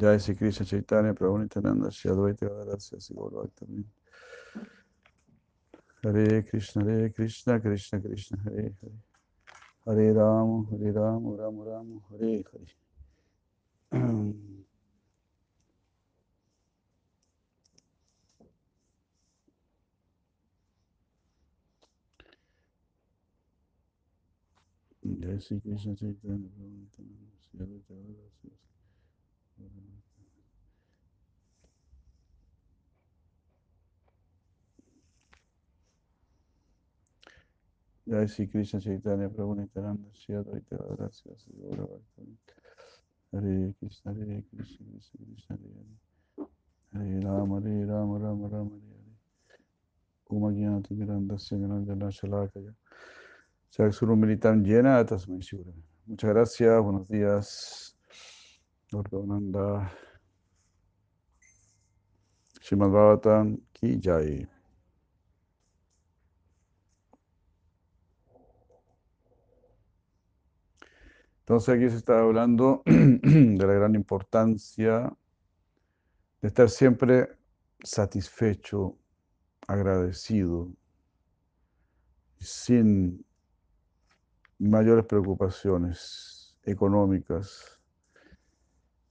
[0.00, 3.84] Jai Sri Krishna Chaitanya Prabhu Nityananda Shri Advaita Gadadara Sri
[6.02, 8.92] Hare Krishna Hare Krishna Krishna Krishna Hare Hare.
[9.84, 12.66] Hare Rama Hare Rama Rama Rama Hare Hare.
[25.20, 28.69] Jai Sri Krishna Chaitanya Prabhu Nityananda Shri Advaita
[38.10, 41.30] Jai Sri Krishna Chaitanya Prabhu Nityananda Shri Advaita Gadadara Sri
[41.62, 41.86] Gaura
[43.30, 46.42] Hare Krishna Hare Krishna Krishna Krishna Hare
[46.92, 48.98] Hare Hare Rama Hare Rama Rama Rama Hare
[49.46, 49.62] Hare
[50.28, 52.74] Uma Gyanati Mirandasya Gananjana Shalakaya
[53.72, 55.72] Chaksuru Militam Llena Tasmai Shivra
[56.06, 57.94] Muchas gracias, buenos días
[58.90, 59.88] Gordonanda
[62.60, 64.48] Srimad Bhagavatam Ki Jai
[71.40, 75.12] Entonces aquí se está hablando de la gran importancia
[76.40, 77.28] de estar siempre
[77.82, 78.96] satisfecho,
[79.66, 80.72] agradecido,
[82.38, 83.24] sin
[84.58, 87.78] mayores preocupaciones económicas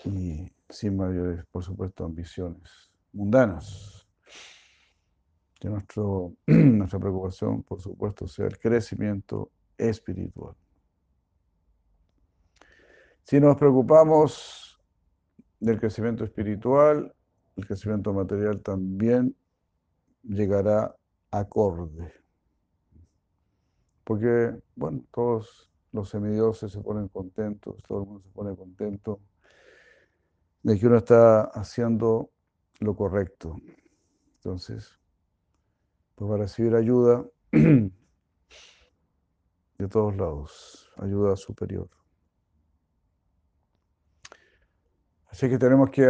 [0.06, 4.08] y sin mayores, por supuesto, ambiciones mundanas.
[5.60, 10.56] Que nuestro, nuestra preocupación, por supuesto, sea el crecimiento espiritual.
[13.30, 14.82] Si nos preocupamos
[15.60, 17.14] del crecimiento espiritual,
[17.58, 19.36] el crecimiento material también
[20.24, 20.96] llegará
[21.30, 22.12] acorde.
[24.04, 29.20] Porque, bueno, todos los semidioses se ponen contentos, todo el mundo se pone contento
[30.64, 32.32] de que uno está haciendo
[32.80, 33.58] lo correcto.
[34.38, 35.00] Entonces,
[36.16, 37.92] pues va a recibir ayuda de
[39.88, 41.99] todos lados, ayuda superior.
[45.30, 46.08] Así que tenemos que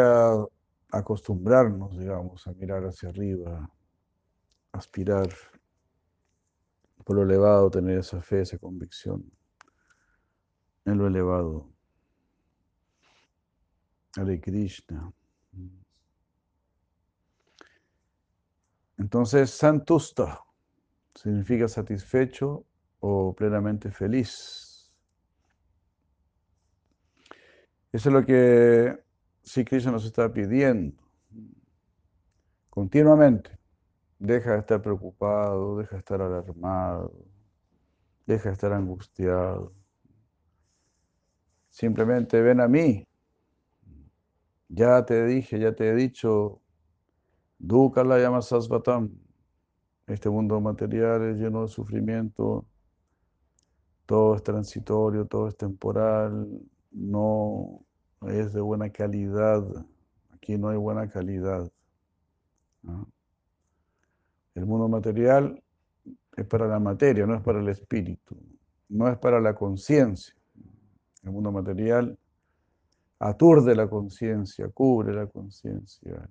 [0.91, 3.69] acostumbrarnos, digamos, a mirar hacia arriba,
[4.71, 5.29] aspirar
[7.03, 9.31] por lo elevado, tener esa fe, esa convicción
[10.85, 11.69] en lo elevado.
[14.15, 15.13] Hare Krishna.
[18.97, 20.43] Entonces, santusta
[21.15, 22.65] significa satisfecho
[22.99, 24.91] o plenamente feliz.
[27.91, 29.08] Eso es lo que
[29.49, 30.95] sí Krishna nos está pidiendo
[32.69, 33.57] continuamente.
[34.19, 37.11] Deja de estar preocupado, deja de estar alarmado,
[38.27, 39.73] deja de estar angustiado.
[41.69, 43.07] Simplemente ven a mí.
[44.67, 46.61] Ya te dije, ya te he dicho,
[47.57, 49.09] Dukkha la llama Sasvatam.
[50.05, 52.67] Este mundo material es lleno de sufrimiento,
[54.05, 56.47] todo es transitorio, todo es temporal,
[56.91, 57.83] no
[58.27, 59.63] es de buena calidad.
[60.33, 61.71] Aquí no hay buena calidad.
[64.55, 65.61] El mundo material
[66.35, 68.37] es para la materia, no es para el espíritu,
[68.89, 70.33] no es para la conciencia.
[71.23, 72.17] El mundo material
[73.19, 76.29] aturde la conciencia, cubre la conciencia.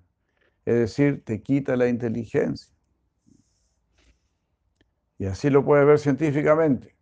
[0.65, 2.75] Es decir, te quita la inteligencia.
[5.19, 6.97] Y así lo puedes ver científicamente.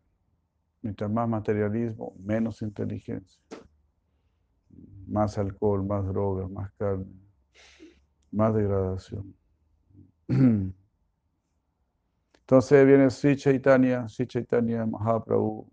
[0.82, 3.40] Mientras más materialismo, menos inteligencia.
[5.06, 7.06] Más alcohol, más drogas, más carne,
[8.32, 9.34] más degradación.
[12.40, 15.70] Entonces viene Sri Chaitanya, Sri Chaitanya Mahaprabhu,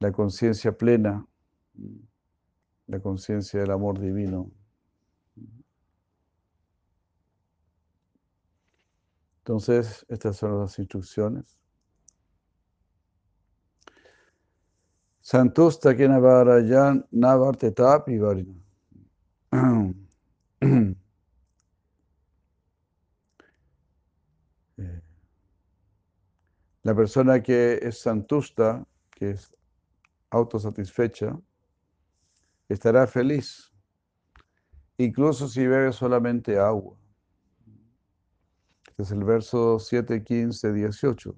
[0.00, 1.26] la conciencia plena,
[2.86, 4.50] la conciencia del amor divino.
[9.38, 11.59] Entonces, estas son las instrucciones.
[15.20, 18.54] Santusta que navarayan navartetapi varina.
[24.78, 25.02] Eh,
[26.82, 29.54] La persona que es santusta, que es
[30.30, 31.38] autosatisfecha,
[32.68, 33.70] estará feliz,
[34.96, 36.96] incluso si bebe solamente agua.
[38.88, 41.36] Este es el verso 7, 15, 18.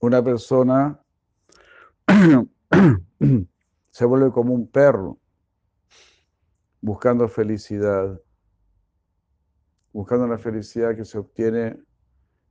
[0.00, 1.00] Una persona
[3.90, 5.18] se vuelve como un perro
[6.80, 8.20] buscando felicidad,
[9.92, 11.76] buscando la felicidad que se obtiene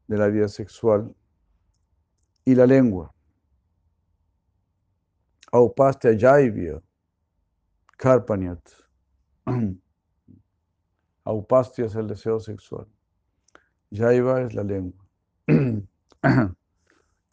[0.08, 1.16] de la vida sexual
[2.44, 3.14] y la lengua.
[5.52, 6.82] Aupastya Jaivya,
[7.98, 8.60] Karpanyat.
[11.24, 12.88] Aupastya es el deseo sexual.
[13.92, 15.06] Jaiva es la lengua.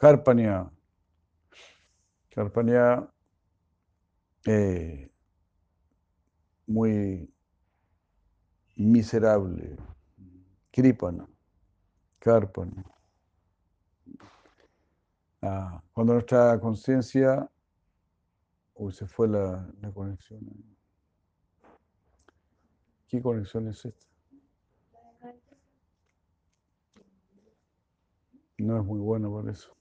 [0.04, 0.70] Karpanya.
[2.28, 3.08] Karpanya
[4.44, 5.10] eh,
[6.66, 7.32] muy
[8.76, 9.78] miserable.
[10.70, 11.26] Kripana.
[12.18, 12.84] Karpana.
[15.40, 17.50] Ah, cuando nuestra conciencia.
[18.74, 20.40] Uy, se fue la, la conexión.
[23.08, 24.06] ¿Qué conexión es esta?
[28.58, 29.74] No es muy bueno por eso.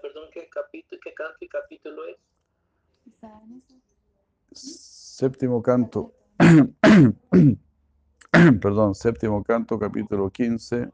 [0.00, 2.16] Perdón, ¿qué capítulo, qué, canto y capítulo es?
[4.52, 6.14] Séptimo canto.
[8.60, 10.90] perdón, séptimo canto, capítulo 15,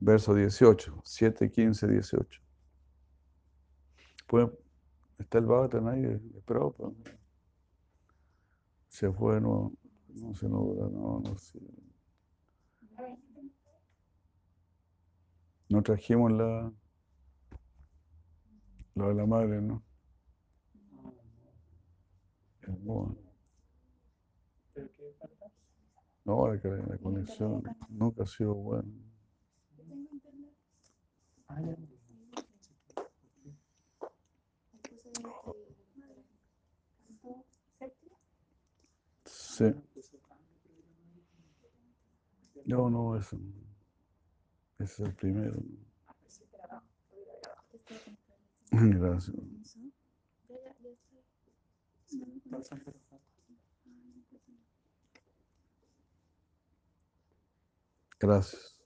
[0.00, 1.02] verso 18.
[1.04, 2.40] 7, 15, 18.
[4.26, 4.48] Pues,
[5.18, 6.92] está el Bhagavatam ahí de, de Prabhupada.
[8.88, 9.72] Se fue, no,
[10.08, 11.60] no se no, no, no sé.
[12.96, 13.25] No
[15.82, 16.72] trajimos la,
[18.94, 19.82] lo de la madre, ¿no?
[22.66, 23.16] Bueno.
[26.24, 28.88] No, la, la conexión nunca ha sido buena.
[39.24, 39.72] Sí.
[42.66, 43.38] No, no, eso.
[44.78, 45.56] Ese es el primero.
[48.70, 49.34] Gracias.
[58.18, 58.76] Gracias.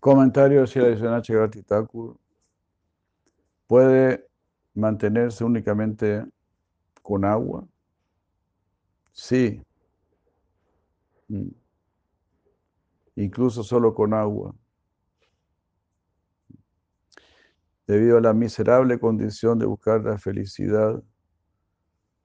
[0.00, 2.16] Comentario si la Bhakti Thakur
[3.66, 4.26] puede
[4.74, 6.24] mantenerse únicamente
[7.02, 7.66] con agua.
[9.12, 9.60] Sí.
[11.28, 11.48] Mm.
[13.16, 14.54] Incluso solo con agua.
[17.86, 21.02] Debido a la miserable condición de buscar la felicidad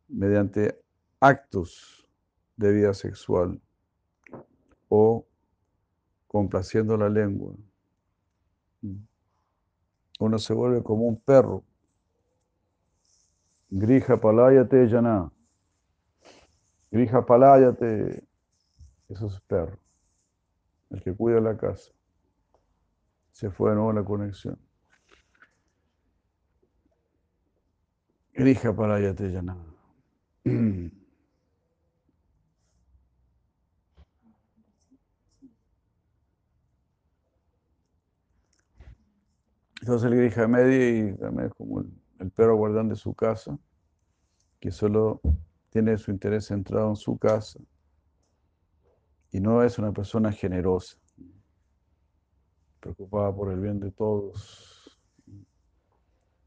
[0.07, 0.79] mediante
[1.19, 2.07] actos
[2.57, 3.59] de vida sexual
[4.89, 5.25] o
[6.27, 7.55] complaciendo la lengua.
[10.19, 11.63] Uno se vuelve como un perro.
[13.69, 15.31] Grija palayate yana.
[16.91, 18.23] Grija palayate.
[19.13, 19.77] Eso es perro.
[20.89, 21.91] El que cuida la casa.
[23.31, 24.57] Se fue de nuevo la conexión.
[28.33, 29.55] Grija palayate yana.
[39.81, 43.59] Entonces el grija media y también es como el perro guardián de su casa,
[44.59, 45.21] que solo
[45.69, 47.59] tiene su interés centrado en su casa
[49.33, 50.95] y no es una persona generosa,
[52.79, 54.95] preocupada por el bien de todos.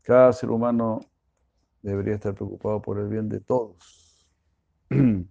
[0.02, 1.00] Cada ser humano
[1.82, 4.26] debería estar preocupado por el bien de todos.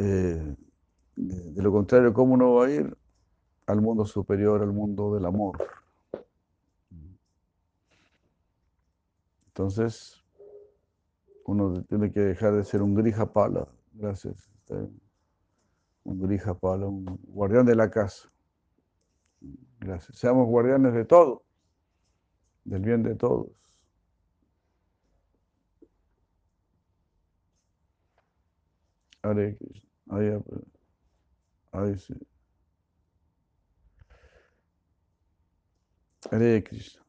[0.00, 0.54] Eh,
[1.16, 2.96] de, lo contrario, ¿cómo no va a ir
[3.66, 5.58] al mundo superior, al mundo del amor?
[9.48, 10.24] Entonces,
[11.48, 14.52] uno tiene que dejar de ser un grija pala, gracias,
[16.04, 18.30] un grija pala, un guardián de la casa.
[19.80, 20.18] Gracias.
[20.18, 21.44] Seamos guardianes de todo,
[22.64, 23.48] del bien de todos.
[29.22, 29.56] Hare.
[30.10, 30.28] Ahí,
[31.72, 32.14] ahí sí.
[36.30, 37.02] Hare Krishna.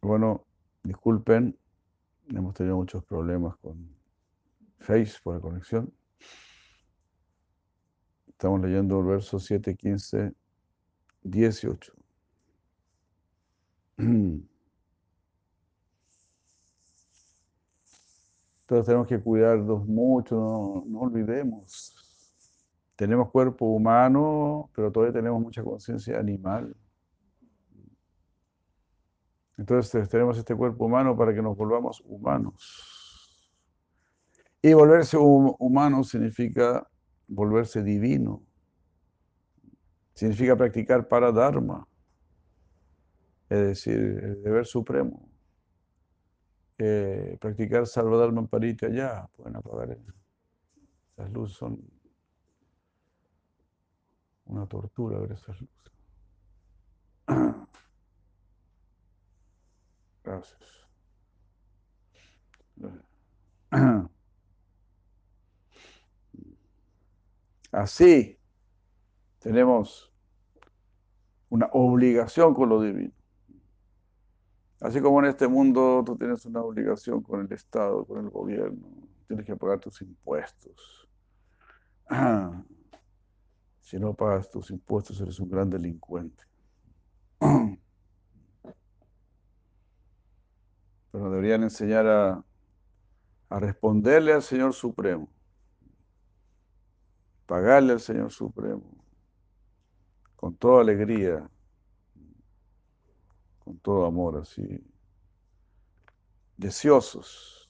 [0.00, 0.46] Bueno,
[0.82, 1.58] disculpen,
[2.30, 3.96] hemos tenido muchos problemas con
[4.80, 5.92] Face por la conexión.
[8.28, 10.32] Estamos leyendo el verso 7, 15,
[11.22, 11.92] 18.
[13.98, 14.46] Entonces
[18.86, 21.94] tenemos que cuidarnos mucho, no, no olvidemos.
[22.94, 26.76] Tenemos cuerpo humano, pero todavía tenemos mucha conciencia animal.
[29.58, 33.28] Entonces tenemos este cuerpo humano para que nos volvamos humanos.
[34.62, 36.88] Y volverse humano significa
[37.26, 38.42] volverse divino.
[40.14, 41.86] Significa practicar para Dharma,
[43.48, 45.28] es decir, el deber supremo.
[46.76, 49.96] Eh, practicar Salvadharma Parita allá, pueden apagar
[51.16, 51.80] esas luces, son
[54.46, 55.92] una tortura ver esas luces.
[60.28, 60.60] Gracias.
[67.72, 68.38] Así
[69.38, 70.12] tenemos
[71.48, 73.14] una obligación con lo divino.
[74.80, 78.86] Así como en este mundo tú tienes una obligación con el Estado, con el gobierno,
[79.26, 81.08] tienes que pagar tus impuestos.
[83.80, 86.44] Si no pagas tus impuestos eres un gran delincuente.
[91.10, 92.44] Pero deberían enseñar a,
[93.50, 95.28] responderle al Señor Supremo,
[97.46, 98.84] pagarle al Señor Supremo.
[100.36, 101.48] Con toda alegría,
[103.64, 104.62] con todo amor, así,
[106.56, 107.68] deseosos.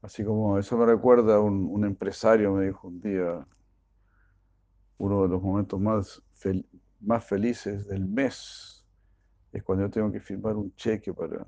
[0.00, 3.46] Así como eso me recuerda a un, empresario, me dijo un día,
[4.98, 6.22] uno de los momentos más,
[7.00, 8.71] más felices del mes
[9.52, 11.46] es cuando yo tengo que firmar un cheque para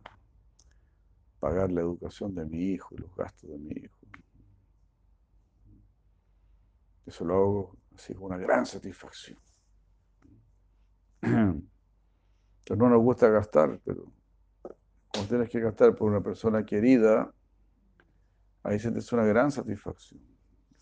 [1.41, 3.99] pagar la educación de mi hijo y los gastos de mi hijo.
[7.07, 9.39] Eso lo hago así con una gran satisfacción.
[11.23, 14.11] Entonces no nos gusta gastar, pero
[15.09, 17.33] cuando tienes que gastar por una persona querida,
[18.63, 20.23] ahí sientes una gran satisfacción.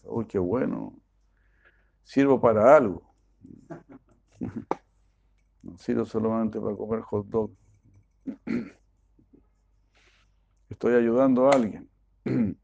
[0.05, 0.97] Uy, qué bueno,
[2.03, 3.15] sirvo para algo.
[5.63, 7.51] No sirvo solamente para comer hot dog.
[10.69, 11.89] Estoy ayudando a alguien.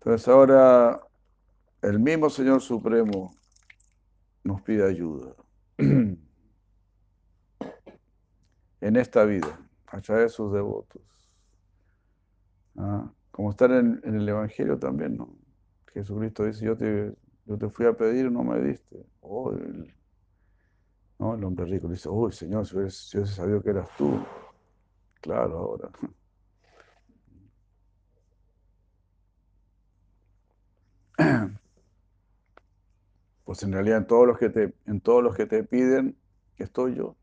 [0.00, 1.00] Entonces ahora
[1.82, 3.34] el mismo Señor Supremo
[4.44, 5.34] nos pide ayuda
[5.78, 6.16] en
[8.80, 11.02] esta vida, a través de sus devotos.
[12.76, 15.34] Ah, como estar en, el Evangelio también, ¿no?
[15.92, 17.14] Jesucristo dice, yo te,
[17.46, 19.04] yo te fui a pedir y no me diste.
[19.20, 19.92] Oh, el,
[21.20, 21.34] ¿no?
[21.34, 24.18] el hombre rico dice, oh, Señor, si, si hubiese sabido que eras tú.
[25.20, 25.90] Claro, ahora.
[33.44, 36.16] Pues en realidad en todos los que te, en todos los que te piden,
[36.56, 37.16] estoy yo.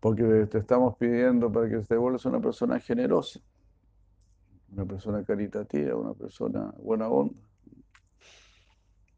[0.00, 3.40] Porque te estamos pidiendo para que te vuelvas una persona generosa,
[4.70, 7.40] una persona caritativa, una persona buena onda,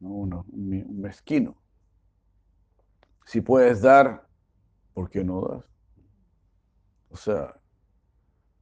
[0.00, 1.56] no un mezquino.
[3.24, 4.26] Si puedes dar,
[4.94, 5.68] ¿por qué no das?
[7.08, 7.60] O sea,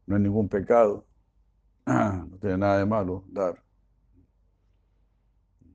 [0.07, 1.07] no hay ningún pecado,
[1.87, 3.63] no tiene nada de malo dar.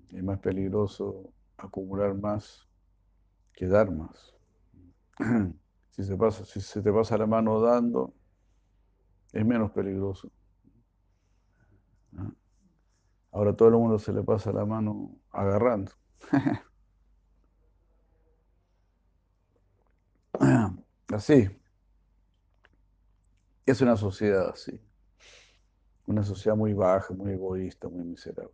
[0.10, 2.68] Es más peligroso acumular más
[3.54, 4.36] que dar más.
[5.92, 8.14] Si se, pasa, si se te pasa la mano dando,
[9.34, 10.32] es menos peligroso.
[13.32, 15.92] Ahora todo el mundo se le pasa la mano agarrando.
[21.08, 21.50] Así.
[23.66, 24.80] Es una sociedad así.
[26.06, 28.54] Una sociedad muy baja, muy egoísta, muy miserable.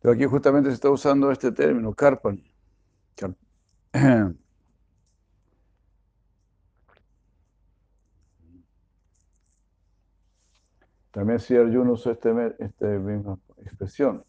[0.00, 2.42] Pero aquí justamente se está usando este término, carpan.
[11.10, 14.24] También si Arjuna usó esta este misma expresión.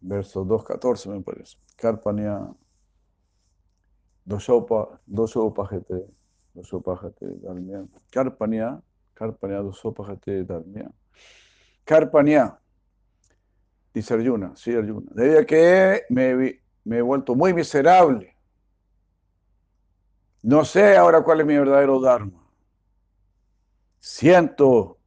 [0.00, 1.56] Verso 2.14 me parece.
[1.76, 2.48] Karpanya
[4.24, 6.06] dosopa, dosopajete,
[6.54, 7.84] dosopajete dalmia.
[8.10, 8.80] Karpanya,
[9.14, 10.90] Karpanya dosopajete dalmia.
[11.84, 12.58] Karpanya
[13.98, 15.10] Dice Arjuna, sí, Arjuna.
[15.12, 18.36] Debido a que me, me he vuelto muy miserable.
[20.42, 22.46] No sé ahora cuál es mi verdadero Dharma.
[23.98, 24.97] Siento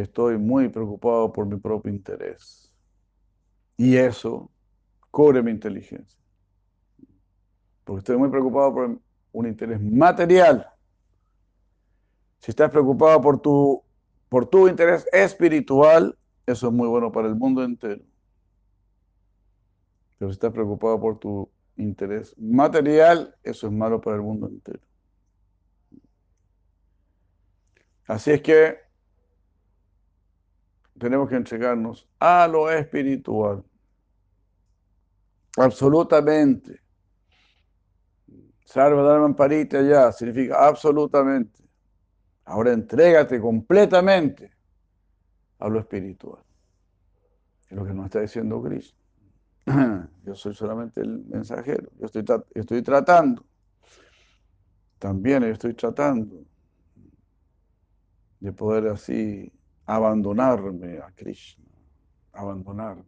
[0.00, 2.72] estoy muy preocupado por mi propio interés.
[3.76, 4.50] Y eso
[5.10, 6.18] cubre mi inteligencia.
[7.84, 9.00] Porque estoy muy preocupado por
[9.32, 10.68] un interés material.
[12.40, 13.82] Si estás preocupado por tu,
[14.28, 18.04] por tu interés espiritual, eso es muy bueno para el mundo entero.
[20.18, 24.80] Pero si estás preocupado por tu interés material, eso es malo para el mundo entero.
[28.06, 28.85] Así es que
[30.98, 33.64] tenemos que entregarnos a lo espiritual.
[35.56, 36.80] Absolutamente.
[38.64, 41.64] Sarva Dharma Parita ya significa absolutamente.
[42.44, 44.50] Ahora entrégate completamente
[45.58, 46.42] a lo espiritual.
[47.68, 48.98] Es lo que nos está diciendo Cristo.
[50.24, 51.90] Yo soy solamente el mensajero.
[51.98, 52.24] Yo estoy,
[52.54, 53.44] estoy tratando.
[54.98, 56.44] También estoy tratando
[58.40, 59.52] de poder así
[59.86, 61.64] abandonarme a Krishna.
[62.32, 63.04] Abandonarme.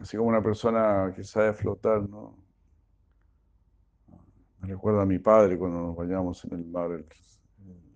[0.00, 2.36] Así como una persona que sabe flotar, ¿no?
[4.60, 7.06] Me recuerda a mi padre cuando nos bañamos en el mar, él,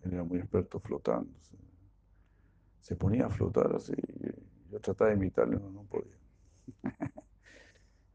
[0.05, 1.33] era muy experto flotando.
[2.81, 3.95] Se ponía a flotar así,
[4.69, 6.17] yo trataba de imitarlo, no, no podía.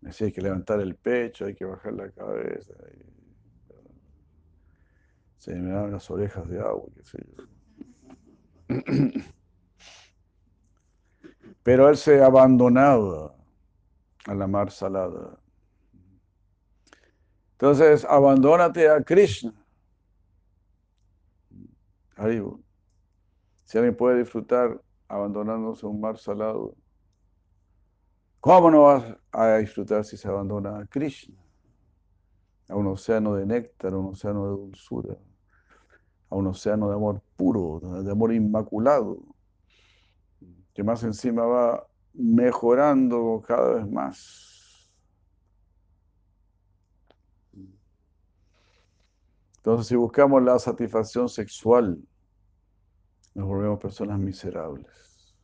[0.02, 2.74] Me decía, hay que levantar el pecho, hay que bajar la cabeza.
[5.38, 7.44] Se me daban las orejas de agua, qué sé yo.
[11.63, 13.36] Pero él se abandonaba
[14.25, 15.38] a la mar salada.
[17.53, 19.53] Entonces, abandónate a Krishna.
[23.63, 26.75] Si alguien puede disfrutar abandonándose a un mar salado,
[28.39, 31.36] ¿cómo no vas a disfrutar si se abandona a Krishna?
[32.70, 35.17] A un océano de néctar, un océano de dulzura,
[36.29, 39.19] a un océano de amor puro, de amor inmaculado,
[40.74, 44.89] que más encima va mejorando cada vez más.
[49.57, 52.01] Entonces, si buscamos la satisfacción sexual,
[53.34, 55.36] nos volvemos personas miserables.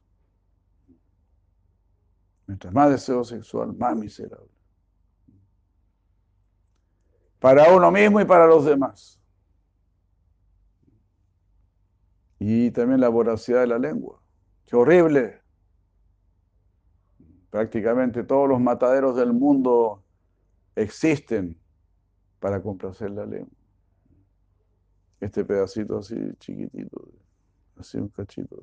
[2.48, 4.50] Mientras más deseo sexual, más miserable.
[7.40, 9.23] Para uno mismo y para los demás.
[12.46, 14.22] Y también la voracidad de la lengua.
[14.66, 15.40] Qué horrible.
[17.50, 20.04] Prácticamente todos los mataderos del mundo
[20.76, 21.58] existen
[22.42, 23.56] para complacer la lengua.
[25.22, 27.08] Este pedacito así chiquitito,
[27.78, 28.62] así un cachito.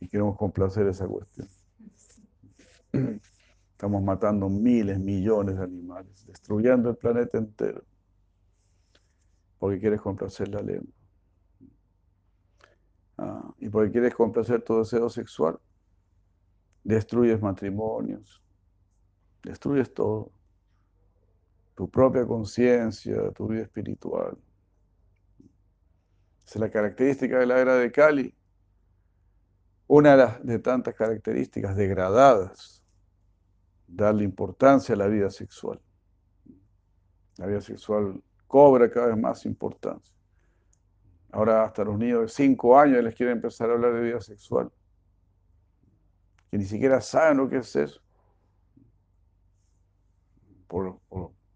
[0.00, 1.48] Y queremos complacer esa cuestión.
[3.70, 7.84] Estamos matando miles, millones de animales, destruyendo el planeta entero,
[9.58, 10.92] porque quieres complacer la lengua.
[13.18, 15.58] Ah, y porque quieres complacer tu deseo sexual,
[16.84, 18.42] destruyes matrimonios,
[19.42, 20.30] destruyes todo,
[21.74, 24.36] tu propia conciencia, tu vida espiritual.
[26.46, 28.34] Esa es la característica de la era de Cali.
[29.88, 32.82] Una de, tantas características degradadas,
[33.86, 35.80] darle importancia a la vida sexual.
[37.36, 40.14] La vida sexual cobra cada vez más importancia.
[41.32, 44.70] Ahora hasta los niños de 5 años les quieren empezar a hablar de vida sexual.
[46.50, 48.00] Que ni siquiera saben lo que es eso.
[50.68, 50.98] Por,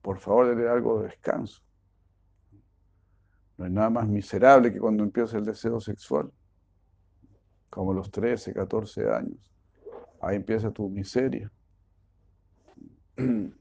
[0.03, 1.63] por, favor, denle algo de descanso.
[3.57, 6.31] No hay nada más miserable que cuando empieza el deseo sexual.
[7.71, 9.53] Como los 13, 14 años.
[10.21, 11.51] Ahí empieza tu miseria.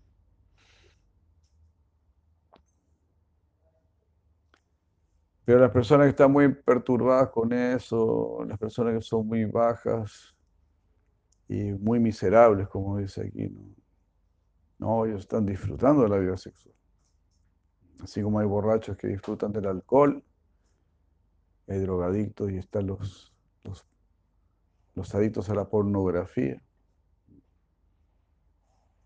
[5.50, 10.36] Pero las personas que están muy perturbadas con eso, las personas que son muy bajas
[11.48, 13.76] y muy miserables, como dice aquí, ¿no?
[14.78, 16.76] No, ellos están disfrutando de la vida sexual.
[18.00, 20.24] Así como hay borrachos que disfrutan del alcohol,
[21.68, 23.34] hay drogadictos y están los,
[23.64, 23.84] los,
[24.94, 26.62] los adictos a la pornografía.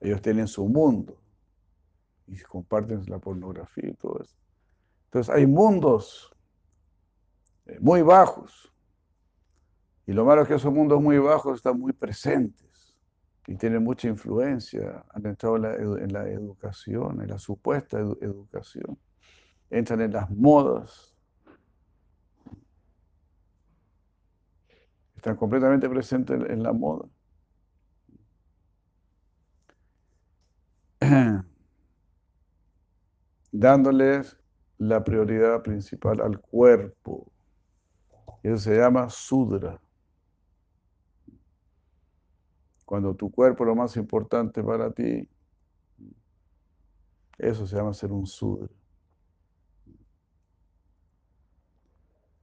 [0.01, 1.17] Ellos tienen su mundo
[2.27, 4.42] y comparten la pornografía y todo eso.
[5.13, 6.35] Entonces hay mundos
[7.67, 8.73] eh, muy bajos.
[10.07, 12.95] Y lo malo es que esos mundos muy bajos están muy presentes
[13.45, 15.05] y tienen mucha influencia.
[15.09, 18.97] Han entrado en la, educación, en la supuesta educación.
[19.69, 21.15] Entran en las modas.
[25.15, 27.07] Están completamente presentes en la moda.
[33.51, 34.42] Dándoles
[34.77, 37.33] la prioridad principal al cuerpo
[38.43, 39.79] eso se llama sudra.
[42.85, 45.27] Cuando tu cuerpo es lo más importante para ti,
[47.37, 48.67] eso se llama ser un sudra.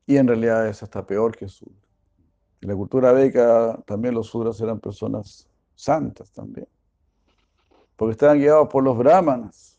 [0.06, 1.76] Y en realidad es hasta peor que Sudra.
[2.62, 6.66] En la cultura védica también los Sudras eran personas santas también.
[7.94, 9.78] Porque estaban guiados por los brahmanas,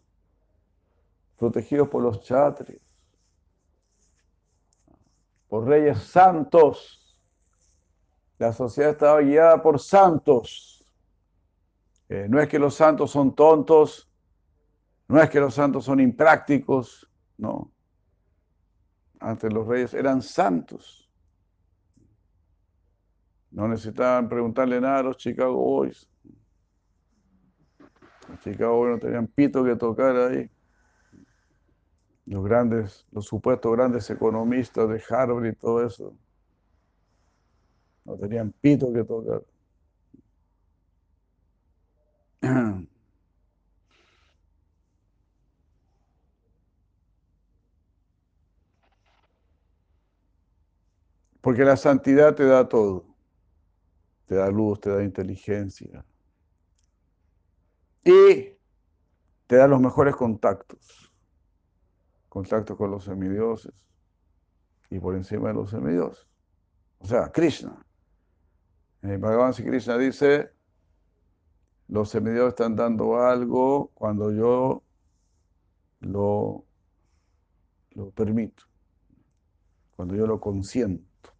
[1.41, 2.79] protegidos por los chatris,
[5.47, 7.19] por reyes santos.
[8.37, 10.85] La sociedad estaba guiada por santos.
[12.09, 14.07] Eh, no es que los santos son tontos,
[15.07, 17.71] no es que los santos son imprácticos, no.
[19.19, 21.09] Antes los reyes eran santos.
[23.49, 26.07] No necesitaban preguntarle nada a los Chicago Boys.
[28.29, 30.51] Los Chicago Boys no tenían pito que tocar ahí.
[32.25, 36.15] Los grandes, los supuestos grandes economistas de Harvard y todo eso.
[38.05, 39.43] No tenían pito que tocar.
[51.41, 53.05] Porque la santidad te da todo.
[54.27, 56.05] Te da luz, te da inteligencia.
[58.03, 58.57] Y
[59.47, 61.10] te da los mejores contactos.
[62.31, 63.73] Contactos con los semidioses.
[64.89, 66.25] Y por encima de los semidioses.
[66.99, 67.85] O sea, Krishna.
[69.01, 70.49] El Bhagavan Krishna dice,
[71.89, 74.81] los semidioses están dando algo cuando yo
[75.99, 76.63] lo,
[78.15, 78.63] permito,
[79.97, 81.33] cuando yo lo consiento.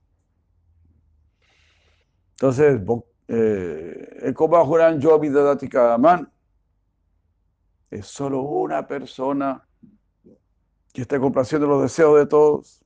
[2.31, 2.81] Entonces,
[3.29, 4.33] eh,
[7.91, 9.65] es solo una persona
[10.93, 12.83] que está complaciendo los deseos de todos.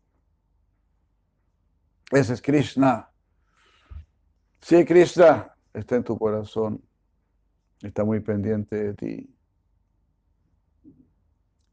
[2.11, 3.09] Ese es Krishna.
[4.61, 6.81] Sí, Krishna está en tu corazón,
[7.81, 9.35] está muy pendiente de ti.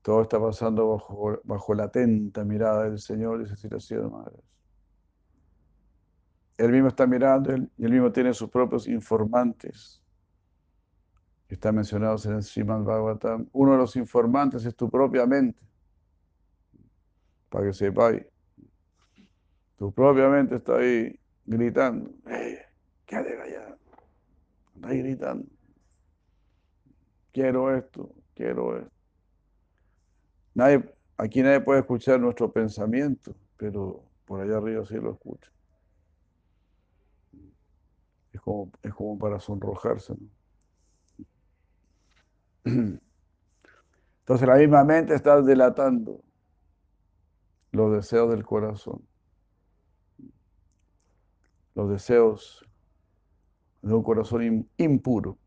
[0.02, 4.42] Todo está pasando bajo, bajo la atenta mirada del Señor, dice Siracía Madre.
[6.58, 10.02] Él mismo está mirando y él mismo tiene sus propios informantes.
[11.48, 13.48] Están mencionados en el Srimad Bhagavatam.
[13.52, 15.62] Uno de los informantes es tu propia mente.
[17.52, 18.24] Para que sepáis.
[19.76, 22.10] Tu propia mente está ahí gritando.
[22.26, 22.64] Eh,
[23.04, 23.76] ¿Qué haré allá?
[24.74, 25.44] Está ahí gritando.
[27.30, 28.90] Quiero esto, quiero esto.
[30.54, 35.50] Nadie, aquí nadie puede escuchar nuestro pensamiento, pero por allá arriba sí lo escucha.
[38.32, 40.14] Es como, es como para sonrojarse.
[42.64, 46.22] Entonces la misma mente está delatando
[47.72, 49.06] los deseos del corazón,
[51.74, 52.64] los deseos
[53.80, 55.38] de un corazón impuro.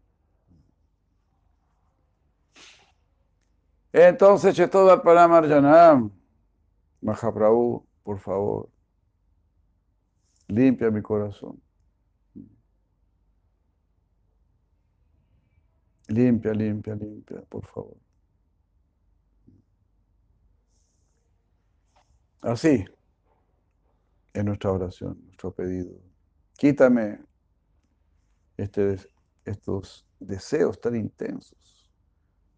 [3.93, 6.11] Entonces, Chetoda Paramarjanam,
[7.01, 8.69] Mahaprabhu, por favor,
[10.47, 11.61] limpia mi corazón.
[16.07, 18.04] Limpia, limpia, limpia, por favor.
[22.45, 22.85] Así
[24.31, 25.99] es nuestra oración, nuestro pedido.
[26.55, 27.19] Quítame
[28.55, 28.99] este,
[29.45, 31.89] estos deseos tan intensos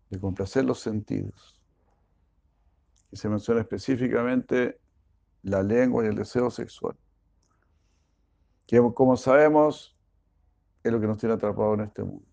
[0.10, 1.64] de complacer los sentidos.
[3.12, 4.78] Y se menciona específicamente
[5.44, 6.98] la lengua y el deseo sexual.
[8.66, 9.98] Que como sabemos,
[10.84, 12.28] es lo que nos tiene atrapado en este mundo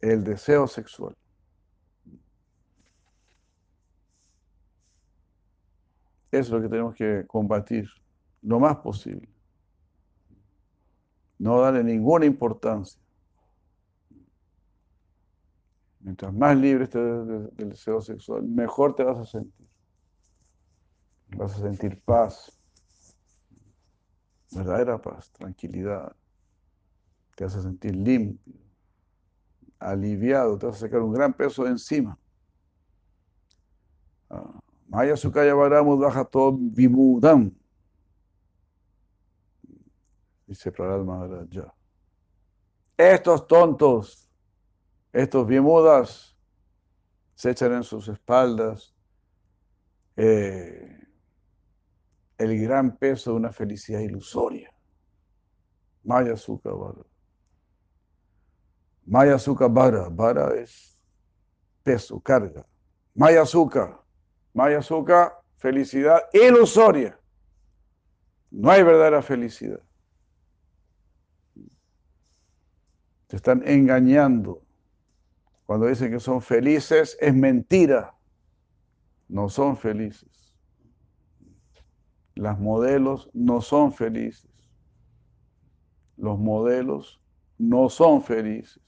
[0.00, 1.16] el deseo sexual.
[6.30, 7.88] Eso es lo que tenemos que combatir
[8.42, 9.28] lo más posible.
[11.38, 13.00] No darle ninguna importancia.
[16.00, 17.02] Mientras más libre estés
[17.56, 19.66] del deseo sexual, mejor te vas a sentir.
[21.28, 22.52] Vas a sentir paz,
[24.52, 26.14] verdadera paz, tranquilidad.
[27.34, 28.66] Te vas a sentir limpio
[29.78, 32.18] aliviado, te vas a sacar un gran peso de encima.
[34.30, 35.98] Ah, Maya Sukaya Varamu
[36.30, 37.50] todo Vimudam.
[40.46, 41.74] Dice Prahlad Maharaja.
[42.96, 44.30] Estos tontos,
[45.12, 46.36] estos Vimudas,
[47.34, 48.94] se echan en sus espaldas
[50.16, 50.98] eh,
[52.38, 54.72] el gran peso de una felicidad ilusoria.
[56.04, 56.74] Maya Sukaya
[59.06, 60.98] Maya azúcar vara, es
[61.84, 62.66] peso, carga.
[63.14, 63.42] Maya
[64.56, 64.80] maya
[65.58, 67.20] felicidad ilusoria.
[68.50, 69.82] No hay verdadera felicidad.
[73.26, 74.62] Te están engañando.
[75.66, 78.14] Cuando dicen que son felices, es mentira.
[79.28, 80.54] No son felices.
[82.34, 84.50] las modelos no son felices.
[86.16, 87.20] Los modelos
[87.58, 88.82] no son felices.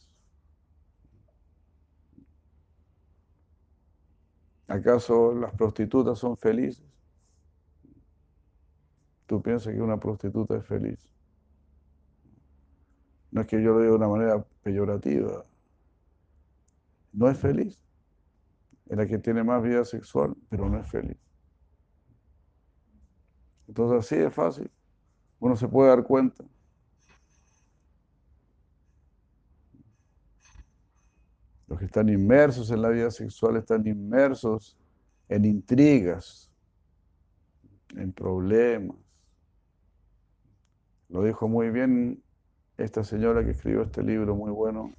[4.68, 6.84] ¿Acaso las prostitutas son felices?
[9.26, 11.10] ¿Tú piensas que una prostituta es feliz?
[13.30, 15.44] No es que yo lo diga de una manera peyorativa.
[17.12, 17.78] No es feliz.
[18.86, 21.16] Es la que tiene más vida sexual, pero no es feliz.
[23.68, 24.70] Entonces así es fácil.
[25.40, 26.44] Uno se puede dar cuenta.
[31.68, 34.76] Los que están inmersos en la vida sexual están inmersos
[35.28, 36.50] en intrigas,
[37.94, 38.96] en problemas.
[41.10, 42.22] Lo dijo muy bien
[42.78, 44.92] esta señora que escribió este libro muy bueno,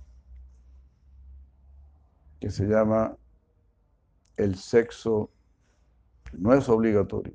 [2.39, 3.17] que se llama
[4.37, 5.31] El sexo
[6.33, 7.33] no es obligatorio.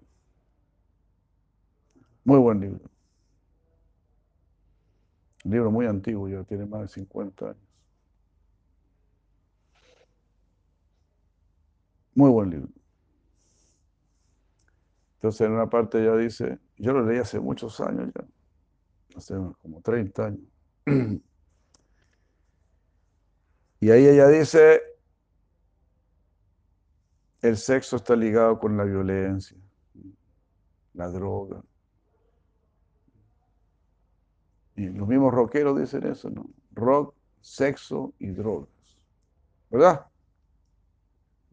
[2.24, 2.90] Muy buen libro.
[5.44, 7.63] Un libro muy antiguo, ya tiene más de 50 años.
[12.14, 12.68] Muy buen libro.
[15.16, 18.24] Entonces en una parte ya dice, yo lo leí hace muchos años ya,
[19.16, 20.42] hace como 30 años.
[23.80, 24.80] Y ahí ella dice,
[27.42, 29.58] el sexo está ligado con la violencia,
[30.94, 31.62] la droga.
[34.76, 36.48] Y los mismos rockeros dicen eso, ¿no?
[36.72, 38.70] Rock, sexo y drogas.
[39.68, 40.06] ¿Verdad?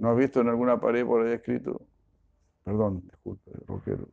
[0.02, 1.80] ¿No has visto en alguna pared por ahí escrito?
[2.64, 4.10] Perdón, disculpe, rockero.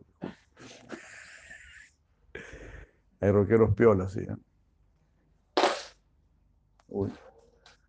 [3.21, 4.21] Hay rockeros piolas, sí.
[4.21, 4.37] ¿eh?
[6.89, 7.11] Uy,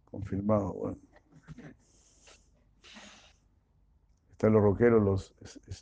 [0.05, 0.97] confirmado, bueno.
[4.31, 5.35] Están los rockeros, los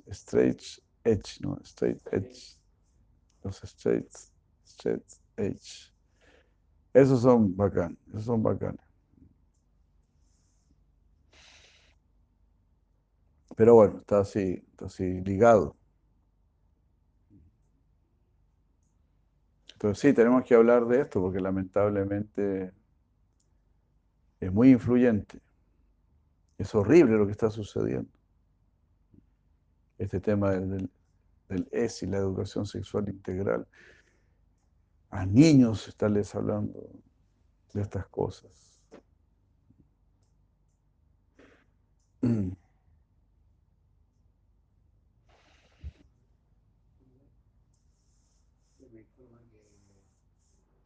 [0.07, 0.63] straight
[1.03, 1.59] edge, ¿no?
[1.63, 2.57] Straight edge.
[3.43, 4.09] Los straight,
[4.65, 5.93] straight edge.
[6.95, 8.86] Esos son bacanes, esos son bacanes.
[13.57, 15.75] Pero bueno, está así, está así ligado.
[19.73, 22.71] Entonces sí, tenemos que hablar de esto porque lamentablemente
[24.39, 25.41] es muy influyente.
[26.59, 28.11] Es horrible lo que está sucediendo.
[29.97, 30.91] Este tema del,
[31.49, 33.67] del ESI, la educación sexual integral.
[35.09, 36.91] A niños estarles hablando
[37.73, 38.51] de estas cosas.
[48.87, 49.59] me informan que,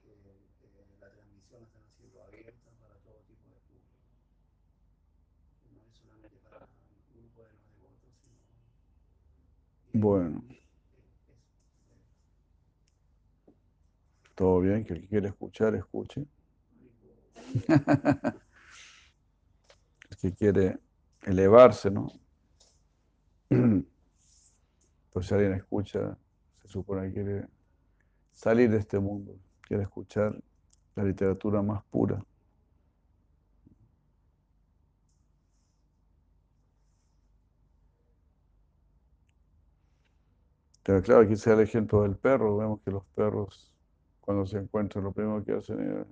[0.01, 3.93] que eh, la transmisión la están haciendo abierta para todo tipo de público.
[5.61, 8.41] Que No es solamente para un grupo de los devotos, sino
[10.01, 10.43] Bueno,
[14.33, 16.25] todo bien, que el que quiere escuchar, escuche.
[20.09, 20.79] El que quiere
[21.21, 22.07] elevarse, ¿no?
[25.11, 26.17] Pues si alguien escucha,
[26.63, 27.47] se supone que quiere
[28.33, 30.35] salir de este mundo, quiere escuchar
[30.95, 32.25] la literatura más pura.
[40.83, 42.57] Claro, aquí se da el ejemplo del perro.
[42.57, 43.71] Vemos que los perros,
[44.19, 46.07] cuando se encuentran, lo primero que hacen es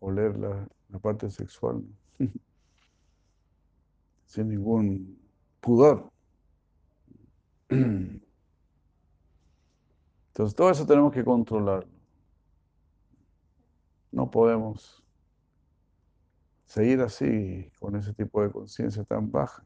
[0.00, 0.68] oler la,
[1.00, 1.82] parte sexual,
[4.26, 5.18] sin ningún
[5.60, 6.10] pudor.
[7.68, 8.22] Entonces,
[10.56, 11.90] todo eso tenemos que controlarlo.
[14.12, 15.02] No podemos
[16.66, 19.64] seguir así, con ese tipo de conciencia tan baja.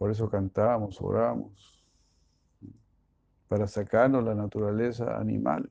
[0.00, 1.84] Por eso cantamos, oramos,
[3.48, 5.70] para sacarnos la naturaleza animal.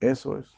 [0.00, 0.48] Eso es.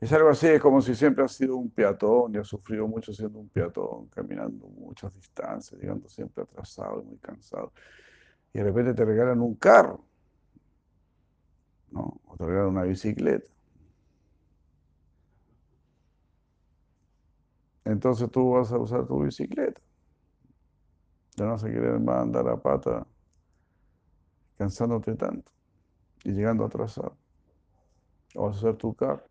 [0.00, 3.38] Es algo así, como si siempre has sido un peatón y has sufrido mucho siendo
[3.38, 7.72] un peatón, caminando muchas distancias, llegando siempre atrasado y muy cansado.
[8.52, 10.04] Y de repente te regalan un carro,
[11.92, 12.20] ¿no?
[12.26, 13.55] O te regalan una bicicleta.
[17.86, 19.80] Entonces tú vas a usar tu bicicleta.
[21.36, 23.06] Ya no vas a querer más andar a pata
[24.58, 25.52] cansándote tanto
[26.24, 27.16] y llegando atrasado.
[28.34, 29.22] O vas a usar tu carro.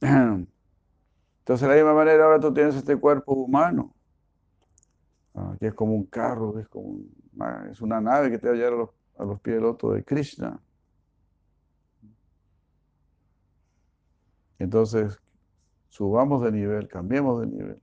[0.00, 0.48] Entonces,
[1.60, 3.92] de la misma manera, ahora tú tienes este cuerpo humano,
[5.34, 7.00] ah, que es como un carro, es como
[7.34, 9.64] una, es una nave que te va a llevar a los, a los pies del
[9.64, 10.60] loto de Krishna.
[14.58, 15.18] Entonces,
[15.92, 17.80] subamos de nivel, cambiemos de nivel.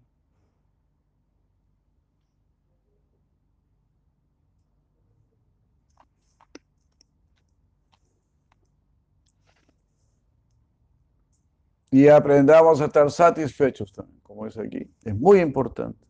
[11.91, 14.91] Y aprendamos a estar satisfechos también, como es aquí.
[15.03, 16.03] Es muy importante.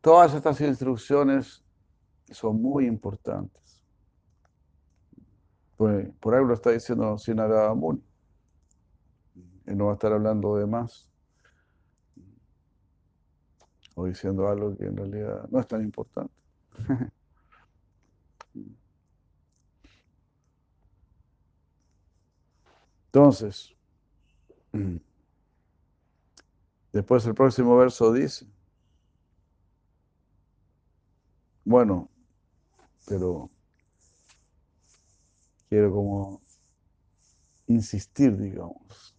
[0.00, 1.62] Todas estas instrucciones
[2.30, 3.84] son muy importantes.
[5.76, 8.07] Pues, por ahí lo está diciendo Sinarada Muni.
[9.74, 11.08] No va a estar hablando de más.
[13.94, 16.34] O diciendo algo que en realidad no es tan importante.
[23.06, 23.74] Entonces,
[26.92, 28.46] después el próximo verso dice,
[31.64, 32.08] bueno,
[33.06, 33.50] pero
[35.68, 36.42] quiero como
[37.66, 39.17] insistir, digamos,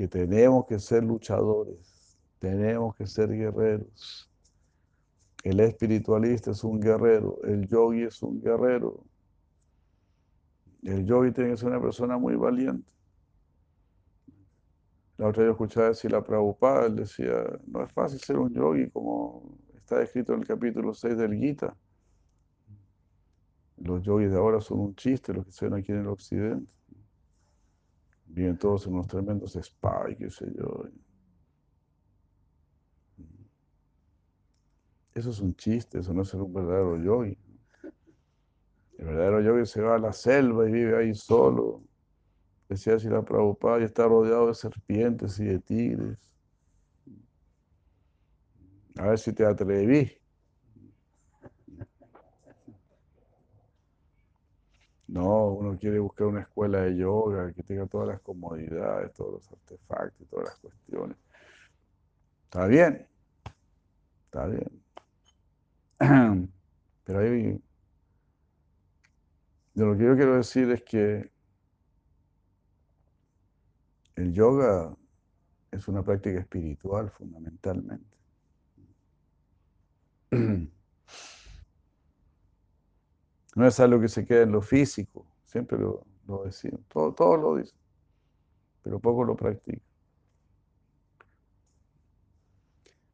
[0.00, 4.30] que tenemos que ser luchadores, tenemos que ser guerreros.
[5.42, 9.04] El espiritualista es un guerrero, el yogi es un guerrero.
[10.82, 12.90] El yogi tiene que ser una persona muy valiente.
[15.18, 17.34] La otra vez escuchaba decir la Prabhupada, él decía,
[17.66, 21.76] no es fácil ser un yogi como está escrito en el capítulo 6 del Gita.
[23.76, 26.79] Los yogis de ahora son un chiste, los que se aquí en el occidente.
[28.32, 30.84] Viven todos en unos tremendos spa y qué sé yo.
[35.14, 37.36] Eso es un chiste, eso no es ser un verdadero yogi.
[38.98, 41.82] El verdadero yogi se va a la selva y vive ahí solo
[42.70, 46.18] decía si la Prabhupada y está rodeado de serpientes y de tigres.
[48.96, 50.19] A ver si te atreví.
[55.10, 59.50] No, uno quiere buscar una escuela de yoga que tenga todas las comodidades, todos los
[59.50, 61.16] artefactos, todas las cuestiones.
[62.44, 63.08] Está bien,
[64.26, 64.84] está bien.
[67.04, 67.60] Pero ahí,
[69.74, 71.32] de lo que yo quiero decir es que
[74.14, 74.96] el yoga
[75.72, 78.16] es una práctica espiritual fundamentalmente.
[83.60, 87.36] No es algo que se queda en lo físico, siempre lo, lo decimos, todo, todo
[87.36, 87.78] lo dicen,
[88.80, 89.82] pero poco lo practican.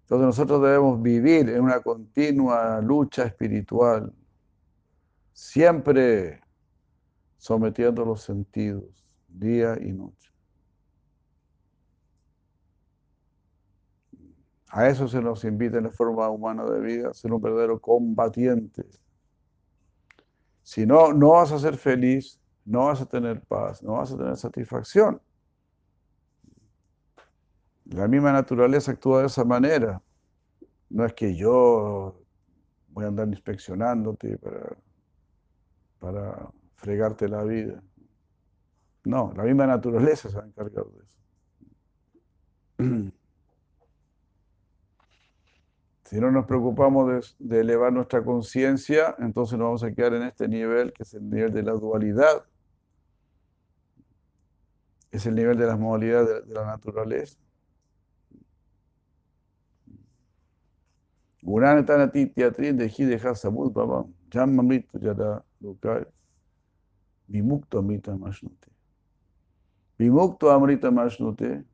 [0.03, 4.15] Entonces nosotros debemos vivir en una continua lucha espiritual,
[5.33, 6.41] siempre
[7.37, 10.31] sometiendo los sentidos, día y noche.
[14.69, 18.85] A eso se nos invita en la forma humana de vida, ser un verdadero combatiente.
[20.67, 24.17] Si no, no vas a ser feliz, no vas a tener paz, no vas a
[24.19, 25.23] tener satisfacción.
[27.85, 30.03] La misma naturaleza actúa de esa manera.
[30.91, 32.21] No es que yo
[32.89, 34.41] voy a andar inspeccionándote
[36.01, 37.81] para, fregarte la vida.
[39.05, 41.05] No, la misma naturaleza se va a de
[42.81, 43.13] eso.
[46.07, 50.47] Si no nos preocupamos de, elevar nuestra conciencia, entonces nos vamos a quedar en este
[50.47, 52.45] nivel, que es el nivel de la dualidad.
[55.11, 57.37] Es el nivel de las modalidades de, la naturaleza.
[61.43, 61.51] De
[64.31, 65.45] jamma mritu yada
[67.27, 68.69] vimukto amrita mashnute.
[69.99, 71.65] Vimukto amrita mashnute,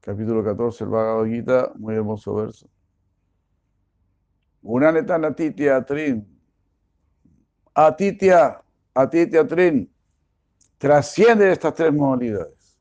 [0.00, 2.73] capítulo 14 el Bhagavad Gita, muy hermoso verso.
[4.64, 6.26] Gunanetana atitya trin.
[7.74, 8.62] Atitya,
[8.94, 9.90] atitya trin.
[10.78, 12.78] Trasciende estas tres modalidades.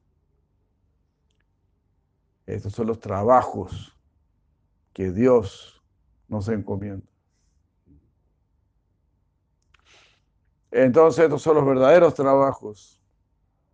[2.46, 3.98] Estos son los trabajos
[4.93, 5.84] que Dios
[6.29, 7.06] nos encomienda.
[10.71, 13.02] Entonces estos son los verdaderos trabajos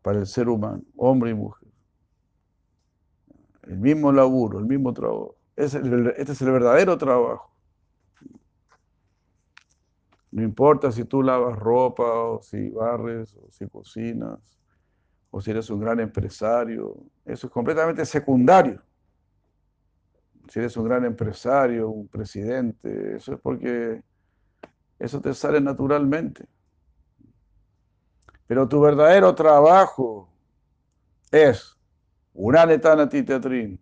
[0.01, 1.69] para el ser humano, hombre y mujer.
[3.63, 5.35] El mismo laburo, el mismo trabajo.
[5.55, 7.49] Este es el verdadero trabajo.
[10.31, 14.39] No importa si tú lavas ropa o si barres o si cocinas
[15.31, 18.81] o si eres un gran empresario, eso es completamente secundario.
[20.47, 24.03] Si eres un gran empresario, un presidente, eso es porque
[24.97, 26.45] eso te sale naturalmente.
[28.47, 30.29] Pero tu verdadero trabajo
[31.31, 31.77] es
[32.33, 32.65] una
[33.23, 33.79] teatrín,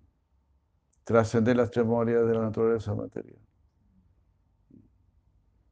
[1.06, 1.86] trascender las tres
[2.28, 3.47] de la naturaleza material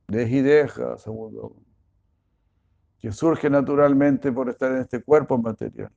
[0.07, 1.55] de deja, segundo,
[2.99, 5.91] que surge naturalmente por estar en este cuerpo material.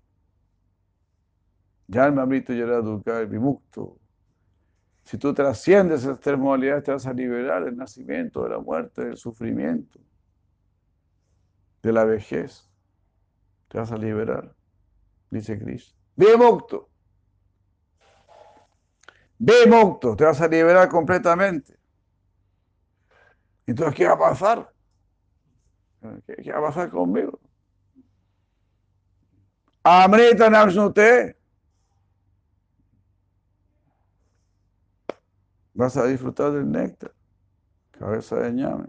[1.86, 3.98] Yanma Amrita Yaraduka, Vimukto.
[5.04, 9.04] Si tú trasciendes estas tres modalidades, te vas a liberar del nacimiento, de la muerte,
[9.06, 9.98] del sufrimiento,
[11.82, 12.68] de la vejez.
[13.68, 14.54] Te vas a liberar,
[15.30, 15.98] dice Krishna.
[16.14, 16.90] Vimukto.
[19.38, 21.77] Vimukto, te vas a liberar completamente.
[23.68, 24.72] Entonces, ¿qué va a pasar?
[26.26, 27.38] ¿Qué, va a pasar conmigo?
[29.82, 31.36] Amrita Namsnute.
[35.74, 37.14] Vas a disfrutar del néctar.
[37.90, 38.86] Cabeza de ñame.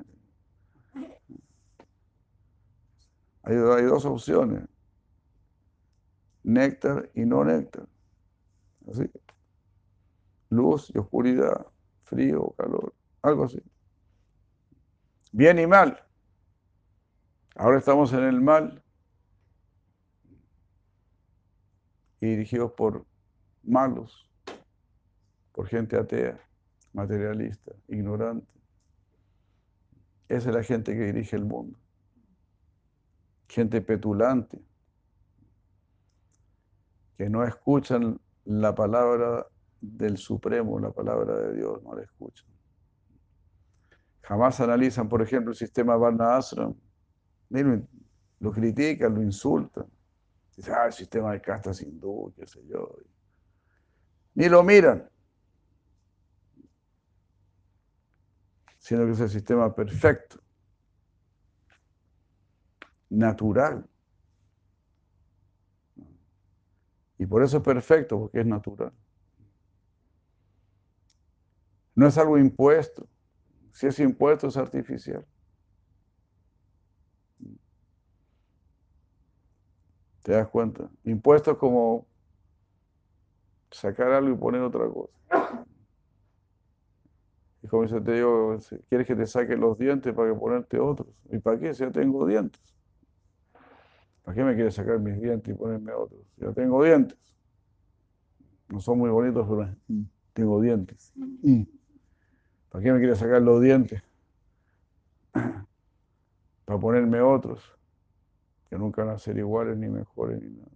[3.43, 4.63] Hay, hay dos opciones.
[6.43, 7.85] Néctar y no néctar.
[8.89, 9.11] Así.
[10.49, 11.65] Luz y oscuridad.
[12.05, 12.93] Frío o calor.
[13.21, 13.61] Algo así.
[15.31, 16.03] Bien y mal.
[17.55, 18.83] Ahora estamos en el mal.
[22.21, 23.05] Y dirigidos por
[23.63, 24.29] malos.
[25.51, 26.39] Por gente atea
[26.93, 28.51] materialista, ignorante.
[30.27, 31.77] Esa es la gente que dirige el mundo.
[33.47, 34.61] Gente petulante,
[37.17, 39.47] que no escuchan la palabra
[39.81, 42.47] del Supremo, la palabra de Dios, no la escuchan.
[44.29, 46.75] Jamás analizan, por ejemplo, el sistema Varna Ashram.
[48.39, 49.87] Lo critican, lo insultan.
[50.55, 52.95] Dicen, ah, el sistema de castas hindú, qué sé yo.
[54.35, 55.09] Ni lo miran.
[58.77, 60.39] sino que es el sistema perfecto,
[63.09, 63.87] natural.
[67.17, 68.93] Y por eso es perfecto, porque es natural.
[71.93, 73.07] No es algo impuesto.
[73.79, 75.25] Si es impuesto, es artificial.
[80.21, 80.89] ¿Te das cuenta?
[81.05, 82.05] Impuesto es como
[83.71, 85.13] sacar algo y poner otra cosa.
[87.63, 88.57] Y como dice, te digo,
[88.89, 91.15] ¿quieres que te saque los dientes para que ponerte otros?
[91.31, 92.61] ¿Y para qué si ya tengo dientes?
[94.25, 96.19] ¿Para qué me quieres sacar mis dientes y ponerme otros?
[96.35, 97.17] Ya tengo dientes.
[98.67, 99.73] No son muy bonitos, pero
[100.33, 101.13] tengo dientes.
[102.69, 104.01] ¿Para qué me quieres sacar los dientes?
[106.65, 107.77] Para ponerme otros,
[108.69, 110.69] que nunca van a ser iguales, ni mejores, ni nada.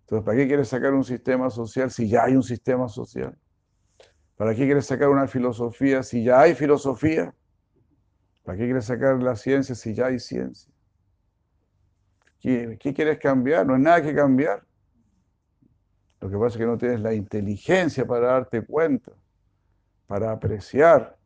[0.00, 3.34] Entonces, ¿para qué quieres sacar un sistema social si ya hay un sistema social?
[4.36, 7.34] ¿Para qué quieres sacar una filosofía si ya hay filosofía?
[8.42, 10.70] ¿Para qué quieres sacar la ciencia si ya hay ciencia?
[12.40, 13.64] ¿Qué, quieres cambiar?
[13.64, 14.66] No hay nada que cambiar.
[16.22, 19.10] Lo que pasa es que no tienes la inteligencia para darte cuenta,
[20.06, 21.18] para apreciar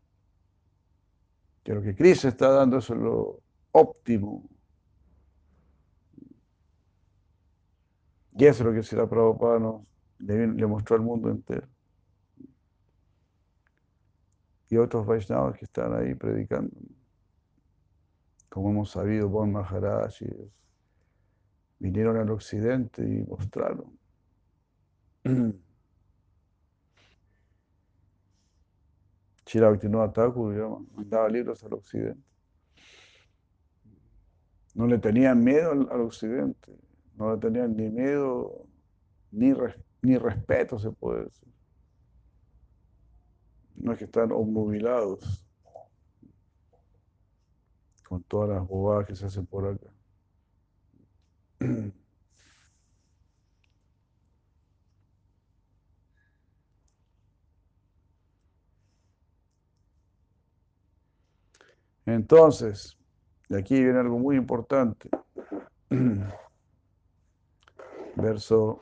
[1.62, 3.42] que lo que Cristo está dando es lo
[3.72, 4.49] óptimo,
[8.38, 9.82] Y eso es lo que Sila Prabhupada nos,
[10.18, 11.66] le, le, mostró al mundo entero.
[14.68, 16.76] Y otros Vaishnavas que están ahí predicando.
[18.51, 20.20] Como hemos sabido, Bon Maharaj
[21.78, 23.97] vinieron al occidente y mostraron.
[29.47, 32.22] Shira Bhaktivinoda Thakur mandaba libros al occidente.
[34.74, 36.79] No le tenían miedo al, occidente
[37.16, 38.66] no tenían ni miedo
[39.31, 39.55] ni,
[40.03, 41.49] ni respeto, se puede decir.
[43.77, 45.47] No es que están obnubilados
[48.07, 49.91] con todas las bobadas que se hacen por acá.
[62.07, 62.97] Entonces,
[63.49, 65.11] de aquí viene algo muy importante.
[68.17, 68.81] verso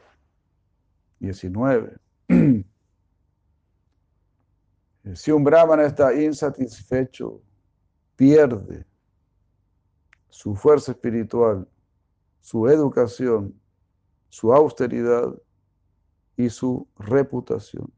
[1.19, 1.99] 19.
[5.13, 7.43] Si un brahmana está insatisfecho,
[8.17, 8.87] pierde
[10.31, 11.69] su fuerza espiritual,
[12.41, 13.55] su educación,
[14.31, 15.35] su austeridad
[16.39, 17.93] y su reputación.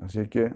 [0.00, 0.52] Así que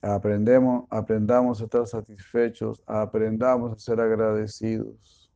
[0.00, 5.28] Aprendemos, aprendamos a estar satisfechos, aprendamos a ser agradecidos.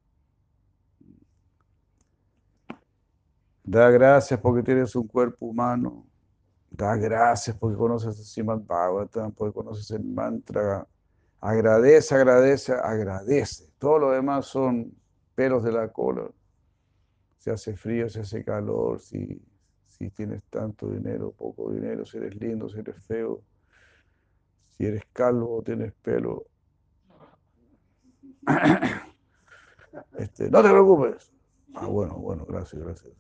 [3.65, 6.07] Da gracias porque tienes un cuerpo humano.
[6.71, 10.87] Da gracias porque conoces el Srimad Bhagavatam, porque conoces el mantra.
[11.41, 13.69] Agradece, agradece, agradece.
[13.79, 14.95] Todo lo demás son
[15.35, 16.31] pelos de la cola.
[17.39, 19.43] Si hace frío, si hace calor, si,
[19.89, 23.43] si tienes tanto dinero, poco dinero, si eres lindo, si eres feo
[24.77, 26.47] si eres calvo o tienes pelo.
[30.19, 31.33] Este, no te preocupes.
[31.75, 33.13] Ah, bueno, bueno, gracias, gracias.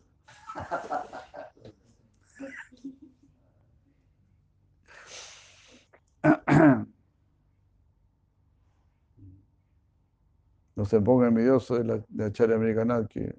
[10.77, 13.35] No se ponga envidioso de la, de la Acharya americana que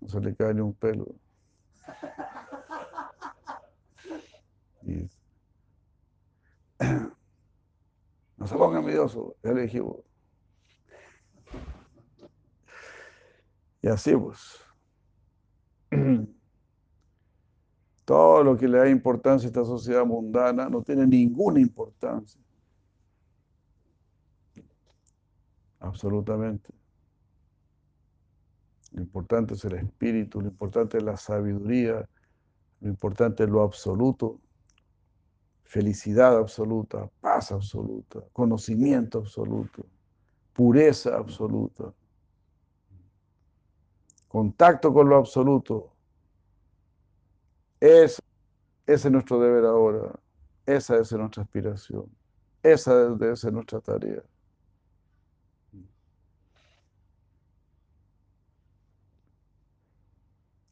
[0.00, 1.06] no se le cae ni un pelo.
[4.86, 5.08] Y-
[8.36, 9.70] no se ponga envidioso, ya le.
[13.82, 14.60] Y así pues.
[18.04, 22.40] Todo lo que le da importancia a esta sociedad mundana no tiene ninguna importancia.
[25.78, 26.72] Absolutamente.
[28.92, 32.08] Lo importante es el espíritu, lo importante es la sabiduría,
[32.80, 34.40] lo importante es lo absoluto,
[35.72, 39.86] felicidad absoluta, paz absoluta, conocimiento absoluto,
[40.52, 41.94] pureza absoluta,
[44.28, 45.94] contacto con lo absoluto.
[47.80, 48.20] Es,
[48.86, 50.12] ese es nuestro deber ahora,
[50.66, 52.04] esa ser nuestra aspiración,
[52.62, 54.22] esa debe ser nuestra tarea.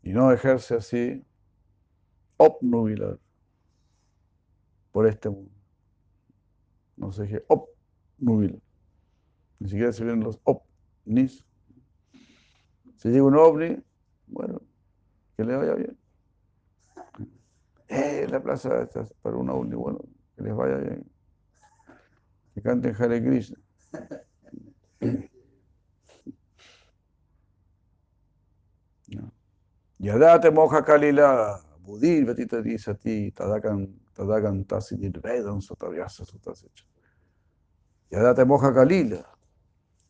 [0.02, 1.24] y no dejarse así
[2.36, 3.18] obnubilar
[4.92, 5.50] por este mundo.
[6.96, 8.60] No se deje obnubilar.
[9.58, 11.44] Ni siquiera se ven los ovnis.
[12.96, 13.82] Si llega un ovni,
[14.26, 14.60] bueno,
[15.36, 15.98] que le vaya bien.
[17.88, 20.00] Eh, la plaza está para un ovni, bueno,
[20.36, 21.10] que les vaya bien.
[22.54, 23.58] Que canten Hare Krishna.
[29.98, 36.24] Yadate moja kalila, budir vetita dice a ti, tadakan, tadakan tasi nirvedam sotavyasa.
[38.10, 39.24] Yadate moja kalila,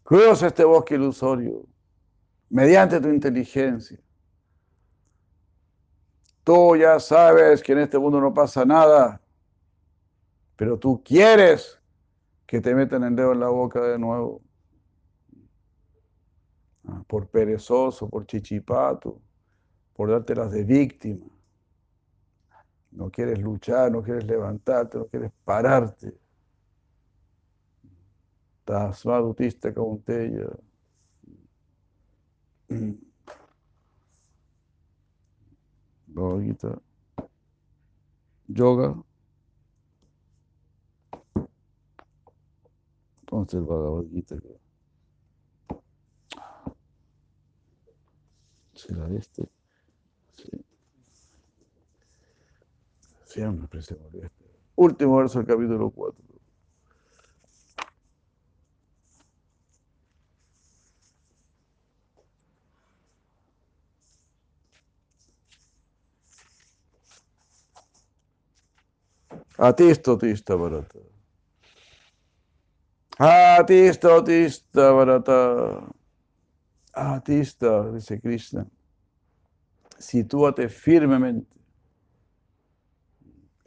[0.04, 1.66] cruza este bosque ilusorio,
[2.50, 3.98] mediante tu inteligencia.
[6.42, 9.20] Tú ya sabes que en este mundo no pasa nada,
[10.56, 11.78] pero tú quieres
[12.46, 14.42] que te metan el dedo en la boca de nuevo.
[16.88, 19.20] Ah, Por perezoso, por chichipato
[20.00, 21.26] por dártelas de víctima.
[22.92, 26.18] No quieres luchar, no quieres levantarte, no quieres pararte.
[28.64, 30.48] Tasmadutista Kaunteya.
[36.08, 36.80] Bhagavad Gita.
[38.48, 39.02] Yoga.
[43.20, 44.36] Entonces Bhagavad Gita.
[48.74, 49.59] ¿Será este?
[53.30, 54.44] Siempre se este.
[54.74, 56.24] Último verso del capítulo 4.
[69.58, 70.98] Atisto tista barata.
[73.18, 75.86] Atisto tista barata.
[76.94, 78.66] Atista, dice Krishna.
[79.98, 81.59] Sitúate firmemente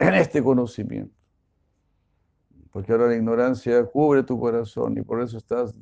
[0.07, 1.15] en este conocimiento.
[2.71, 5.79] Porque ahora la ignorancia cubre tu corazón y por eso estás,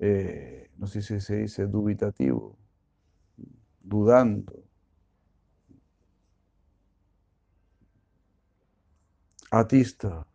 [0.00, 2.58] eh, no sé si se dice dubitativo,
[3.80, 4.52] dudando.
[9.50, 10.26] Atista.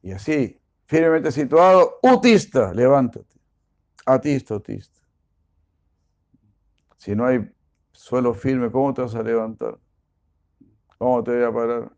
[0.00, 3.34] Y así, firmemente situado, utista, levántate.
[4.06, 5.00] Atista, autista.
[6.98, 7.50] Si no hay
[7.90, 9.78] suelo firme, ¿cómo te vas a levantar?
[10.98, 11.92] ¿Cómo te voy a parar?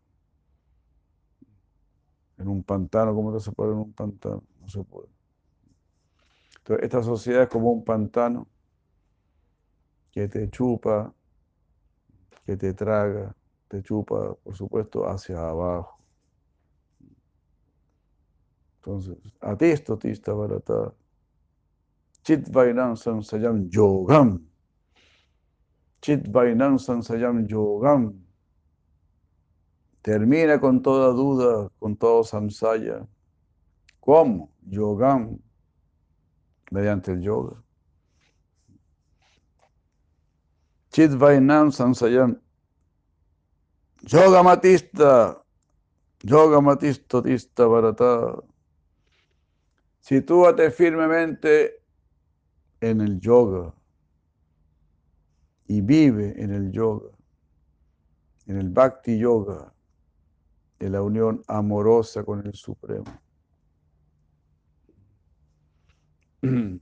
[2.37, 4.43] En un pantano, ¿cómo te vas a parar en un pantano?
[4.59, 5.09] No se puede.
[6.57, 8.47] Entonces, esta sociedad es como un pantano
[10.11, 11.13] que te chupa,
[12.45, 13.35] que te traga,
[13.67, 15.97] te chupa, por supuesto, hacia abajo.
[18.77, 20.93] Entonces, atisto, tista, barata.
[22.23, 24.45] Chit vainam samsayam yogam.
[26.01, 28.26] Chit vainam samsayam yogam.
[30.07, 33.05] Termina con toda duda, con todo samsaya.
[33.99, 34.53] ¿Cómo?
[34.61, 35.37] Yogam.
[36.71, 37.61] Mediante el yoga.
[40.91, 42.39] Chit vainam samsayam.
[44.03, 45.43] Yoga matista.
[46.23, 48.41] Yoga matisto tista barata.
[49.99, 51.83] Sitúate firmemente
[52.79, 53.73] en el yoga
[55.65, 57.09] y vive en el yoga,
[58.45, 59.73] en el bhakti yoga,
[60.79, 63.05] en la unión amorosa con el Supremo.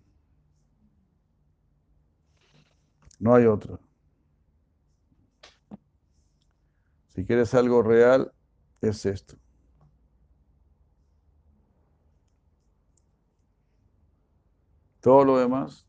[3.18, 3.80] No hay otra.
[7.16, 8.32] Si quieres algo real,
[8.82, 9.38] es esto.
[15.00, 15.88] Todo lo demás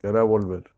[0.00, 0.77] te hará volver.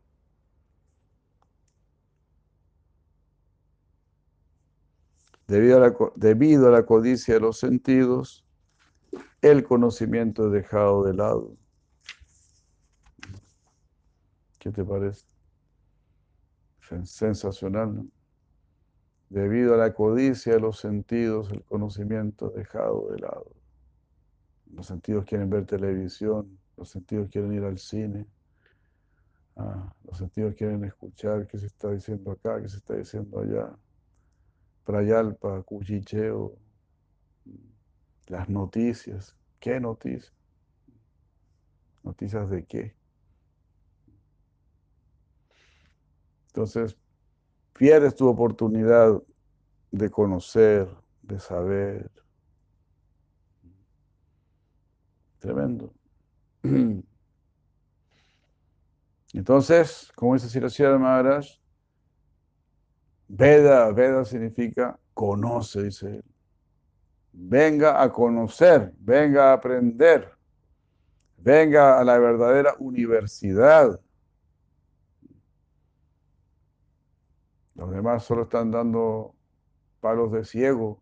[5.51, 8.45] Debido a, la, debido a la codicia de los sentidos,
[9.41, 11.57] el conocimiento es dejado de lado.
[14.59, 15.25] ¿Qué te parece?
[16.87, 18.07] Sen- Sensacional, ¿no?
[19.27, 23.51] Debido a la codicia de los sentidos, el conocimiento es dejado de lado.
[24.73, 28.25] Los sentidos quieren ver televisión, los sentidos quieren ir al cine,
[29.57, 33.77] ah, los sentidos quieren escuchar qué se está diciendo acá, qué se está diciendo allá.
[34.83, 36.57] Prayalpa, cuchicheo,
[38.27, 39.35] las noticias.
[39.59, 40.33] ¿Qué noticias?
[42.03, 42.95] ¿Noticias de qué?
[46.47, 46.97] Entonces,
[47.73, 49.21] pierdes tu oportunidad
[49.91, 50.89] de conocer,
[51.21, 52.11] de saber.
[55.39, 55.93] Tremendo.
[59.33, 61.45] Entonces, como dice Siracía Maharaj,
[63.33, 66.25] Veda, Veda significa conoce, dice él.
[67.31, 70.29] Venga a conocer, venga a aprender,
[71.37, 74.01] venga a la verdadera universidad.
[77.75, 79.33] Los demás solo están dando
[80.01, 81.01] palos de ciego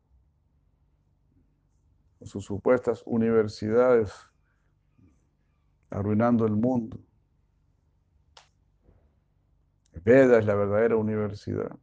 [2.20, 4.14] con sus supuestas universidades,
[5.90, 7.00] arruinando el mundo.
[10.04, 11.76] Veda es la verdadera universidad.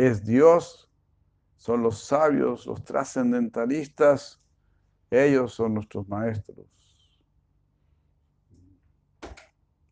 [0.00, 0.90] Es Dios,
[1.58, 4.40] son los sabios, los trascendentalistas,
[5.10, 6.66] ellos son nuestros maestros.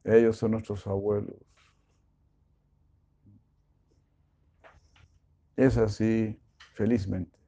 [0.05, 1.37] Ellos son nuestros abuelos.
[5.57, 6.41] Es así,
[6.73, 7.39] felizmente.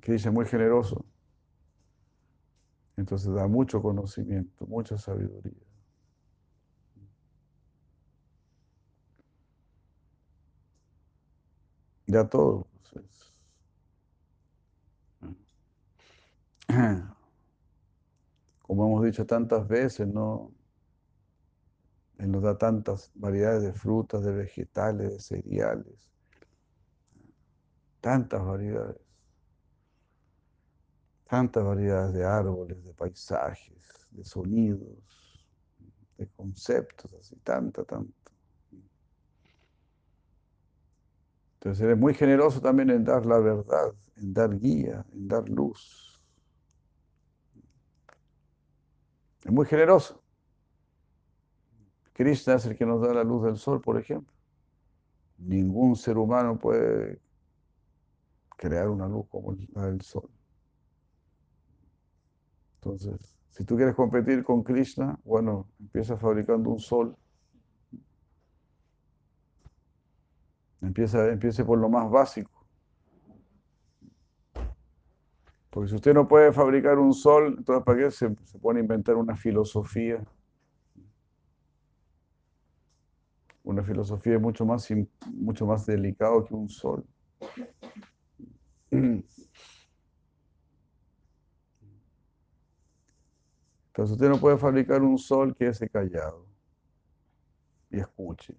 [0.00, 1.04] Krishna es muy generoso.
[2.96, 5.69] Entonces da mucho conocimiento, mucha sabiduría.
[12.12, 12.66] Ya todo.
[12.92, 13.32] pues, es-
[18.62, 20.52] Como hemos dicho tantas veces, ¿no?
[22.18, 26.12] Él nos da tantas variedades de frutas, de vegetales, de cereales.
[28.00, 29.00] Tantas variedades.
[31.26, 35.46] Tantas variedades de árboles, de paisajes, de sonidos,
[36.18, 38.19] de conceptos, así, tanta, tanta.
[41.60, 46.18] Entonces eres muy generoso también en dar la verdad, en dar guía, en dar luz.
[49.44, 50.22] Es muy generoso.
[52.14, 54.34] Krishna es el que nos da la luz del sol, por ejemplo.
[55.36, 57.20] Ningún ser humano puede
[58.56, 60.30] crear una luz como la del sol.
[62.76, 67.14] Entonces, si tú quieres competir con Krishna, bueno, empieza fabricando un sol.
[70.80, 72.50] Empieza, empiece por lo más básico.
[75.70, 78.82] Porque si usted no puede fabricar un sol, entonces ¿para qué se, se pone a
[78.82, 80.24] inventar una filosofía?
[83.62, 84.88] Una filosofía es mucho más,
[85.32, 87.04] mucho más delicado que un sol.
[88.90, 89.42] Entonces
[94.12, 96.46] usted no puede fabricar un sol que esté callado
[97.90, 98.56] y escuche.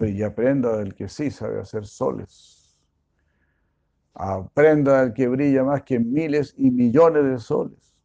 [0.00, 2.76] Y aprenda del que sí sabe hacer soles.
[4.14, 7.96] Aprenda del que brilla más que miles y millones de soles.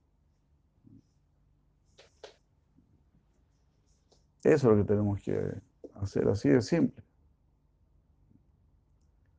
[4.44, 5.62] Eso es lo que tenemos que
[5.96, 7.04] hacer, así de simple.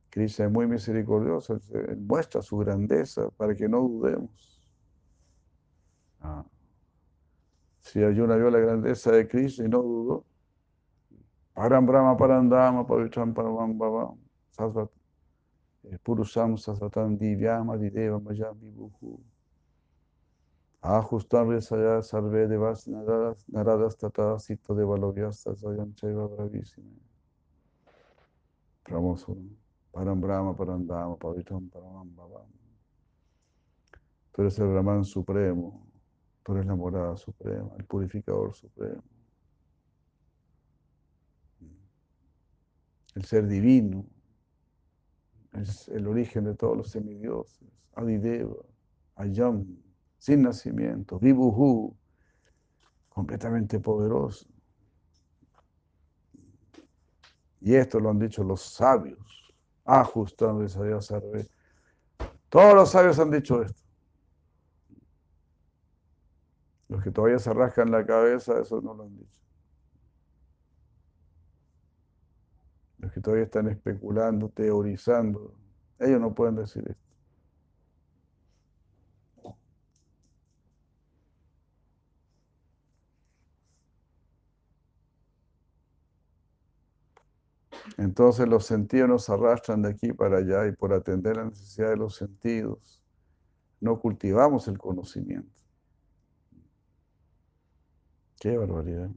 [0.09, 1.61] Krishna es muy misericordioso,
[1.97, 4.61] muestra su grandeza para que no dudemos.
[6.21, 6.45] Ah.
[7.81, 10.25] Si Arjuna vio la grandeza de Krishna y no dudó,
[11.55, 14.17] Param Brahma Parandama Pavitram Paramam Bhavam
[14.57, 14.89] Sasvat
[15.89, 19.19] eh, Purusham Sasvatam Divyam Adideva Mayam Vibhuku
[20.83, 26.91] Ajustam Resaya Sarve Devas Naradas Tata Sita Devalovyasta Sayam Chaiva Bravísima
[28.89, 29.37] Famoso.
[29.93, 32.47] Param Brahma Parandama Pavitram Paramam Bhavam
[34.33, 35.85] Tú eres el Brahman supremo
[36.45, 39.01] Tú eres la morada suprema, el purificador supremo.
[43.15, 44.05] El ser divino
[45.53, 47.67] es el origen de todos los semidioses.
[47.95, 48.57] Adideva,
[49.15, 49.65] Ayam,
[50.17, 51.95] sin nacimiento, vibuhu,
[53.07, 54.45] completamente poderoso.
[57.61, 59.53] Y esto lo han dicho los sabios,
[59.85, 61.11] ajustando esa Dios
[62.49, 63.81] Todos los sabios han dicho esto.
[66.89, 69.44] Los que todavía se rascan la cabeza, eso no lo han dicho.
[73.05, 75.53] Los que todavía están especulando, teorizando,
[75.99, 77.05] ellos no pueden decir esto.
[87.97, 91.97] Entonces los sentidos nos arrastran de aquí para allá y por atender la necesidad de
[91.97, 93.03] los sentidos
[93.81, 95.53] no cultivamos el conocimiento.
[98.39, 99.11] Qué barbaridad.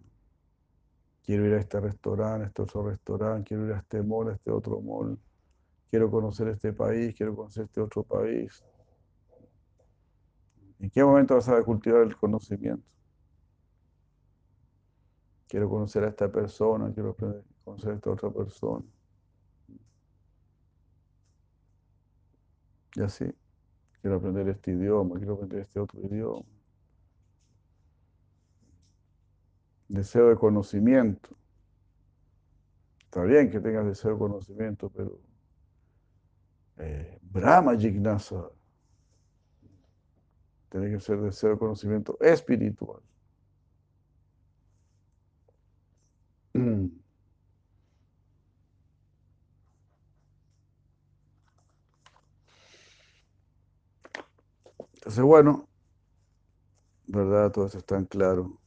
[1.29, 4.33] Quiero ir a este restaurante, a este otro restaurante, quiero ir a este mall, a
[4.33, 5.19] este otro mall.
[5.91, 8.65] Quiero conocer este país, quiero conocer este otro país.
[10.79, 12.83] ¿En qué momento vas a cultivar el conocimiento?
[15.49, 17.15] Quiero conocer a esta persona, quiero
[17.63, 18.87] conocer a esta otra persona.
[22.97, 23.27] Y así,
[24.01, 26.58] quiero aprender este idioma, quiero aprender este otro idioma.
[29.89, 31.31] Deseo de conocimiento.
[33.05, 35.19] Está bien que tengas deseo de conocimiento, pero
[36.77, 38.51] eh, Brahma Jignasa
[40.71, 43.01] tiene que ser deseo de conocimiento espiritual.
[54.95, 55.67] Entonces, bueno,
[57.07, 57.51] ¿verdad?
[57.51, 58.61] Todo eso es tan claro.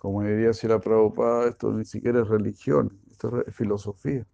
[0.00, 4.26] Como diría si la Prabhupada, esto ni siquiera es religión, esto es filosofía.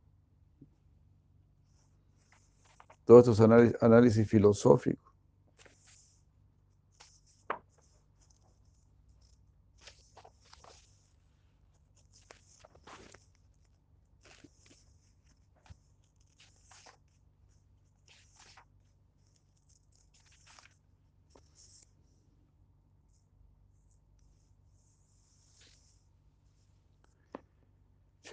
[3.05, 5.06] Todo esto es análisis, análisis filosófico.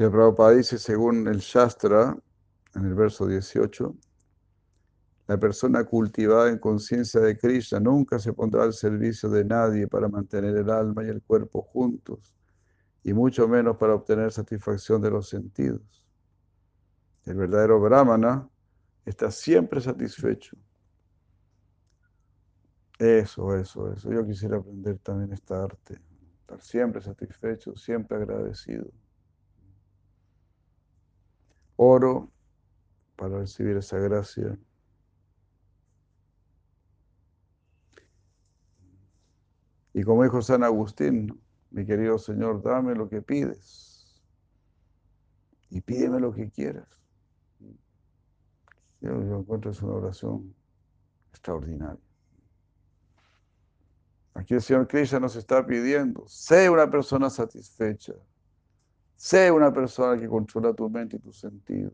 [0.04, 2.18] El Prabhupada dice, según el Shastra,
[2.76, 3.96] en el verso 18,
[5.28, 10.10] la persona cultivada en conciencia de Krishna nunca se pondrá al servicio de nadie para
[10.10, 12.34] mantener el alma y el cuerpo juntos,
[13.02, 16.06] y mucho menos para obtener satisfacción de los sentidos.
[17.24, 18.50] El verdadero Brahmana
[19.06, 20.58] está siempre satisfecho.
[23.00, 24.12] Eso, eso, eso.
[24.12, 25.98] Yo quisiera aprender también esta arte.
[26.42, 28.92] Estar siempre satisfecho, siempre agradecido.
[31.86, 32.32] Oro
[33.18, 34.58] para recibir esa gracia.
[39.94, 41.40] Y como dijo San Agustín,
[41.72, 44.24] mi querido Señor, dame lo que pides
[45.70, 46.88] y pídeme lo que quieras.
[49.02, 50.56] Yo, encuentro es una oración
[51.32, 52.00] extraordinaria.
[54.36, 58.14] Aquí el Señor Krishna nos está pidiendo, sé una persona satisfecha,
[59.16, 61.94] sé una persona que controla tu mente y tus sentidos.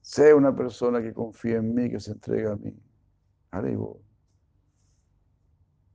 [0.00, 2.74] Sé una persona que confía en mí, que se entrega a mí.
[3.50, 3.86] Arriba.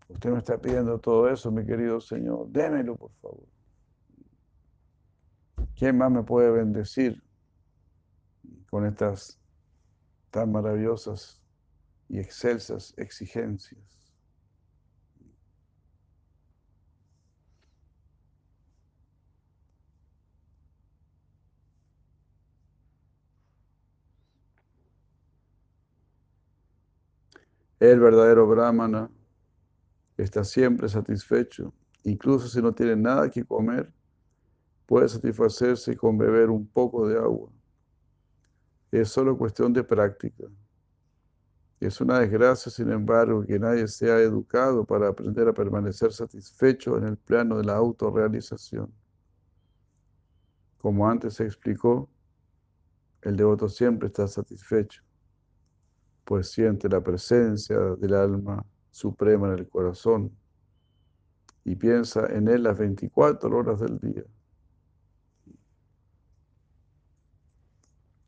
[0.07, 2.47] Usted me está pidiendo todo eso, mi querido Señor.
[2.49, 3.45] Démelo, por favor.
[5.75, 7.21] ¿Quién más me puede bendecir
[8.69, 9.39] con estas
[10.31, 11.41] tan maravillosas
[12.07, 13.96] y excelsas exigencias?
[27.79, 29.09] El verdadero Brahmana
[30.17, 31.73] está siempre satisfecho.
[32.03, 33.93] Incluso si no tiene nada que comer,
[34.87, 37.51] puede satisfacerse con beber un poco de agua.
[38.91, 40.45] Es solo cuestión de práctica.
[41.79, 47.03] Es una desgracia, sin embargo, que nadie sea educado para aprender a permanecer satisfecho en
[47.03, 48.91] el plano de la autorrealización.
[50.79, 52.09] Como antes se explicó,
[53.21, 55.03] el devoto siempre está satisfecho,
[56.27, 60.37] pues siente la presencia del alma suprema en el corazón
[61.63, 64.23] y piensa en Él las 24 horas del día.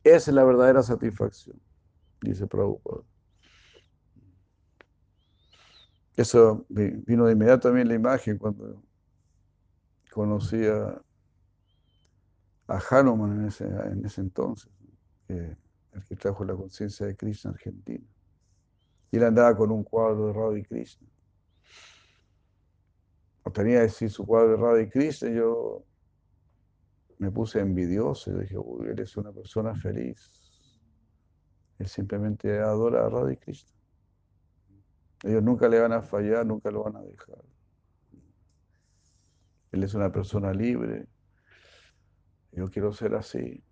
[0.01, 1.59] Esa es la verdadera satisfacción,
[2.21, 3.03] dice Prabhupada.
[6.15, 8.81] Eso vino de inmediato a mí la imagen cuando
[10.09, 11.01] conocí a,
[12.89, 14.71] Hanuman en ese, en ese entonces,
[15.99, 18.05] el que trajo la conciencia de Krishna Argentina.
[19.11, 21.07] Y él andaba con un cuadro de Radha y Krishna.
[23.43, 25.83] O tenía así su cuadro de Radha y Krishna, y yo
[27.17, 30.31] me puse envidioso y dije, uy, él es una persona feliz.
[31.79, 33.73] Él simplemente adora a Radha y Krishna.
[35.23, 37.43] Ellos nunca le van a fallar, nunca lo van a dejar.
[39.71, 41.07] Él es una persona libre.
[42.51, 43.63] Yo quiero ser así.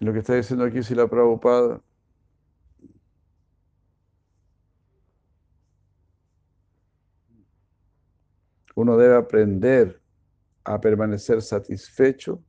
[0.00, 1.80] Lo que está diciendo aquí si la Prabhupada
[8.76, 10.00] uno debe aprender
[10.62, 12.40] a permanecer satisfecho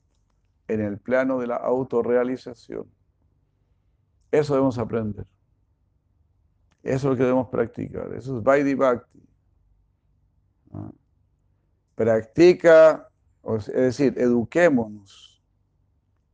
[0.68, 2.86] en el plano de la autorrealización.
[4.32, 5.26] Eso debemos aprender.
[6.84, 8.14] Eso es lo que debemos practicar.
[8.14, 8.78] Eso es Vaidhi.
[10.72, 10.92] Ah.
[11.96, 13.10] Practica,
[13.58, 15.39] es decir, eduquémonos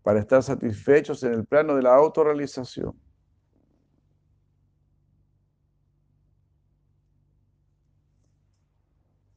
[0.05, 2.93] para estar satisfechos en el plano de la autorrealización.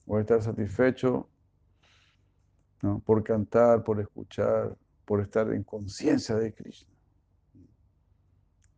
[0.05, 1.27] Voy a estar satisfecho
[3.07, 6.93] por cantar, por escuchar, por estar en conciencia de Krishna.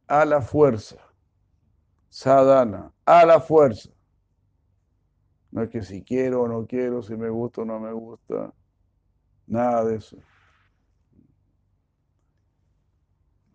[0.07, 0.97] A la fuerza.
[2.09, 2.93] Sadhana.
[3.05, 3.91] A la fuerza.
[5.51, 8.55] No es que si quiero o no quiero, si me gusta o no me gusta.
[9.49, 10.17] Nada de eso.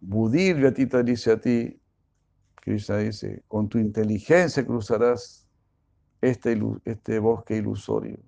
[0.08, 1.82] Budir Gatita dice a ti,
[2.62, 5.48] Krishna dice, con tu inteligencia cruzarás
[6.22, 8.20] este, este bosque ilusorio.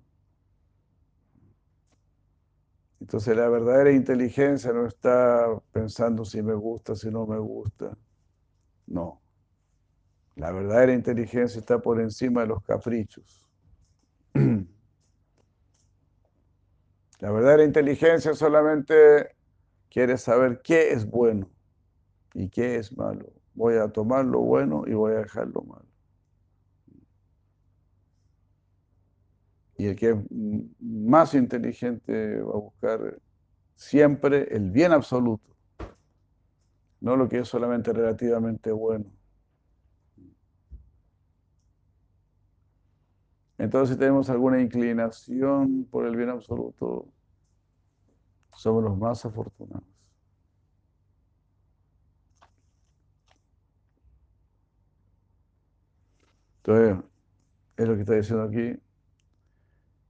[3.00, 7.96] Entonces la verdadera inteligencia no está pensando si me gusta, si no me gusta.
[8.88, 9.22] No.
[10.34, 13.46] La verdadera inteligencia está por encima de los caprichos.
[17.20, 19.36] La verdadera inteligencia solamente
[19.88, 21.48] quiere saber qué es bueno
[22.38, 23.32] y qué es malo.
[23.54, 25.86] Voy a tomar lo bueno y voy a dejar lo malo.
[29.76, 30.16] Y el que es
[30.80, 33.20] más inteligente va a buscar
[33.74, 35.56] siempre el bien absoluto,
[37.00, 39.06] no lo que es solamente relativamente bueno.
[43.56, 47.08] Entonces, si tenemos alguna inclinación por el bien absoluto,
[48.52, 49.97] somos los más afortunados.
[56.68, 57.02] Entonces,
[57.78, 58.78] es lo que está diciendo aquí.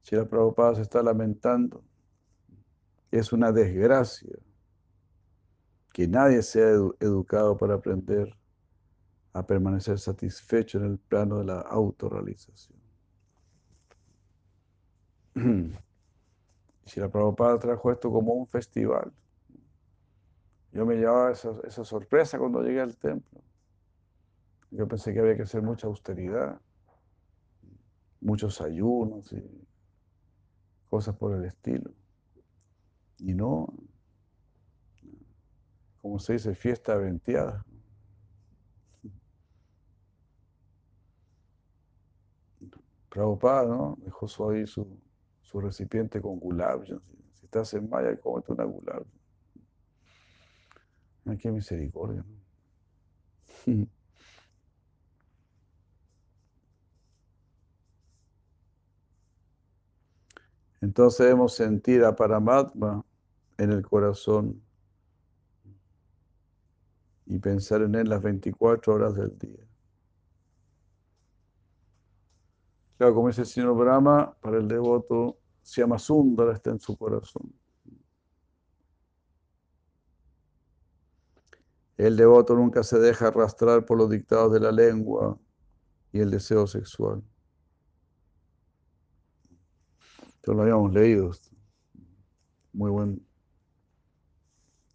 [0.03, 1.85] Si la Prabhupada se está lamentando,
[3.13, 4.37] es una desgracia
[5.93, 8.37] que nadie sea educado para aprender
[9.35, 12.79] a permanecer satisfecho en el plano de la autorrealización.
[16.87, 19.13] Si la Prabhupada trajo esto como un festival,
[20.73, 23.43] yo me llevaba esa, esa sorpresa cuando llegué al templo.
[24.71, 26.61] Yo pensé que había que hacer mucha austeridad,
[28.21, 29.67] muchos ayunos y
[30.89, 31.91] cosas por el estilo.
[33.19, 33.73] Y no,
[36.03, 37.65] como se dice, fiesta venteada.
[43.09, 43.97] Prabhupada, ¿no?
[44.01, 44.87] Dejó su, ahí su,
[45.43, 46.85] su recipiente con gulab.
[46.85, 49.05] Si estás en Maya, cómete una gulab.
[51.39, 52.25] Qué misericordia.
[53.67, 53.87] ¿no?
[60.81, 63.05] Entonces debemos sentir a Paramatma
[63.57, 64.63] en el corazón
[67.27, 69.67] y pensar en él las 24 horas del día.
[72.97, 76.97] Claro, como dice el señor Brahma, para el devoto, se llama Sundara, está en su
[76.97, 77.53] corazón.
[81.97, 85.37] El devoto nunca se deja arrastrar por los dictados de la lengua
[86.13, 87.23] y el deseo sexual.
[90.49, 91.31] Esto lo habíamos leído.
[92.73, 93.19] Muy buena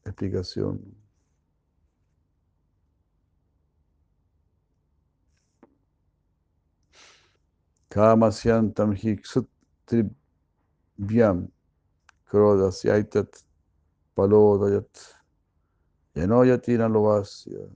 [0.04, 0.82] explicación.
[7.90, 9.48] Kamasyantam hiksut
[9.86, 11.48] tribhyam
[12.26, 13.46] krodasyaitat
[14.16, 14.90] palodayat
[16.16, 17.70] yanoyati nalovasya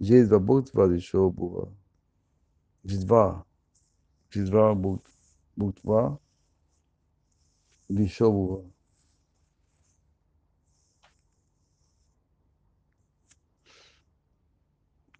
[0.00, 1.70] jidva bhutva dishobhuva
[2.84, 3.45] jidva
[4.30, 4.74] jidva
[5.56, 6.18] bhutva
[7.88, 8.62] dishobhuva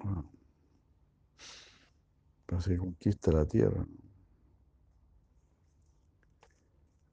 [0.05, 0.25] Wow.
[2.47, 3.85] Parece que conquista la tierra.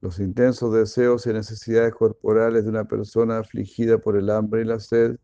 [0.00, 4.78] Los intensos deseos y necesidades corporales de una persona afligida por el hambre y la
[4.78, 5.16] sed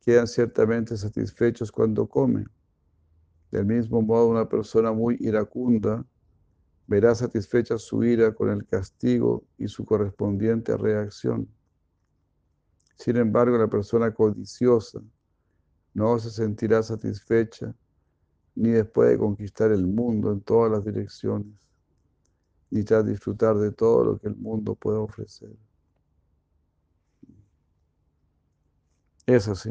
[0.00, 2.46] quedan ciertamente satisfechos cuando come.
[3.52, 6.04] Del mismo modo, una persona muy iracunda
[6.86, 11.46] verá satisfecha su ira con el castigo y su correspondiente reacción.
[12.96, 15.00] Sin embargo, la persona codiciosa
[15.92, 17.74] no se sentirá satisfecha
[18.54, 21.52] ni después de conquistar el mundo en todas las direcciones,
[22.70, 25.50] ni tras disfrutar de todo lo que el mundo puede ofrecer.
[29.26, 29.70] Es así.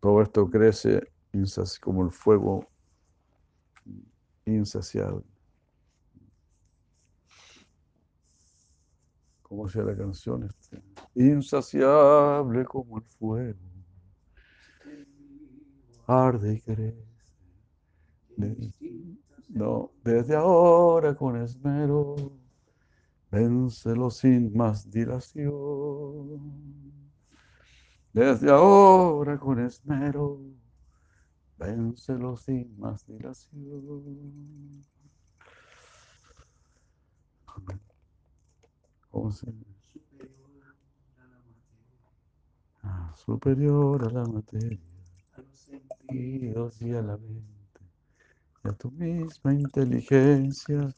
[0.00, 1.00] Todo esto crece
[1.80, 2.66] como el fuego
[4.44, 5.24] insaciable.
[9.42, 10.44] ¿Cómo sea la canción?
[10.44, 10.82] Este?
[11.14, 13.58] Insaciable como el fuego.
[16.06, 17.04] Arde y crece.
[19.48, 22.16] No, desde ahora con esmero.
[23.30, 26.68] Vénselo sin más dilación.
[28.12, 30.40] Desde ahora con esmero,
[31.58, 34.84] vénselo sin más dilación.
[39.10, 39.46] ¿Cómo se
[42.82, 44.78] Ah, superior a la materia,
[45.36, 47.80] a los sentidos, y a la mente,
[48.64, 50.94] y a tu misma inteligencia,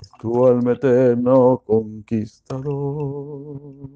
[0.00, 3.88] es tu alma eterno conquistador.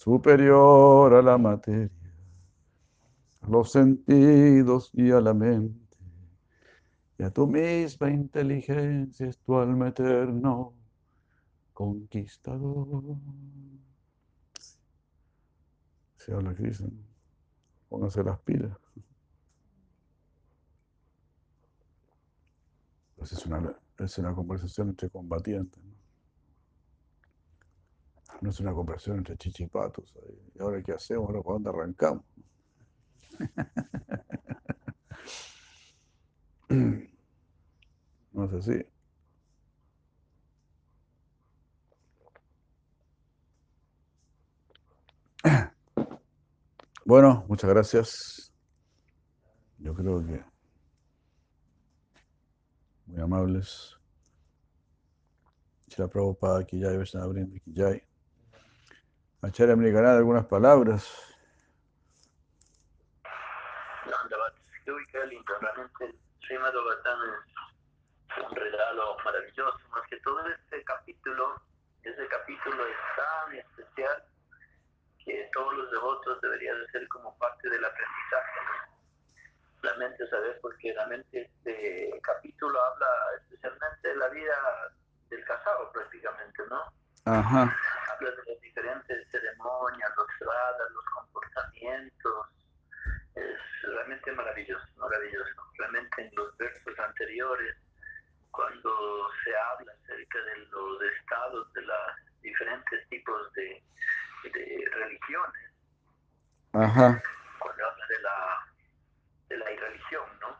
[0.00, 1.90] Superior a la materia,
[3.42, 5.98] a los sentidos y a la mente,
[7.18, 10.72] y a tu misma inteligencia es tu alma eterno
[11.74, 13.18] conquistador.
[16.16, 16.86] Se habla Krishna.
[16.86, 17.04] ¿no?
[17.90, 18.78] Pónganse las pilas.
[23.16, 25.89] Pues es una, es una conversación entre combatientes.
[28.40, 28.50] ¿No?
[28.50, 30.14] Es una conversación entre chichipatos.
[30.54, 31.28] ¿Y ahora qué hacemos?
[31.28, 32.24] ¿Ahora por dónde arrancamos?
[38.32, 38.84] No es así.
[47.04, 48.52] Bueno, muchas gracias.
[49.78, 50.44] Yo creo que
[53.06, 53.96] muy amables.
[55.88, 58.09] Shila Prabhupada, Kijay, Vaishnava Vrinda, Kijay.
[59.42, 61.30] Acharya Americana, algunas palabras.
[65.60, 67.18] Realmente el Srimad Bhagavatam
[68.36, 71.60] es un regalo maravilloso, más que todo este capítulo,
[72.02, 74.24] ese capítulo es tan especial
[75.24, 78.60] que todos los devotos deberían de ser como parte del aprendizaje.
[79.82, 83.06] Realmente saber, porque realmente este capítulo habla
[83.40, 84.54] especialmente de la vida
[85.28, 86.92] del casado prácticamente, ¿no?
[87.24, 87.76] Ajá.
[88.28, 92.46] De las diferentes ceremonias, los radas, los comportamientos.
[93.34, 95.72] Es realmente maravilloso, maravilloso.
[95.78, 97.76] Realmente en los versos anteriores,
[98.50, 101.96] cuando se habla acerca de los estados de los
[102.42, 103.82] diferentes tipos de,
[104.44, 105.70] de religiones,
[106.72, 107.22] Ajá.
[107.58, 108.66] cuando habla de la,
[109.48, 110.56] de la irreligión, ¿no?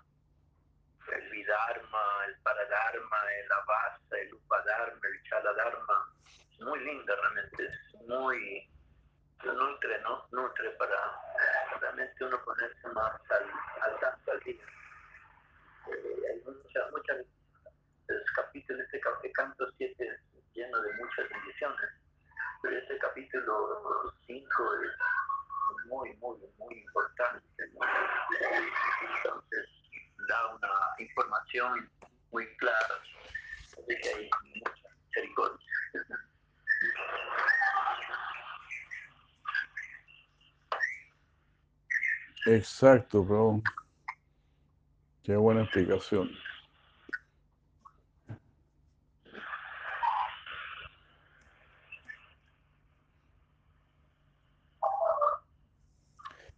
[1.13, 6.10] El Vidharma, el Paradharma, el Avasa, el Upadharma, el Chaladharma.
[6.61, 8.69] Muy linda realmente, es muy
[9.45, 10.27] nutre, ¿no?
[10.31, 11.21] Nutre para
[11.81, 13.51] realmente uno ponerse más al,
[13.83, 14.63] al tanto al día.
[15.89, 17.17] Eh, hay muchas, muchas
[18.09, 19.01] los capítulos, este
[19.33, 20.21] canto 7 es
[20.55, 21.91] lleno de muchas bendiciones,
[22.63, 27.47] pero este capítulo 5 es muy, muy, muy importante.
[29.17, 29.69] Entonces,
[30.29, 31.91] da una información
[32.31, 33.01] muy clara
[33.87, 35.67] de que hay mucha misericordia.
[42.51, 43.63] Exacto, bro.
[45.23, 46.31] Qué buena explicación.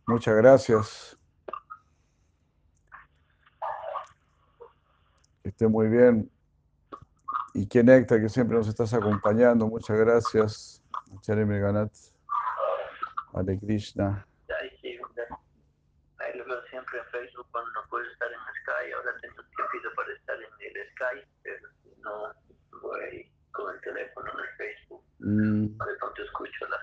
[0.07, 1.18] Muchas gracias.
[5.43, 6.30] Que esté muy bien.
[7.53, 9.66] Y qué néctar que siempre nos estás acompañando.
[9.66, 10.82] Muchas gracias.
[11.18, 11.93] Acharya Meganat.
[13.34, 14.26] Hare Krishna.
[14.61, 14.99] Ahí sí,
[16.18, 18.93] ahí lo veo siempre en Facebook cuando no puedo estar en Sky.
[18.93, 22.34] Ahora tengo tiempo para estar en el Sky, pero si no,
[22.80, 25.05] voy con el teléfono en el Facebook.
[25.18, 26.78] Mm, De pronto escucho la.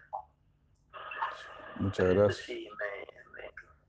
[2.00, 2.45] Muchas Este gracias.
[2.45, 2.91] sí me,
[3.32, 3.43] me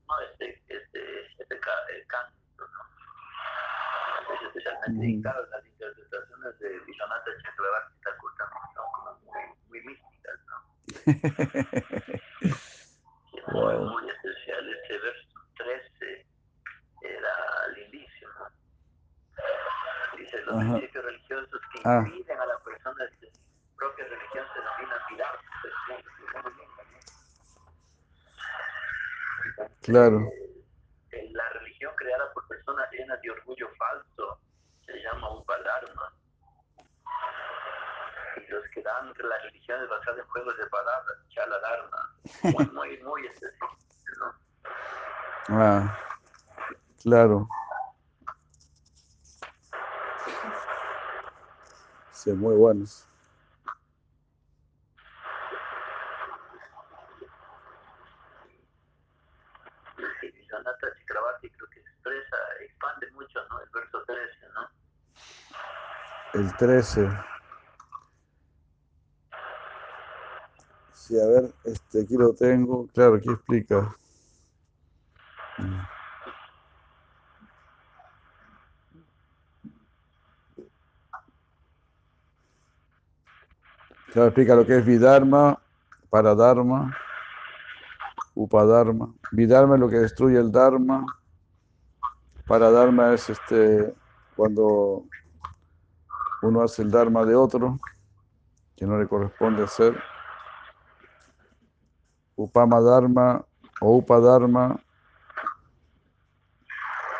[0.09, 4.35] no este este este ca- canto, ¿no?
[4.35, 9.81] Es especialmente dedicado a las interpretaciones de Vishwanatha Chakravarti Thakur también son como muy, muy
[9.87, 10.57] místicas, ¿no?
[13.33, 13.91] Y muy, Wow.
[13.91, 14.69] muy especial.
[14.75, 16.27] Este verso 13
[17.03, 18.33] era lindísimo.
[20.19, 20.73] Dice, los Ajá.
[20.73, 22.03] principios religiosos que Ah.
[22.07, 23.27] impiden a la persona de su
[23.77, 25.39] propia religión se denominan pilar.
[29.83, 30.29] Claro.
[31.11, 34.41] Eh, La religión creada por personas llenas de orgullo falso
[34.87, 36.13] se llama Upadharma.
[38.37, 42.15] Y los que dan las religiones basadas en juegos de palabras, Chala Dharma.
[42.43, 43.77] Muy, muy, muy específico,
[44.19, 44.35] ¿no?
[45.49, 45.99] Ah,
[47.03, 47.49] claro.
[52.13, 53.07] Sí, muy buenos.
[60.21, 63.61] Sí, Vishwanatha Chakravarti creo que expresa, expande mucho, ¿no?
[63.61, 64.71] El verso 13, ¿no?
[66.35, 67.09] El 13.
[70.93, 72.87] Sí, a ver, este, aquí lo tengo.
[72.93, 73.97] Claro, aquí explica.
[84.13, 85.59] Claro, explica lo que es Vidharma,
[86.11, 86.95] Paradharma,
[88.35, 89.15] Upadharma.
[89.33, 91.07] Vidharma es lo que destruye el Dharma.
[92.47, 93.95] Paradharma es este
[94.37, 95.07] cuando
[96.43, 97.78] uno hace el Dharma de otro,
[98.76, 99.97] que no le corresponde hacer.
[102.36, 103.45] Upama Dharma
[103.80, 104.80] o Upadharma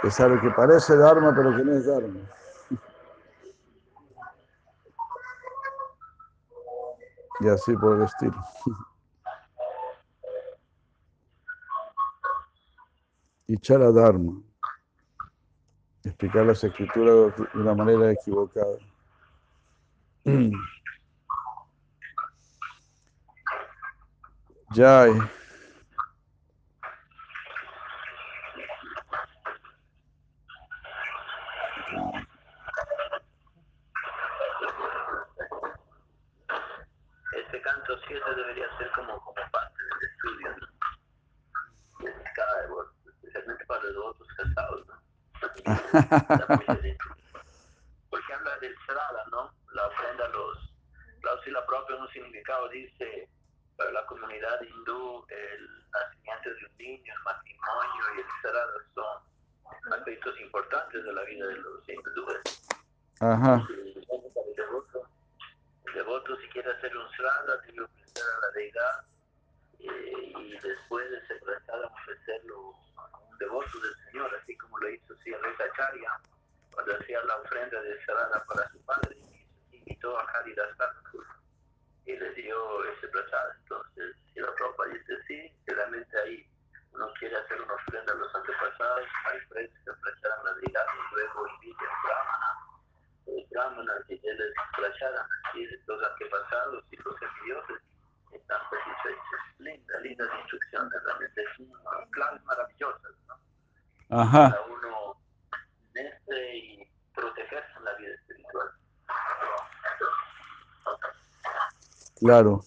[0.03, 2.21] es algo que parece Dharma, pero que no es Dharma.
[7.41, 8.37] Y así por el estilo.
[13.47, 14.41] Y Chala Dharma.
[16.05, 18.79] Explicar las escrituras de una manera equivocada.
[24.75, 25.41] Jai.
[37.33, 42.05] Este canto 7 debería ser como, como parte del estudio, ¿no?
[42.05, 44.95] De cada devoto, especialmente para los devotos casados, ¿no?
[45.43, 47.17] Da mucha lectura.
[48.09, 49.53] Porque habla del Srada, ¿no?
[49.73, 50.73] La ofrenda a los...
[51.23, 53.29] La la propia en un significado dice,
[53.77, 59.93] para la comunidad hindú, el nacimiento de un niño, el matrimonio y el Srada son
[59.93, 62.61] aspectos importantes de la vida de los hindúes.
[63.21, 63.67] Ajá.
[63.69, 65.07] El devoto,
[65.87, 69.05] el devoto si quiere hacer un srada debe ofrecer a la deidad
[69.79, 74.89] eh, y después de ese prestado ofrecerlo a un devoto del Señor, así como lo
[74.89, 76.11] hizo Sri Acharya
[76.73, 79.19] cuando hacía la ofrenda de srada para su padre
[79.71, 81.27] y invitó a Haridas Thakur
[82.07, 83.53] y le dio ese prestado.
[83.61, 86.47] Entonces, si la tropa dice sí, realmente ahí
[86.93, 91.15] uno quiere hacer una ofrenda a los antepasados, hay precios que ofrecerán la deidad y
[91.15, 92.71] luego invita a brahmana
[93.27, 97.83] los brahmanas y les pracharan así de los antepasados y los envidioses
[98.33, 99.41] están satisfechos.
[99.59, 104.19] Linda, lindas instrucciones, realmente es una claves maravillosas, ¿no?
[104.19, 104.51] Ajá.
[104.51, 105.21] Para uno
[105.93, 108.71] tenerse y protegerse en la vida espiritual.
[112.19, 112.61] Claro.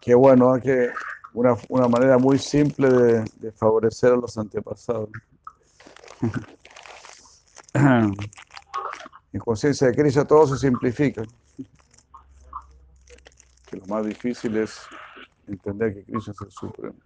[0.00, 0.60] Qué bueno, ¿eh?
[0.62, 1.05] que
[1.36, 5.10] una, una manera muy simple de, de favorecer a los antepasados.
[9.32, 11.22] En conciencia de Krishna todo se simplifica.
[13.66, 14.80] Que lo más difícil es
[15.46, 16.96] entender que Krishna es el supremo.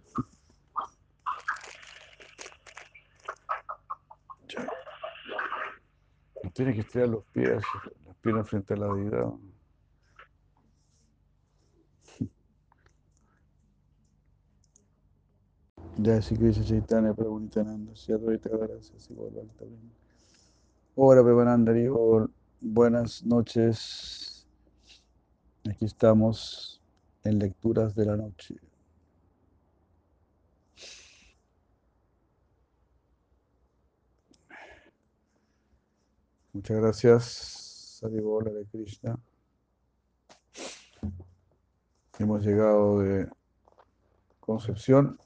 [6.41, 7.61] No tiene que estirar los pies,
[8.05, 9.27] las piernas frente a la deidad.
[15.97, 19.95] Ya sí Krishna Chaitanya Prabhu Nityananda, Sri Advaita Gadadhara, Sri Gaurabhakta Vrinda.
[20.95, 22.31] Hola Premananda Haribol.
[22.61, 24.47] buenas noches.
[25.69, 26.81] Aquí estamos
[27.23, 28.55] en lecturas de la noche.
[36.53, 39.19] Muchas gracias, Haribol, Hare Krishna.
[42.17, 43.27] Hemos llegado de
[44.39, 45.20] Concepción.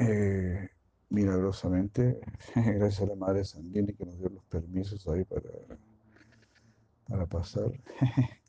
[0.00, 0.68] Eh,
[1.10, 2.20] milagrosamente,
[2.54, 5.50] gracias a la Madre Sanguínea que nos dio los permisos ahí para,
[7.08, 7.72] para pasar.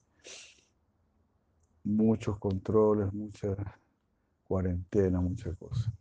[1.84, 3.56] Muchos controles, mucha
[4.44, 5.92] cuarentena, muchas cosas.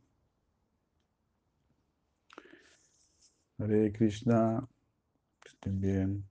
[3.59, 4.69] Hare Krishna,
[5.45, 6.25] estén bien.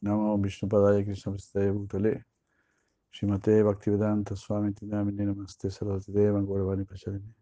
[0.00, 2.35] Namo Vishnu Padaya Krishna Pristaya Bhutale.
[3.16, 7.32] Shrimate Bhaktivedanta Swami Tinamini Namaste Sarvati Deva Gauravani Pacharini.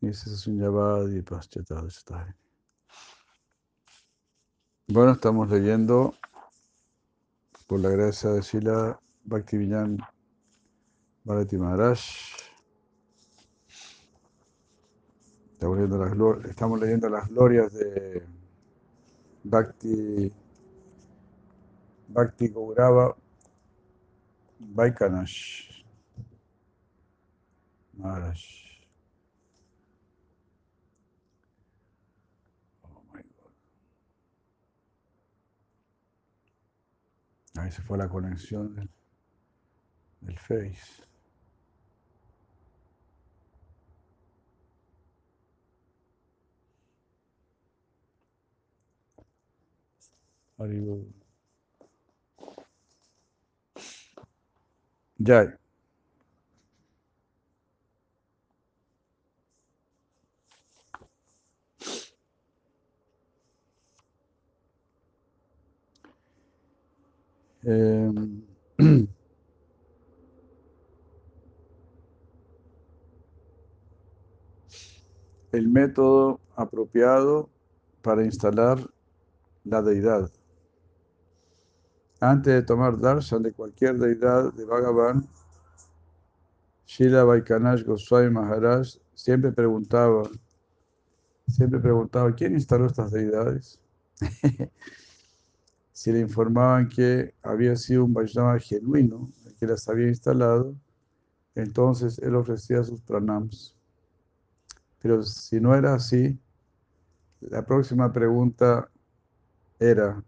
[0.00, 1.88] Llamado y paschatado
[4.86, 6.14] Bueno, estamos leyendo
[7.66, 9.98] por la gracia de Sila Bhaktivinyan
[11.24, 11.98] Bharati Maharaj.
[15.54, 18.22] Estamos leyendo, las, estamos leyendo las glorias de
[19.42, 20.32] Bhakti,
[22.06, 23.16] Bhakti Gaurava
[24.60, 25.84] Vaikanash
[27.98, 28.40] Maharaj.
[32.84, 33.52] Oh my God.
[37.56, 38.88] Ahí se fue la conexión del,
[40.20, 41.02] del Face.
[50.58, 51.27] Haribol.
[55.18, 55.52] Jai.
[67.64, 68.42] Em,
[75.52, 77.50] el método apropiado
[78.02, 78.78] para instalar
[79.64, 80.30] la deidad.
[82.20, 85.28] Antes de tomar darshan de cualquier deidad de Bhagavan,
[86.86, 90.28] Shila Vaikanash Goswami Maharaj siempre preguntaba,
[91.46, 93.78] siempre preguntaba, ¿quién instaló estas deidades?
[95.92, 100.74] si le informaban que había sido un Vaishnava genuino, el que las había instalado,
[101.54, 103.76] entonces él ofrecía sus pranams.
[105.00, 106.38] Pero si no era así,
[107.40, 108.88] la próxima pregunta
[109.78, 110.22] era,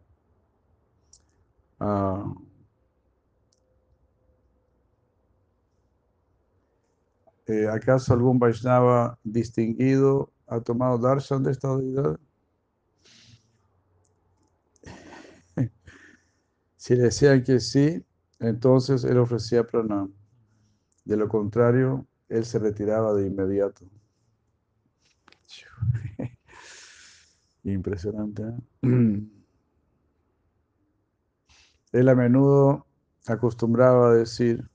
[1.80, 2.32] ah,
[7.46, 12.18] eh, ¿acaso algún Vaishnava distinguido ha tomado darshan de esta deidad?
[16.76, 18.02] Si decían que sí,
[18.38, 20.14] entonces él ofrecía pranam.
[21.04, 23.84] De lo contrario, él se retiraba de inmediato.
[27.64, 28.42] Impresionante.
[28.42, 28.56] ¿eh?
[31.92, 32.86] Él a menudo
[33.26, 34.68] acostumbraba a decir,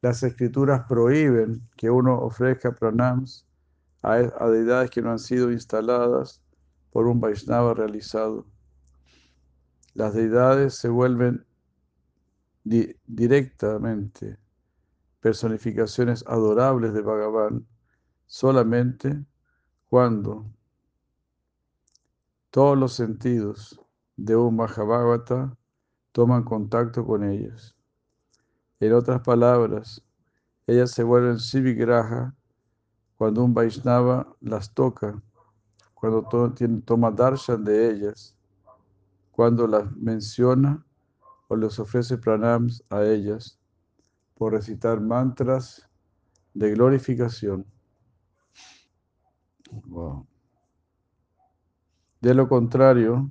[0.00, 3.46] las escrituras prohíben que uno ofrezca pranams
[4.02, 6.42] a, a deidades que no han sido instaladas
[6.90, 8.46] por un Vaishnava realizado.
[9.94, 11.46] Las deidades se vuelven
[12.64, 14.38] di- directamente
[15.20, 17.66] personificaciones adorables de Bhagavan
[18.26, 19.24] solamente
[19.88, 20.50] cuando
[22.50, 23.80] todos los sentidos
[24.16, 25.56] de un Mahabhagavata
[26.12, 27.74] toman contacto con ellas.
[28.80, 30.02] En otras palabras,
[30.66, 32.34] ellas se vuelven Sivigraha
[33.16, 35.22] cuando un Vaishnava las toca,
[35.94, 38.36] cuando to- toma darshan de ellas,
[39.30, 40.84] cuando las menciona
[41.48, 43.58] o les ofrece pranams a ellas
[44.34, 45.88] por recitar mantras
[46.54, 47.66] de glorificación.
[49.86, 50.26] Wow.
[52.20, 53.30] De lo contrario,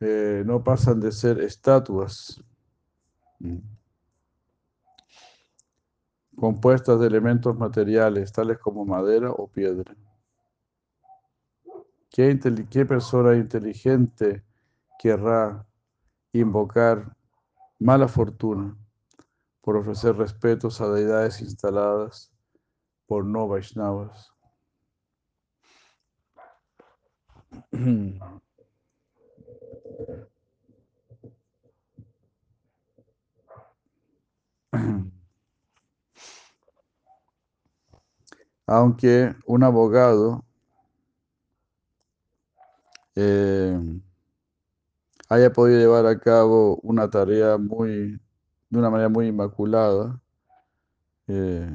[0.00, 2.40] eh, no pasan de ser estatuas
[3.40, 3.58] mm,
[6.36, 9.96] compuestas de elementos materiales, tales como madera o piedra.
[12.10, 12.38] ¿Qué,
[12.70, 14.44] qué persona inteligente
[14.98, 15.66] querrá
[16.32, 17.16] invocar
[17.80, 18.76] mala fortuna
[19.60, 22.32] por ofrecer respetos a deidades instaladas
[23.06, 24.32] por no Vaishnavas?
[38.66, 40.44] Aunque un abogado
[43.16, 43.76] eh,
[45.28, 48.20] haya podido llevar a cabo una tarea muy,
[48.70, 50.20] de una manera muy inmaculada,
[51.28, 51.68] eh,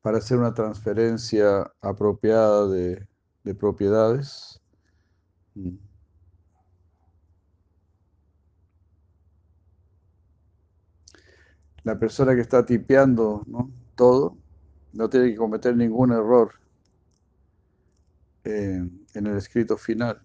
[0.00, 3.06] para hacer una transferencia apropiada de,
[3.44, 4.58] de propiedades.
[5.54, 5.76] mm,
[11.86, 13.46] la persona que está tipeando
[13.94, 14.36] todo
[14.92, 16.52] no tiene que cometer ningún error
[18.42, 18.82] eh,
[19.14, 20.20] en el escrito final.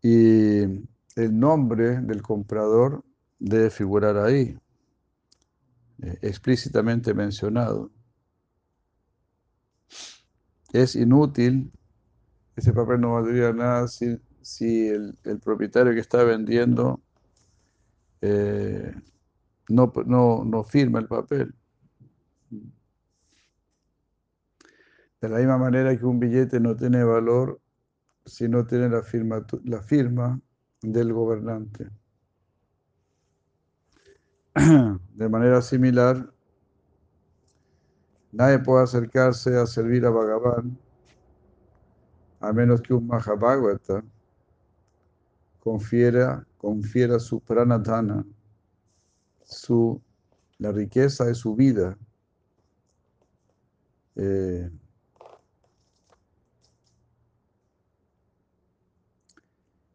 [0.00, 0.60] Y
[1.16, 3.04] el nombre del comprador
[3.40, 4.56] debe figurar ahí,
[6.02, 7.90] eh, explícitamente mencionado.
[10.72, 11.72] Es inútil,
[12.54, 14.16] ese papel no valdría nada si,
[14.46, 17.00] si el, propietario que está vendiendo
[18.20, 18.94] eh,
[19.68, 21.52] no, no, no firma el papel.
[25.20, 27.60] De la misma manera que un billete no tiene valor
[28.24, 30.40] si no tiene la firma, la firma
[30.80, 31.90] del gobernante.
[34.54, 36.32] De manera similar,
[38.30, 40.78] nadie puede acercarse a servir a Bhagavan
[42.38, 44.04] a menos que un Mahabhagavata
[45.66, 48.24] confiera, confiera su pranadhana,
[49.44, 50.00] su,
[50.58, 51.98] la riqueza de su vida,
[54.14, 54.70] eh,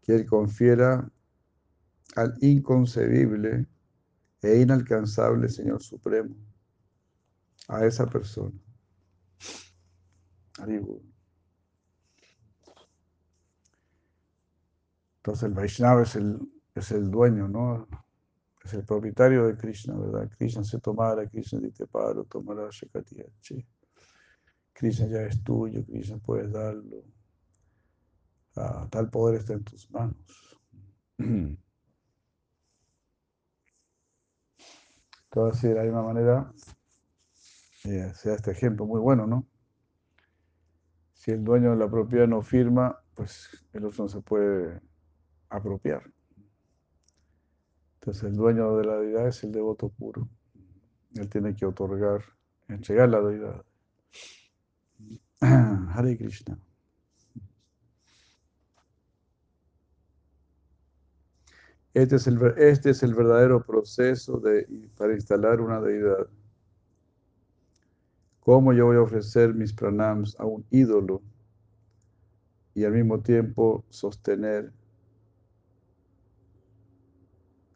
[0.01, 1.09] que él confiera
[2.17, 3.65] al inconcebible
[4.41, 6.35] e inalcanzable Señor Supremo,
[7.69, 8.59] a esa persona.
[15.21, 16.39] Entonces el Vaishnava es el,
[16.73, 17.87] es el dueño, ¿no?
[18.63, 20.27] Es el propietario de Krishna, ¿verdad?
[20.35, 23.63] Krishna se tomará, Krishna te paro, tomará Shekatiyachi.
[24.73, 27.03] Krishna ya es tuyo, Krishna puedes darlo.
[28.55, 30.59] Ah, tal poder está en tus manos.
[35.25, 36.51] Entonces, de la misma manera,
[37.83, 39.47] se da este ejemplo muy bueno, ¿no?
[41.13, 44.81] Si el dueño de la propiedad no firma, pues el otro no se puede
[45.51, 46.03] apropiar.
[47.99, 50.27] Entonces el dueño de la deidad es el devoto puro.
[51.15, 52.23] Él tiene que otorgar,
[52.67, 53.63] entregar la deidad.
[55.41, 56.57] Hare Krishna.
[61.93, 66.27] Este es el, este es el verdadero proceso de, para instalar una deidad.
[68.39, 71.21] ¿Cómo yo voy a ofrecer mis pranams a un ídolo
[72.73, 74.71] y al mismo tiempo sostener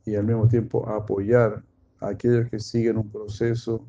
[0.06, 1.64] y al mismo tiempo apoyar
[2.00, 3.86] a aquellos que siguen un proceso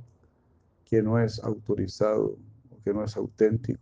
[0.84, 2.38] que no es autorizado
[2.70, 3.80] o que no es auténtico?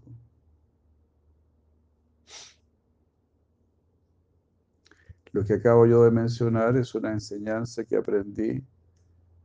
[5.33, 8.63] Lo que acabo yo de mencionar es una enseñanza que aprendí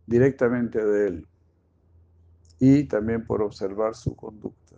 [0.05, 1.27] directamente de él
[2.59, 4.75] y también por observar su conducta.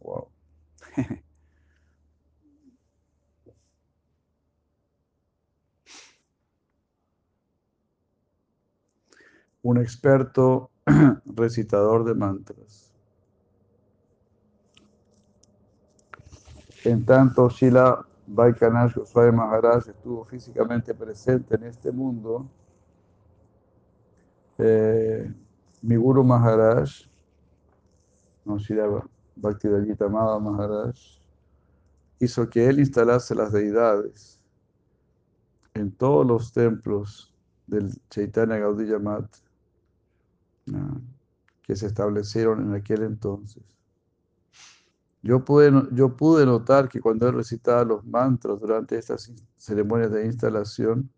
[0.00, 0.28] Wow.
[9.62, 10.70] Un experto
[11.24, 12.90] recitador de mantras.
[16.84, 22.48] En tanto, Shila Vaikanash Goswami Maharaj estuvo físicamente presente en este mundo,
[24.56, 25.30] eh,
[25.82, 26.90] mi Guru Maharaj,
[28.44, 28.56] no
[29.36, 29.68] Bhakti
[30.00, 30.96] Amada Maharaj,
[32.18, 34.38] hizo que él instalase las deidades
[35.74, 37.34] en todos los templos
[37.66, 38.98] del Chaitanya Gaudiya
[40.66, 41.02] Mat
[41.70, 43.62] que se establecieron en aquel entonces.
[45.22, 50.26] Yo pude, yo pude notar que cuando él recitaba los mantras durante estas ceremonias de
[50.26, 51.08] instalación,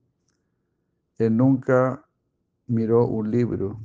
[1.17, 2.05] él nunca
[2.67, 3.81] miró un libro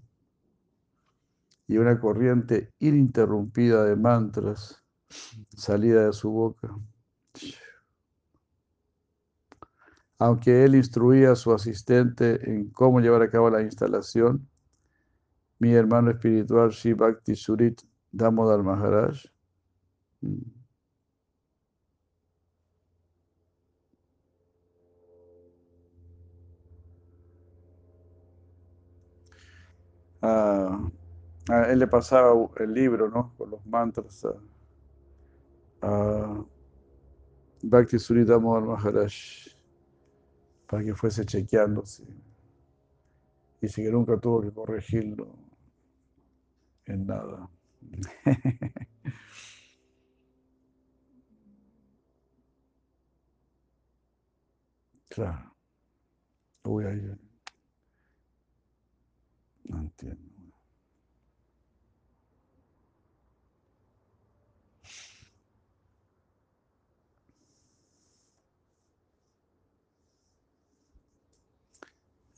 [1.67, 4.83] y una corriente ininterrumpida de mantras
[5.55, 6.75] salida de su boca.
[10.19, 14.49] Aunque él instruía a su asistente en cómo llevar a cabo la instalación,
[15.59, 17.81] mi hermano espiritual Shiv Bhakti Surit
[18.11, 19.25] Damodar Maharaj
[30.21, 30.89] Ah,
[31.69, 33.33] él le pasaba el libro, ¿no?
[33.37, 34.33] Con los mantras a,
[35.81, 36.45] a
[37.63, 39.13] Bhakti Suridamor Maharaj
[40.67, 42.03] para que fuese chequeándose.
[43.61, 45.46] Si que nunca tuvo que corregirlo
[46.87, 47.49] en nada.
[55.09, 55.55] claro.
[56.63, 57.17] Voy a ir.
[59.65, 60.51] No entiendo.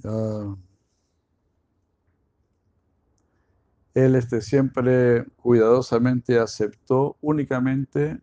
[0.03, 0.55] Uh,
[3.93, 8.19] él este, siempre cuidadosamente aceptó únicamente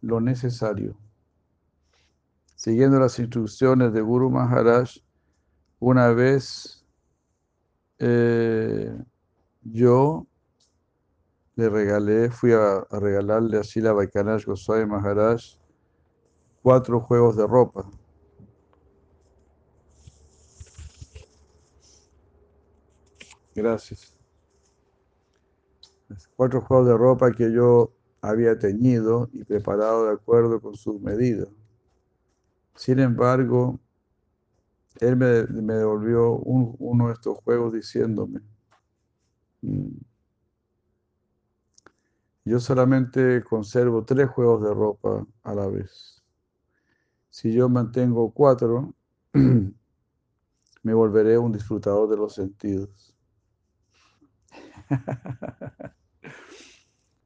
[0.00, 0.96] lo necesario.
[2.56, 4.90] Siguiendo las instrucciones de Guru Maharaj,
[5.78, 6.84] una vez
[7.98, 8.98] eh,
[9.62, 10.26] yo
[11.56, 15.42] le regalé, fui a, regalarle a Sila Vaikanash Goswami Maharaj
[16.62, 17.84] cuatro juegos de ropa.
[23.54, 24.19] Gracias.
[26.36, 31.48] Cuatro juegos de ropa que yo había teñido y preparado de acuerdo con sus medidas.
[32.74, 33.78] Sin embargo,
[35.00, 38.40] él me, devolvió un- uno de estos juegos diciéndome,
[39.62, 40.00] "Mm,
[42.44, 46.22] yo solamente conservo tres juegos de ropa a la vez.
[47.28, 48.94] Si yo mantengo cuatro,
[50.82, 53.14] me volveré un disfrutador de los sentidos.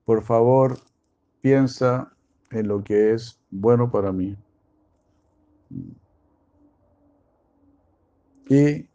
[0.04, 0.78] Por favor,
[1.40, 2.12] piensa
[2.50, 4.36] en lo que es bueno para mí.
[8.48, 8.88] Y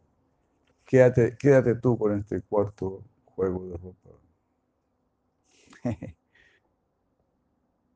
[0.86, 4.10] quédate, quédate tú con este cuarto juego de ropa.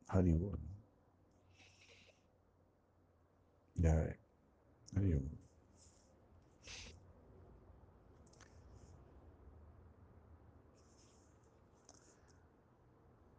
[0.10, 0.60] Haribol.
[3.76, 4.16] Ya.
[4.96, 5.43] Haribol.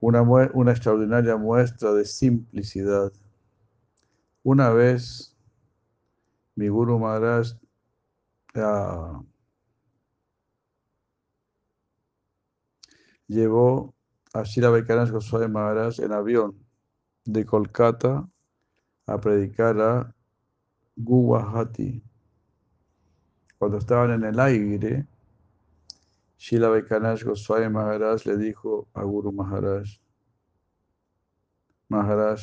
[0.06, 3.10] Una, extraordinaria muestra de simplicidad.
[4.42, 5.34] Una vez,
[6.56, 7.52] mi Guru Maharaj
[8.54, 9.22] ah,
[13.28, 13.94] llevó
[14.34, 16.54] a Shira Vaikanath Goswami Maharaj en avión
[17.24, 18.28] de Kolkata
[19.06, 20.14] a predicar a
[20.96, 22.02] Guwahati.
[23.58, 25.06] Cuando estaban en el aire,
[26.44, 29.98] Shila Vaikanath Goswami Maharaj le dijo a Guru Maharaj,
[31.88, 32.42] Maharaj,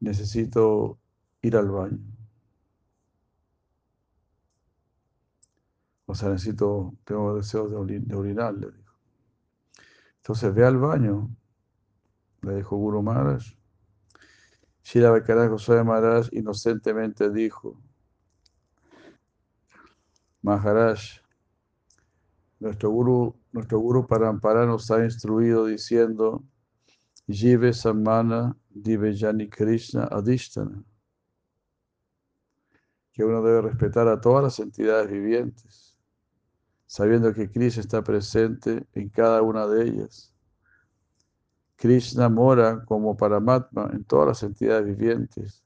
[0.00, 0.98] necesito
[1.42, 1.98] ir al baño.
[6.06, 8.96] O sea, necesito, tengo deseos de, ori- de orinar, le dijo.
[10.16, 11.28] Entonces ve al baño,
[12.40, 13.44] le dijo Guru Maharaj.
[14.84, 17.78] Shila Vaikanath Goswami Maharaj inocentemente dijo,
[20.40, 21.27] Maharaj,
[22.60, 26.42] nuestro Guru, nuestro Guru Parampara nos ha instruido diciendo,
[27.28, 30.82] Jive Samana Divejani Krishna Adhisthana,
[33.12, 35.96] que uno debe respetar a todas las entidades vivientes,
[36.86, 40.32] sabiendo que Krishna está presente en cada una de ellas.
[41.76, 45.62] Krishna mora como Paramatma en todas las entidades vivientes.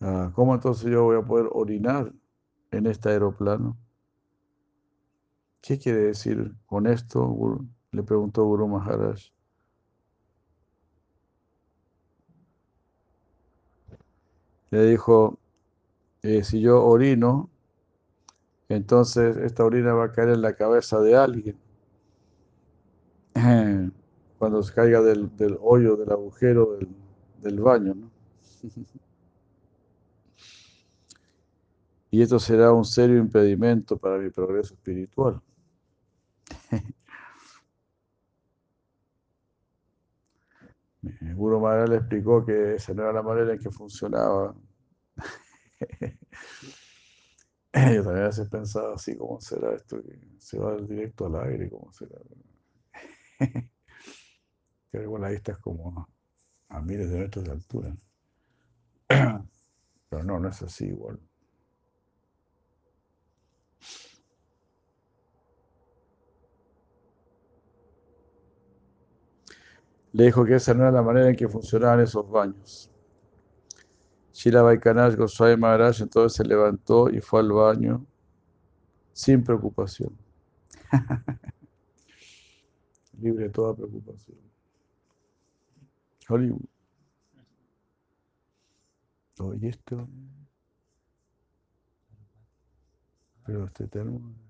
[0.00, 2.12] Ah, ¿Cómo entonces yo voy a poder orinar
[2.70, 3.76] en este aeroplano?
[5.66, 7.66] ¿Qué quiere decir con esto?
[7.90, 9.18] Le preguntó Guru Maharaj.
[14.70, 15.40] Le dijo,
[16.22, 17.50] eh, si yo orino,
[18.68, 21.58] entonces esta orina va a caer en la cabeza de alguien.
[24.38, 26.88] Cuando se caiga del, del hoyo, del agujero del,
[27.42, 28.10] del baño, ¿no?
[32.08, 35.42] Y esto será un serio impedimento para mi progreso espiritual.
[41.36, 44.54] Guru Maharaj le explicó que esa no era la manera en que funcionaba.
[47.72, 50.02] Yo también a veces pensaba así, ¿cómo será esto?
[50.02, 52.18] que se va directo al aire, ¿cómo será?
[54.90, 56.08] Que con la vista es como
[56.68, 57.96] a miles de metros de altura.
[59.08, 61.20] Pero no, no es así igual.
[70.16, 72.90] Le dijo que esa no era la manera en que funcionaban esos baños.
[74.32, 78.06] Shila Vaikanath Goswami Maharaj entonces se levantó y fue al baño
[79.12, 80.16] sin preocupación.
[83.20, 84.38] Libre de toda preocupación.
[86.26, 86.64] Hollywood.
[89.38, 90.08] Oye, esto.
[93.44, 94.45] Pero este termo.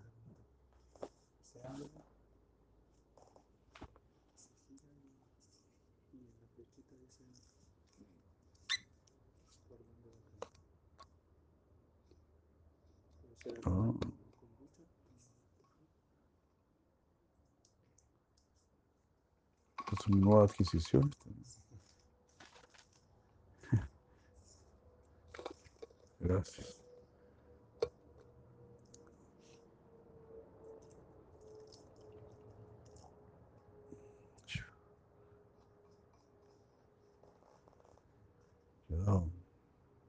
[13.65, 13.95] Oh.
[19.93, 21.11] Es una nueva adquisición.
[26.21, 26.87] Gracias.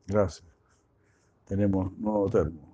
[0.08, 0.48] Gracias.
[1.46, 2.67] Tenemos nuevo termo.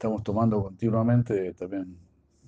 [0.00, 1.94] Estamos tomando continuamente también,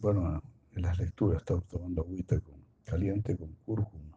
[0.00, 2.40] bueno, en las lecturas estamos tomando agüita
[2.82, 4.16] caliente con cúrcuma.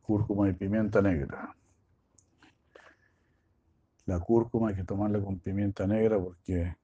[0.00, 1.54] Cúrcuma y pimienta negra.
[4.06, 6.76] La cúrcuma hay que tomarla con pimienta negra porque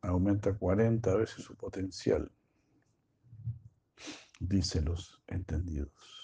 [0.00, 2.32] aumenta 40 veces su potencial,
[4.40, 6.21] dicen los entendidos.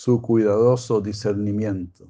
[0.00, 2.08] Su cuidadoso discernimiento.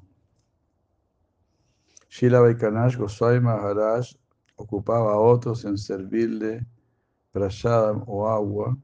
[2.08, 4.14] Shila Vaikanash Goswami Maharaj
[4.54, 6.64] ocupaba a otros en servirle
[7.32, 8.78] prashadam o agua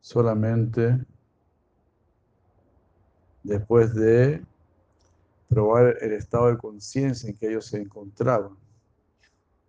[0.00, 1.06] solamente
[3.44, 4.44] después de
[5.48, 8.56] probar el estado de conciencia en que ellos se encontraban,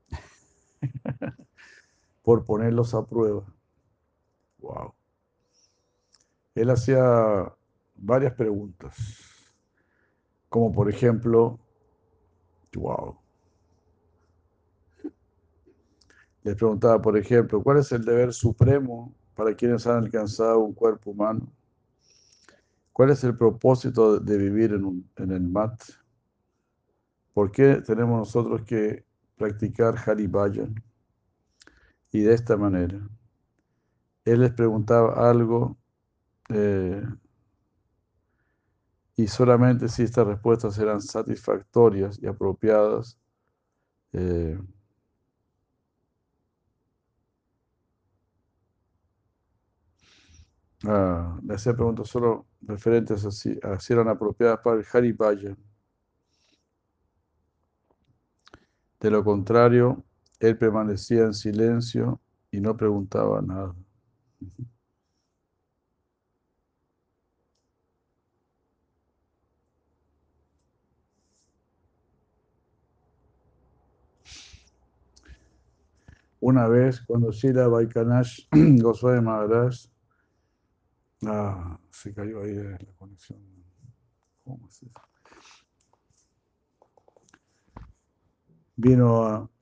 [2.24, 3.46] por ponerlos a prueba.
[4.58, 4.96] Wow.
[6.56, 7.54] Él hacía
[8.06, 8.96] varias preguntas,
[10.50, 11.60] como por ejemplo,
[12.76, 13.18] wow.
[16.44, 21.12] Les preguntaba, por ejemplo, ¿cuál es el deber supremo para quienes han alcanzado un cuerpo
[21.12, 21.52] humano?
[22.92, 25.82] ¿Cuál es el propósito de vivir en, un, en el mat?
[27.34, 29.06] ¿Por qué tenemos nosotros que
[29.38, 30.76] practicar Haribayan?
[32.12, 33.00] Y de esta manera,
[34.26, 35.78] él les preguntaba algo
[36.50, 37.04] eh,
[39.16, 43.18] y solamente si estas respuestas eran satisfactorias y apropiadas,
[44.14, 44.58] eh,
[50.86, 55.56] Ah, le hacía preguntas solo referentes a si, a si eran apropiadas para el Haribaya.
[59.00, 60.04] De lo contrario,
[60.40, 62.20] él permanecía en silencio
[62.50, 63.76] y no preguntaba nada.
[76.46, 78.50] Una vez, cuando Shira Vaikanash
[78.82, 79.78] Goswami Maharaj
[81.26, 83.40] Ah, se cayó ahí la conexión.
[84.44, 84.92] ¿Cómo es eso?
[88.76, 89.50] Vino a...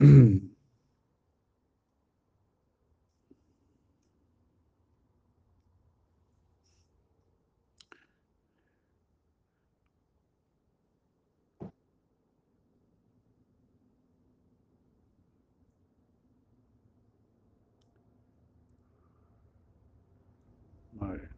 [20.98, 21.28] Madre.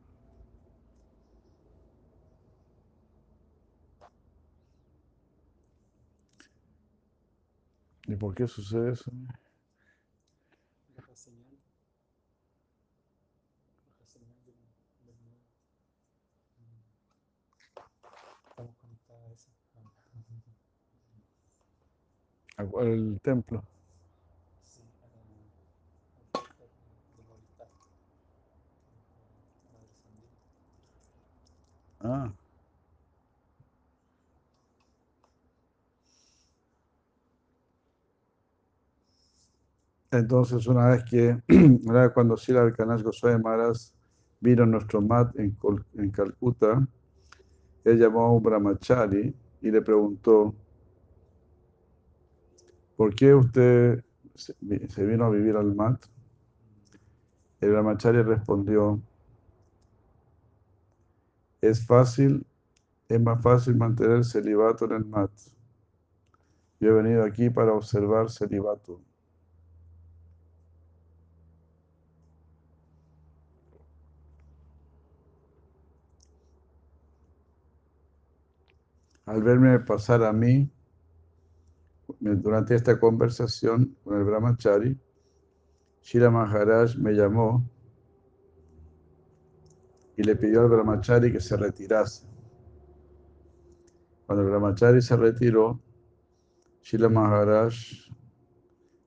[8.14, 9.10] ¿Y por qué sucede eso?
[10.96, 11.12] Baja
[22.56, 22.62] a
[23.20, 23.64] templo.
[32.00, 32.08] De-.
[32.08, 32.43] Ah.
[40.18, 41.38] Entonces, una vez que,
[42.14, 43.76] cuando Sila Kanash Goswami Maharaj
[44.40, 45.56] vino a nuestro mat en,
[45.94, 46.86] en Calcuta,
[47.84, 50.54] él llamó a un brahmachari y le preguntó,
[52.96, 54.04] ¿por qué usted
[54.34, 56.04] se vi- se vino a vivir al mat?
[57.60, 59.02] El brahmachari respondió,
[61.60, 62.46] es fácil,
[63.08, 65.32] es más fácil mantener el celibato en el mat.
[66.78, 69.00] Yo he venido aquí para observar celibato.
[79.26, 80.70] Al verme pasar a mí,
[82.20, 84.98] durante esta conversación con el brahmachari,
[86.02, 87.68] Shira Maharaj me llamó
[90.16, 92.26] y le pidió al brahmachari que se retirase.
[94.26, 95.80] Cuando el brahmachari se retiró,
[96.82, 97.74] Shila Maharaj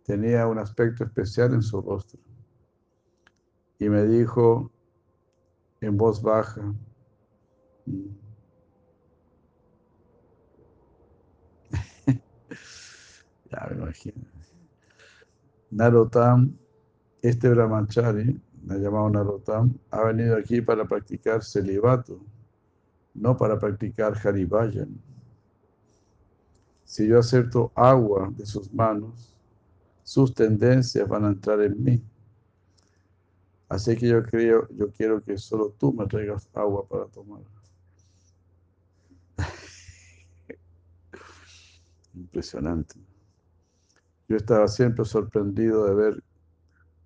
[0.04, 2.20] tenía un aspecto especial en su rostro
[3.80, 4.72] y me dijo
[5.82, 6.74] en voz baja,
[13.50, 14.24] ya me imagino,
[15.72, 16.58] Narotam,
[17.22, 22.20] este brahmachari, me ha llamado Narottam, ha venido aquí para practicar celibato,
[23.14, 24.90] no para practicar Harivayan.
[26.86, 29.36] Si yo acepto agua de sus manos,
[30.04, 32.02] sus tendencias van a entrar en mí.
[33.70, 37.42] Así que yo creo, yo quiero que solo tú me traigas agua para tomar.
[42.16, 42.96] Impresionante.
[44.28, 46.24] Yo estaba siempre sorprendido de ver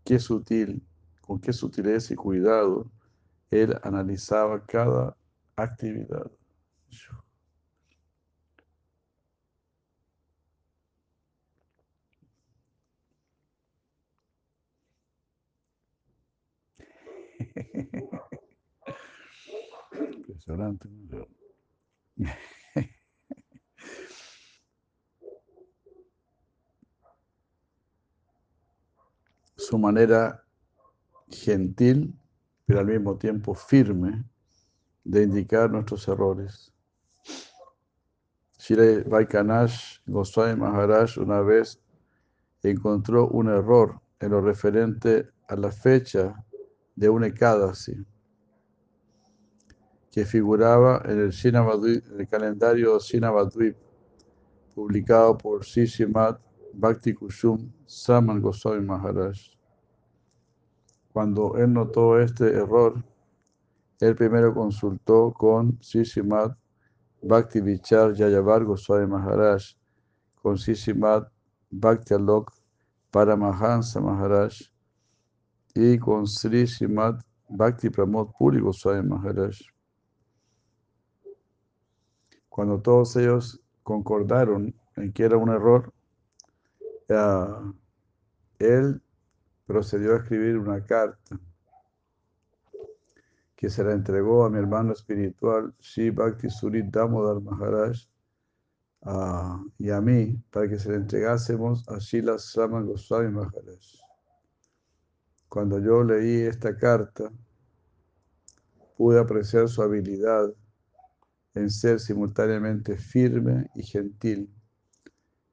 [0.04, 0.84] qué sutil,
[1.22, 2.92] con qué sutileza y cuidado
[3.52, 5.16] él analizaba cada
[5.56, 6.32] actividad.
[20.18, 20.88] Impresionante.
[29.62, 30.44] Su manera
[31.30, 32.18] gentil,
[32.66, 34.24] pero al mismo tiempo firme,
[35.04, 36.74] de indicar nuestros errores.
[38.58, 41.80] Shri Vaikanash Goswami Maharaj una vez
[42.64, 46.44] encontró un error en lo referente a la fecha
[46.96, 48.04] de un Ekadasi
[50.12, 53.78] que figuraba en el, en el calendario Shinavadvip,
[54.74, 56.42] publicado por Sishimat
[56.74, 59.38] Bhakti Kushum Saman Goswami Maharaj.
[61.14, 63.04] Cuando él notó este error,
[64.00, 66.58] él primero consultó con Sishimat
[67.22, 69.76] Bhakti Vichar Yayavar Goswami Maharaj,
[70.42, 71.28] con Sishimat
[71.70, 72.52] Bhakti Alok
[73.12, 74.54] Paramahansa Maharaj
[75.76, 79.60] y con Sri Srimad Bhakti Pramod Puri Goswami Maharaj.
[82.50, 85.94] Cuando todos ellos concordaron en que era un error,
[88.60, 89.02] él
[89.66, 91.40] procedió a escribir una carta
[93.56, 97.98] que se la entregó a mi hermano espiritual, Sri Bhakti Surit Damodar Maharaj,
[99.78, 103.80] y a mí, para que se la entregásemos a Shila Saman Goswami Maharaj.
[105.48, 107.32] Cuando yo leí esta carta,
[108.98, 110.54] pude apreciar su habilidad
[111.54, 114.50] en ser simultáneamente firme y gentil,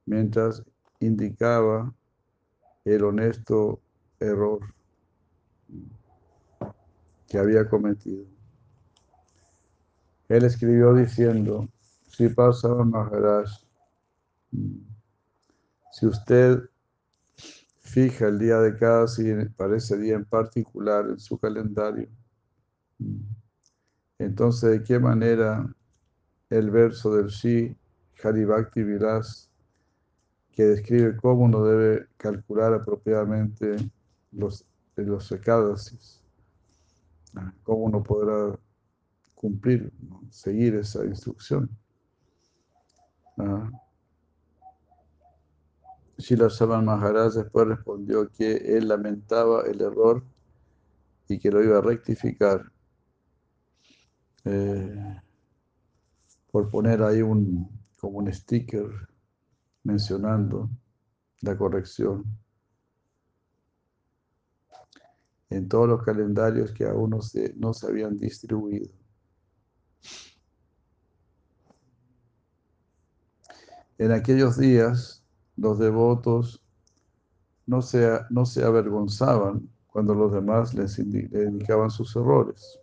[0.06, 0.62] mientras
[1.00, 1.94] indicaba
[2.84, 3.80] el honesto
[4.18, 4.60] error
[7.28, 8.24] que había cometido.
[10.28, 11.68] Él escribió diciendo,
[12.06, 13.48] si pasa Maharaj,
[15.92, 16.68] si usted
[17.80, 19.06] fija el día de cada
[19.56, 22.08] para ese día en particular en su calendario,
[24.18, 25.74] entonces de qué manera
[26.50, 27.76] el verso del Shi
[28.22, 29.47] Haribhakti Vilas
[30.58, 33.76] que describe cómo uno debe calcular apropiadamente
[34.32, 34.66] los,
[34.96, 35.32] los
[37.36, 38.58] Ah, ¿Cómo uno podrá
[39.36, 39.92] cumplir,
[40.30, 41.70] seguir esa instrucción?
[43.36, 43.70] Ah.
[46.16, 50.24] Shila Shaman Maharaj después respondió que él lamentaba el error
[51.28, 52.68] y que lo iba a rectificar
[54.44, 55.20] eh,
[56.50, 57.70] por poner ahí un,
[58.00, 58.90] como un sticker
[59.88, 60.68] mencionando
[61.40, 62.22] la corrección
[65.48, 68.90] en todos los calendarios que aún no se, no se habían distribuido.
[73.96, 75.24] En aquellos días,
[75.56, 76.62] los devotos
[77.64, 82.78] no se, no se avergonzaban cuando los demás les, indicaban sus errores.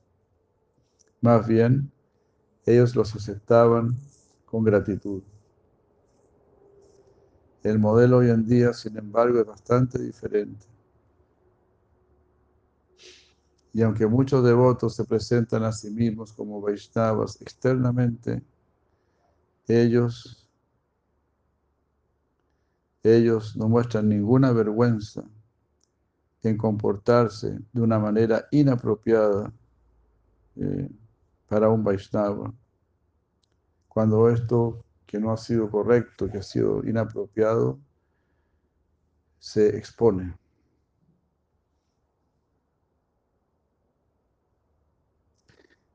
[1.22, 1.91] Más bien,
[2.65, 3.95] ellos los aceptaban
[4.45, 5.22] con gratitud.
[7.66, 10.68] El modelo hoy en día, sin embargo, es bastante diferente.
[13.74, 18.44] Y aunque muchos devotos se presentan a sí mismos como Vaishnavas externamente,
[19.68, 20.48] ellos,
[23.02, 25.24] ellos no muestran ninguna vergüenza
[26.44, 29.52] en comportarse de una manera inapropiada
[30.56, 30.88] eh,
[31.50, 32.54] para un Vaishnava.
[33.88, 34.85] Cuando esto
[35.16, 37.80] que no ha sido correcto, que ha sido inapropiado,
[39.40, 40.38] se expone.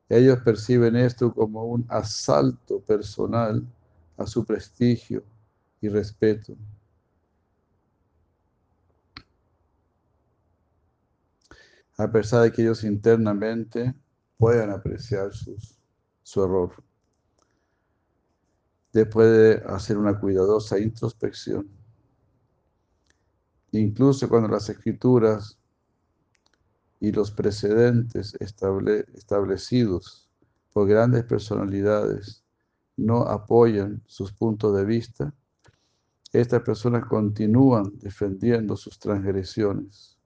[0.09, 3.63] Ellos perciben esto como un asalto personal
[4.17, 5.23] a su prestigio
[5.83, 6.57] y respeto.
[11.99, 13.95] A pesar de que ellos internamente
[14.39, 15.31] puedan apreciar
[16.23, 16.73] su error.
[18.93, 21.69] Después de hacer una cuidadosa introspección.
[23.73, 25.57] Incluso cuando las escrituras
[26.99, 30.29] y los precedentes estable- establecidos
[30.73, 32.43] por grandes personalidades
[32.97, 35.33] no apoyan sus puntos de vista,
[36.33, 40.17] estas personas continúan defendiendo sus transgresiones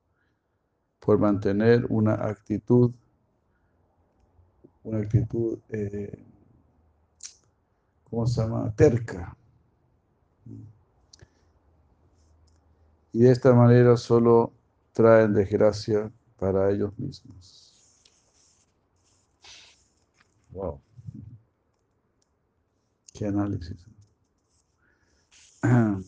[1.01, 2.93] por mantener una actitud,
[4.83, 6.25] una actitud, eh,
[8.15, 8.73] ¿cómo se llama?
[8.77, 9.37] Terca.
[13.13, 14.53] Y de esta manera solo
[14.93, 17.73] traen desgracia para ellos mismos.
[20.51, 20.81] Wow.
[23.13, 23.85] Qué análisis.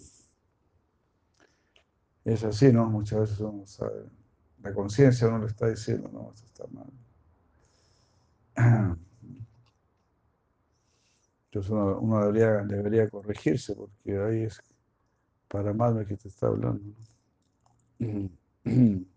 [2.25, 2.87] Es así, ¿no?
[2.87, 4.05] Muchas veces uno sabe,
[4.61, 6.91] la conciencia uno le está diciendo, no, esto está mal.
[11.69, 14.61] Uno, debería, debería corregirse porque ahí es
[15.49, 16.95] para mal que te está hablando.
[17.99, 18.31] ¿no?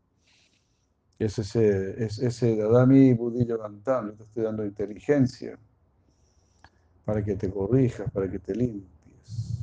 [1.19, 5.59] Es ese, es ese Dadami Budillo yo te estoy dando inteligencia
[7.03, 9.59] para que te corrijas, para que te limpies.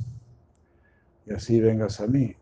[1.25, 2.35] Y así vengas a mí.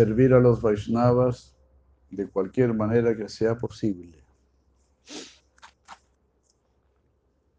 [0.00, 1.54] Servir a los Vaishnavas
[2.10, 4.24] de cualquier manera que sea posible.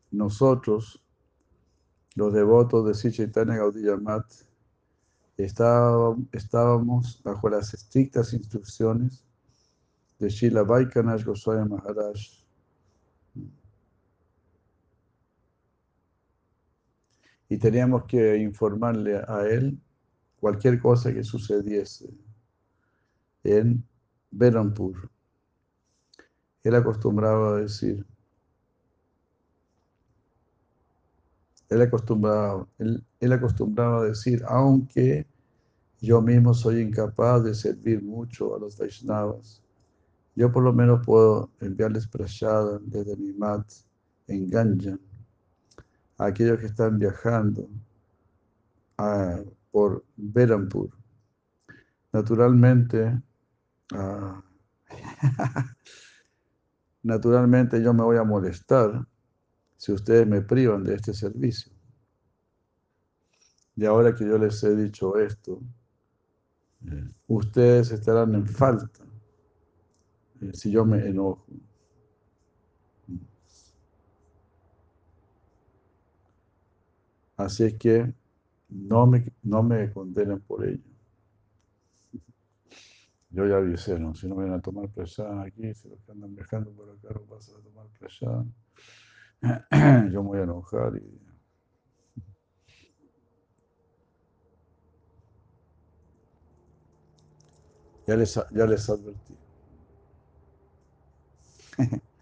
[0.10, 1.06] Nosotros,
[2.16, 3.60] los devotos de Sri Chaitanya
[5.38, 9.24] estábamos, estábamos bajo las estrictas instrucciones
[10.18, 12.18] de Srila Vaikanash Goswami Maharaj.
[17.50, 19.80] Y teníamos que informarle a él
[20.40, 22.10] cualquier cosa que sucediese
[23.44, 23.84] en
[24.32, 25.10] Berampur.
[26.64, 28.06] Él acostumbraba a decir,
[31.70, 35.26] él acostumbraba, él, acostumbraba a decir, aunque
[36.02, 39.62] yo mismo soy incapaz de servir mucho a los Vaishnavas,
[40.36, 43.66] yo por lo menos puedo enviarles prashada desde mi mat
[44.28, 45.00] en Ganjan
[46.18, 47.68] a aquellos que están viajando
[48.98, 49.40] a,
[49.72, 50.90] por Berampur.
[52.12, 53.22] Naturalmente,
[53.94, 54.44] Ah.
[57.04, 59.08] Naturalmente yo me voy a molestar
[59.78, 61.72] si ustedes me privan de este servicio.
[63.76, 65.62] Y ahora que yo les he dicho esto,
[67.28, 69.04] ustedes estarán en falta
[70.42, 71.46] eh, si yo me enojo.
[77.38, 78.14] Así es que
[78.70, 80.91] no me, no me condenen por ello.
[83.32, 84.14] Yo ya avisé, ¿no?
[84.14, 87.22] Si no vienen a tomar presión aquí, si los que andan viajando por acá no
[87.26, 88.54] pasan a tomar presión,
[90.12, 91.02] yo me voy a enojar y...
[98.08, 99.40] Ya les, ya les advertí.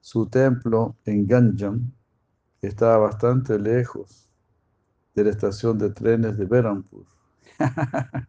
[0.00, 1.92] Su templo en Ganjam
[2.66, 4.28] estaba bastante lejos
[5.14, 7.06] de la estación de trenes de Berampur.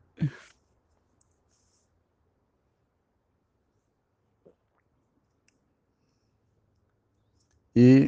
[7.73, 8.07] y,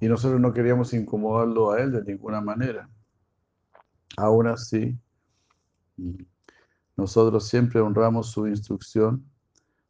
[0.00, 2.88] y nosotros no queríamos incomodarlo a él de ninguna manera.
[4.16, 4.98] Aún así,
[6.96, 9.24] nosotros siempre honramos su instrucción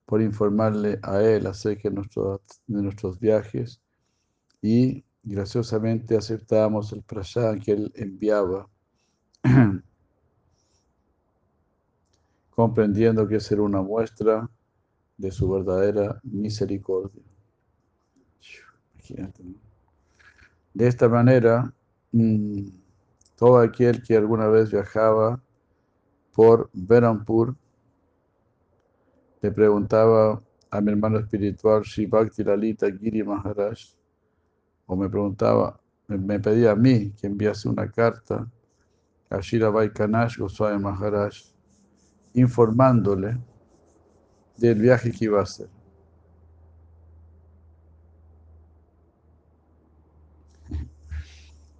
[0.04, 3.80] por informarle a él acerca de nuestros, de nuestros viajes
[4.62, 8.68] y graciosamente aceptamos el prasad que él enviaba,
[12.50, 14.50] comprendiendo que esa era una muestra
[15.16, 17.22] de su verdadera misericordia.
[20.74, 21.72] De esta manera,
[22.12, 22.68] mmm,
[23.36, 25.40] todo aquel que alguna vez viajaba
[26.34, 27.56] por Berampur
[29.40, 33.78] le preguntaba a mi hermano espiritual Sri Bhakti Lalita Giri Maharaj,
[34.88, 35.78] o me preguntaba,
[36.08, 38.50] me, pedía a mí que enviase una carta
[39.28, 41.34] a Shira Vaikanash Goswami Maharaj,
[42.32, 43.36] informándole
[44.56, 45.68] del viaje que iba a hacer.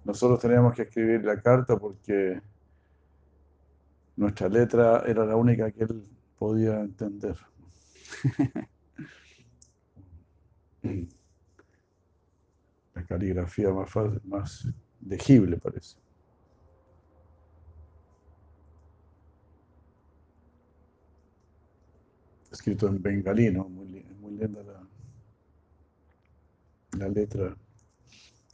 [0.05, 2.39] Nosotros teníamos que escribir la carta porque
[4.15, 6.03] nuestra letra era la única que él
[6.37, 7.37] podía entender.
[13.09, 14.67] Caligrafía más fácil, más
[15.01, 15.97] legible parece.
[22.51, 23.67] Escrito en bengalí, ¿no?
[23.67, 24.83] Muy, muy linda la,
[26.99, 27.57] la letra,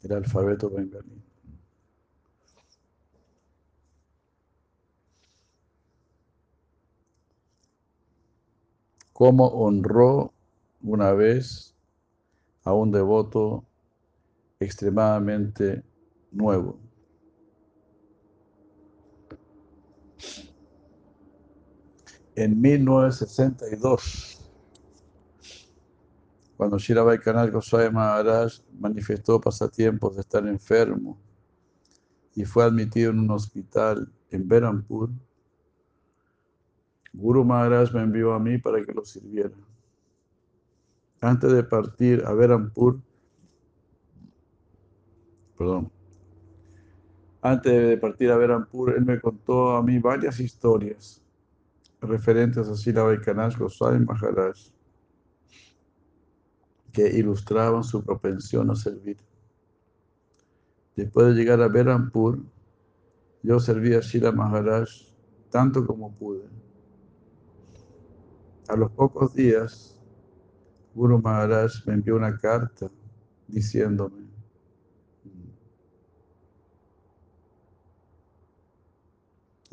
[0.04, 1.22] el alfabeto bengalí.
[9.12, 10.32] Cómo honró
[10.82, 11.76] una vez
[12.64, 13.66] a un devoto
[14.60, 15.84] extremadamente
[16.32, 16.80] nuevo.
[22.36, 24.42] En 1962,
[26.58, 31.18] cuando Shirabai Kanal Goswami Maharaj manifestó pasatiempos de estar enfermo
[32.34, 35.10] y fue admitido en un hospital en Berampur,
[37.14, 39.56] Guru Maharaj me envió a mí para que lo sirviera.
[41.22, 43.00] Antes de partir a Berampur,
[45.58, 45.92] perdón,
[47.42, 51.22] antes de partir a Berampur, él me contó a mí varias historias
[52.02, 54.58] referentes a Sila Vaikanash Goswami Maharaj
[56.92, 59.18] que ilustraban su propensión a servir.
[60.96, 62.40] Después de llegar a Berampur,
[63.44, 64.90] yo serví a Shila Maharaj
[65.52, 66.46] tanto como pude.
[68.68, 70.02] A los pocos días,
[70.96, 72.90] Guru Maharaj me envió una carta
[73.48, 74.25] diciéndome,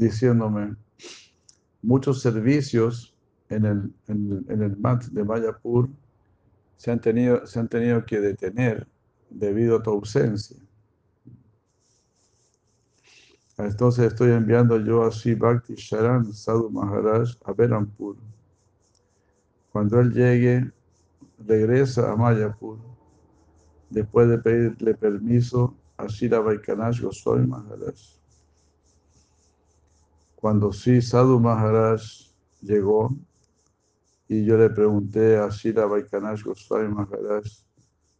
[0.02, 0.76] diciéndome,
[1.82, 3.14] muchos servicios
[3.48, 5.88] en el, en el, mat de Mayapur
[6.76, 8.86] se han, tenido, se han tenido que detener
[9.30, 10.56] debido a tu ausencia.
[13.58, 15.38] Entonces estoy enviando yo a Sri
[15.76, 18.16] Sharan Sadhu Maharaj a Berampur.
[19.70, 20.70] Cuando él llegue,
[21.38, 22.78] regresa a Mayapur,
[23.90, 28.21] después de pedirle permiso a Shira Vaikanash Goswami Maharaj.
[30.42, 32.02] Cuando Sri Sadhu Maharaj
[32.62, 33.16] llegó
[34.26, 37.44] y yo le pregunté a Shira Vaikanash Goswami Maharaj,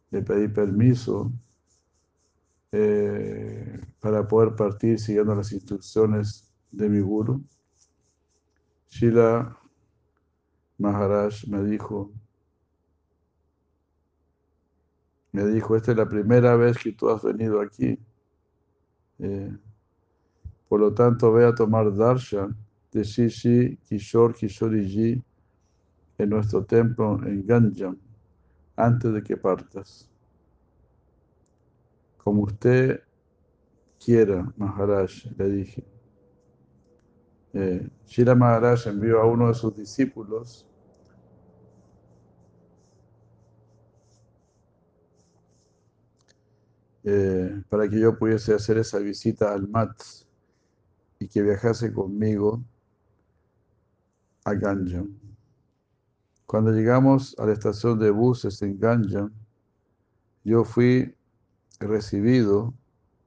[0.09, 1.33] le pedí permiso
[2.71, 7.43] eh, para poder partir siguiendo las instrucciones de mi guru.
[8.87, 9.57] Shila
[10.77, 12.09] Maharaj me dijo,
[15.33, 17.99] me dijo, esta es la primera vez que tú has venido aquí.
[19.19, 19.57] Eh,
[20.73, 22.57] por lo tanto, ve a tomar darshan
[22.91, 25.23] de Shishi Kishore Kishoriji
[26.17, 27.95] en nuestro templo en Ganjam
[28.75, 30.09] antes de que partas.
[32.17, 33.01] Como usted
[34.03, 35.83] quiera, Maharaj, le dije.
[37.53, 40.65] Eh, Shira Maharaj envió a uno de sus discípulos
[47.03, 50.22] eh, para que yo pudiese hacer esa visita al Mat
[51.23, 52.61] y que viajase conmigo
[54.43, 55.17] a Ganjam.
[56.45, 59.31] Cuando llegamos a la estación de buses en Ganjam,
[60.43, 61.15] yo fui
[61.79, 62.73] recibido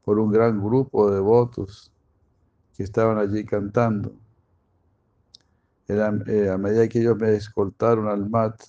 [0.04, 1.90] por un gran grupo de devotos
[2.76, 4.12] que estaban allí cantando.
[5.88, 8.60] Era, eh, a medida que ellos me escoltaron al mat,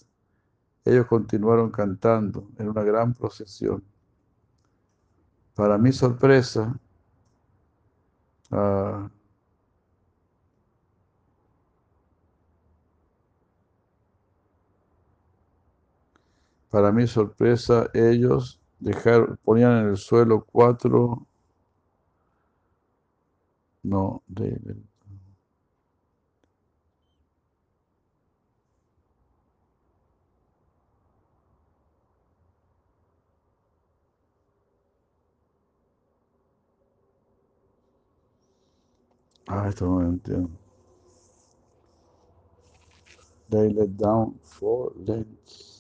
[0.85, 3.83] ellos continuaron cantando en una gran procesión.
[5.53, 6.79] Para mi sorpresa,
[8.51, 9.09] ah,
[16.72, 21.27] para mi sorpresa, ellos dejaron, ponían en el suelo cuatro,
[23.84, 24.84] no, de, de-
[39.48, 40.49] ah, esto lo entiendo.
[43.49, 45.76] They let down four lengths.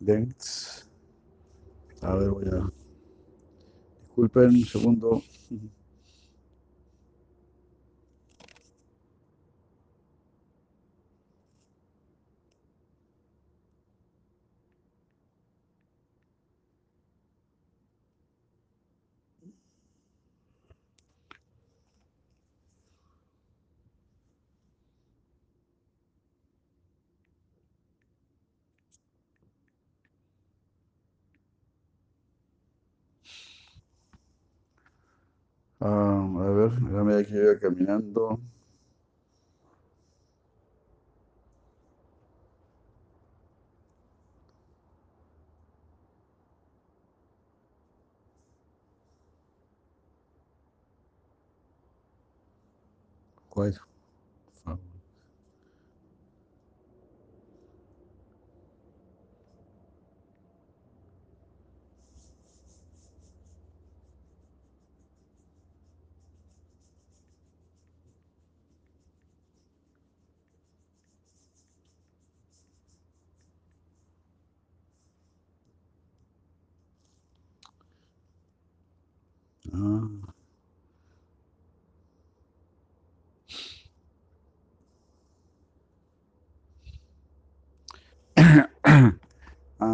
[0.00, 0.88] Lengths.
[2.02, 2.68] A ver, voy a.
[4.02, 5.22] Disculpen un segundo.
[35.80, 38.40] Um, a ver, a medida que iba caminando.
[53.54, 53.89] Bueno.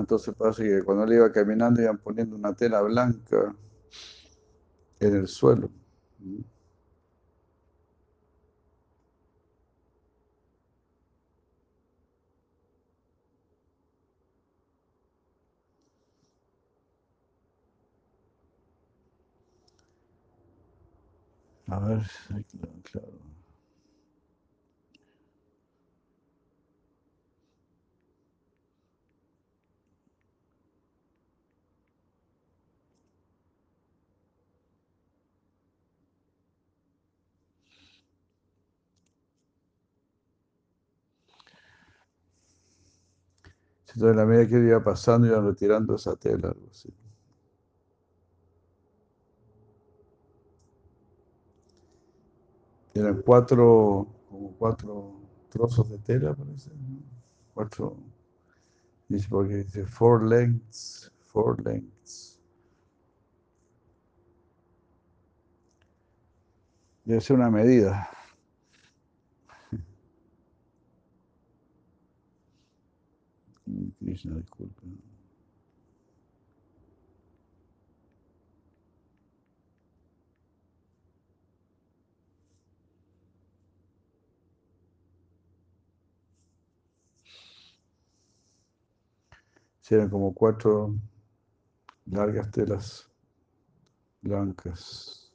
[0.06, 3.56] Entonces pasa que cuando él iba caminando iban poniendo una tela blanca
[5.00, 5.70] en el suelo.
[21.68, 22.02] A ver,
[22.34, 23.35] aquí, claro.
[43.96, 46.92] Entonces, en la medida que iba pasando, iban retirando esa tela, algo así.
[52.92, 55.14] Eran cuatro, como cuatro
[55.48, 56.68] trozos de tela, parece.
[56.74, 57.00] ¿no?
[57.54, 57.96] Cuatro,
[59.08, 62.38] dice, porque dice four lengths, four lengths.
[67.06, 68.10] Debe ser una medida.
[73.98, 74.82] Krishna, disculpe.
[89.80, 90.96] Sí, eran como cuatro
[92.06, 93.08] largas telas
[94.20, 95.32] blancas.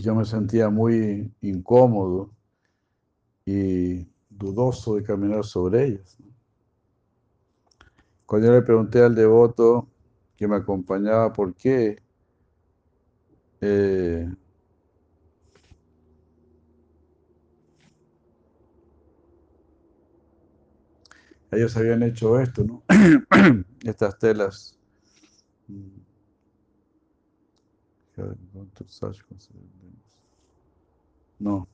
[0.00, 2.30] Yo me sentía muy incómodo
[3.44, 6.16] y dudoso de caminar sobre ellas.
[8.26, 9.88] Cuando yo le pregunté al devoto
[10.36, 11.96] que me acompañaba por qué
[13.60, 14.28] eh,
[21.50, 22.82] ellos habían hecho esto, ¿no?
[23.84, 24.78] Estas telas.
[25.68, 25.98] mm,
[31.40, 31.68] No.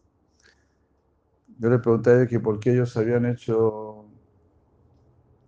[1.59, 4.05] Yo le pregunté a ellos que por qué ellos habían hecho,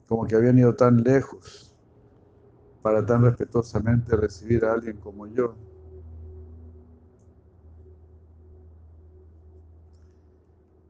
[0.06, 1.74] como que habían ido tan lejos
[2.82, 5.56] para tan respetuosamente recibir a alguien como yo.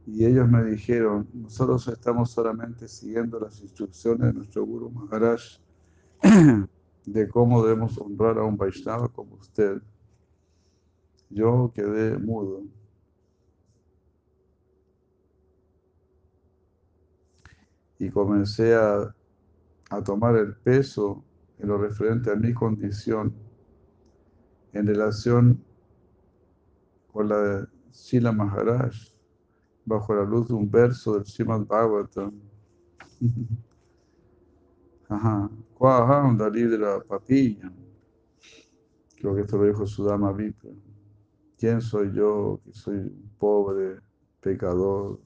[0.07, 5.41] Y ellos me dijeron, nosotros estamos solamente siguiendo las instrucciones de nuestro Guru Maharaj
[7.07, 9.81] de cómo debemos honrar a un Vaishnava como usted.
[11.31, 12.65] Yo quedé mudo.
[17.99, 19.15] Y comencé a,
[19.91, 21.25] a tomar el peso
[21.59, 23.35] en lo referente a mi condición
[24.73, 25.65] en relación
[27.13, 28.95] con la Sila Maharaj
[29.87, 32.33] bajo la luz de un verso del Srimad Bhagavatam.
[35.09, 35.51] Ajá.
[37.09, 37.73] Papilla.
[39.17, 40.71] Creo que esto lo dijo Sudama Vipra.
[41.59, 44.01] ¿Quién soy yo que soy un pobre
[44.41, 45.21] pecador?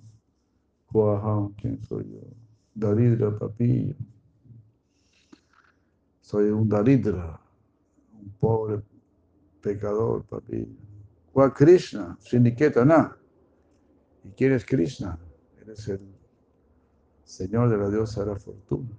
[1.56, 2.39] ¿quién soy yo?
[2.80, 3.94] Daridra Papilla.
[6.22, 7.38] Soy un Daridra,
[8.14, 8.82] un pobre
[9.60, 10.74] pecador, papilla.
[11.32, 13.16] Cuá Krishna, Sindiketana.
[14.24, 15.18] ¿Y quién es Krishna?
[15.60, 16.00] Él es el
[17.24, 18.96] Señor de la diosa de la fortuna,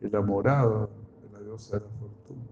[0.00, 0.90] el amorado
[1.22, 2.42] de la diosa de la fortuna.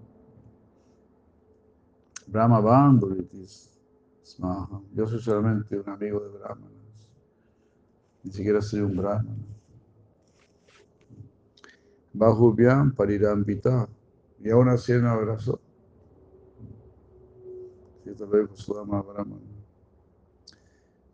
[2.27, 3.71] Brahma Bandhuritis
[4.23, 4.81] Smaha.
[4.93, 7.09] Yo soy solamente un amigo de Brahmanas.
[8.23, 9.60] Ni siquiera soy un Brahmana.
[12.13, 13.87] Bahubyam Parirambita.
[14.43, 15.59] Y aún así me abrazó.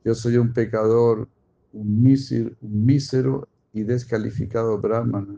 [0.03, 1.27] Yo soy un pecador,
[1.73, 5.37] un mísero, un mísero y descalificado brahmana.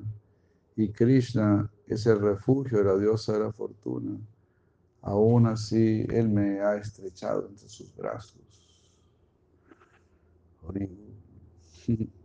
[0.75, 4.17] Y Krishna es el refugio de la diosa de la fortuna.
[5.01, 8.39] Aún así, Él me ha estrechado entre sus brazos.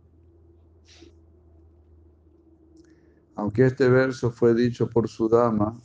[3.35, 5.77] Aunque este verso fue dicho por Sudama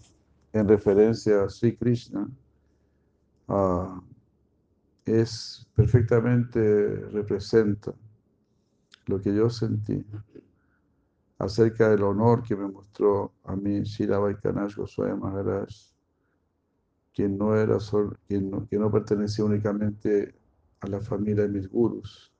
[0.53, 2.29] en referencia a Sri Krishna,
[3.49, 4.01] ah,
[5.05, 7.93] es perfectamente representa
[9.07, 10.05] lo que yo sentí
[11.39, 15.69] acerca del honor que me mostró a mí Shira Vaikanash Goswami Maharaj,
[17.13, 20.35] quien no, era sol, quien no, que no pertenecía únicamente
[20.81, 22.33] a la familia de mis gurus,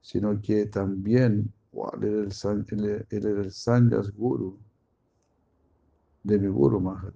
[0.00, 4.58] sino que también él, era el, él, él era el Sanyas Guru
[6.22, 7.14] de mi Guru Maharaj.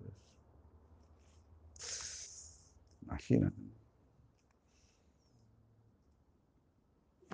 [3.02, 3.62] Imagínate.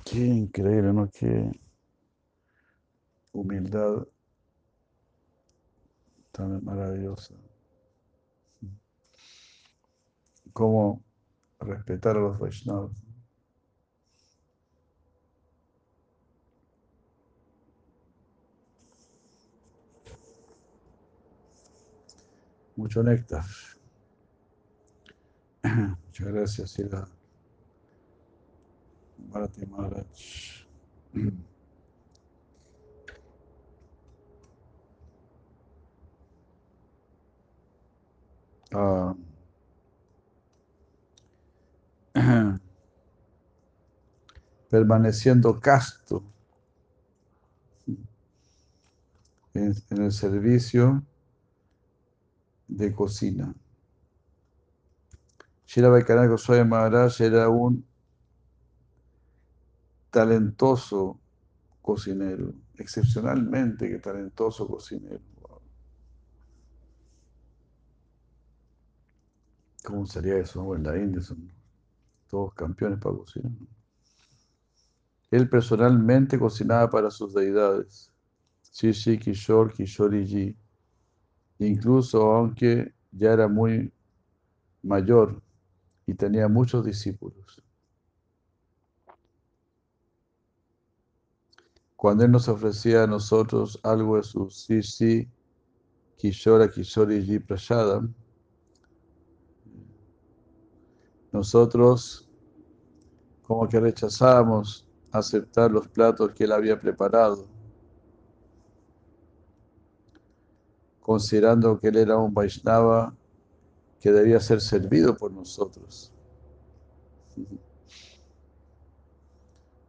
[0.05, 1.09] Qué increíble, ¿no?
[1.11, 1.51] Qué
[3.33, 4.07] humildad
[6.33, 7.35] tan maravillosa.
[10.53, 11.03] Cómo
[11.61, 13.02] respetar a los Vaishnavas.
[22.83, 23.45] Mucho néctar.
[25.63, 27.09] Muchas gracias, Sila.
[29.19, 30.07] Bharati Maharaj.
[38.75, 39.15] Ah,
[44.71, 46.25] permaneciendo casto
[49.55, 51.05] en, en el servicio
[52.77, 53.55] de cocina.
[55.67, 57.85] Shira Vaikanaka Goswami Maharaj era un
[60.11, 61.19] talentoso
[61.81, 65.21] cocinero, excepcionalmente que talentoso cocinero.
[69.85, 70.75] ¿Cómo sería eso?
[70.77, 71.51] En la India son
[72.29, 73.53] todos campeones para cocinar.
[75.31, 78.13] Él personalmente cocinaba para sus deidades,
[78.73, 80.57] Shishi, Kishore, Kishoriji,
[81.67, 83.93] incluso aunque ya era muy
[84.83, 85.43] mayor
[86.07, 87.63] y tenía muchos discípulos.
[91.97, 95.29] Cuando Él nos ofrecía a nosotros algo de su Shishi,
[96.17, 98.13] Kishora, Kishoriji, Prashadam,
[101.33, 102.29] nosotros
[103.43, 107.47] como que rechazábamos aceptar los platos que él había preparado,
[111.03, 113.15] considerando que él era un Vaishnava
[114.01, 116.13] que debía ser servido por nosotros.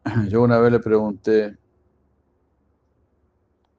[0.30, 1.57] Yo una vez le pregunté,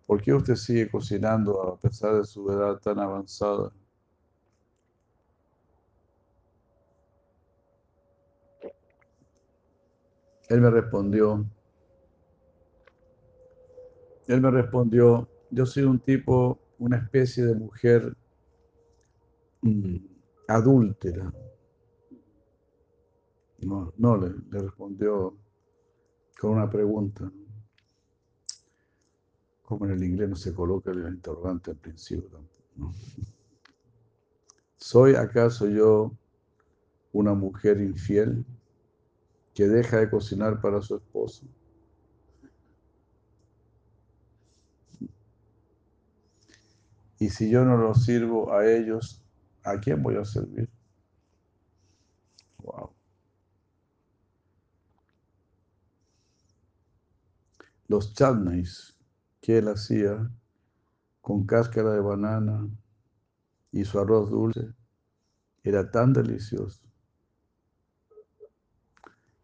[0.07, 3.73] ¿por qué usted sigue cocinando a pesar de su edad tan avanzada?
[10.49, 11.45] Él me respondió,
[14.27, 18.17] él me respondió, yo soy un tipo, una especie de mujer
[19.63, 19.97] mm,
[20.49, 21.33] adúltera.
[23.61, 25.37] No, no le, respondió
[26.39, 27.31] con una pregunta.
[29.63, 32.41] Como en el inglés no se coloca el interrogante al principio.
[34.77, 36.13] ¿Soy acaso yo
[37.13, 38.45] una mujer infiel
[39.55, 41.47] que deja de cocinar para su esposo?
[47.19, 49.23] Y si yo no los sirvo a ellos,
[49.63, 50.69] ¿a quién voy a servir?
[52.59, 52.91] Wow.
[57.89, 58.97] Los chutneys
[59.41, 60.31] que él hacía
[61.21, 62.69] con cáscara de banana
[63.73, 64.73] y su arroz dulce
[65.63, 66.85] era tan delicioso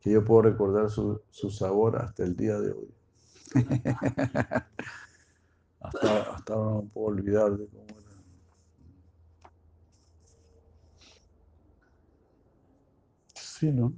[0.01, 2.95] que yo puedo recordar su, sabor hasta el día de hoy.
[5.81, 8.11] hasta, ahora no puedo olvidar de cómo era.
[13.35, 13.93] Sí, ¿no?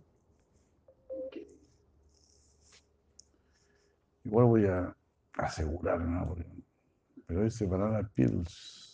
[4.25, 4.97] Igual voy a
[5.35, 6.27] asegurar, ¿no?
[6.29, 6.47] Porque-
[7.27, 8.92] pero dice banana pills.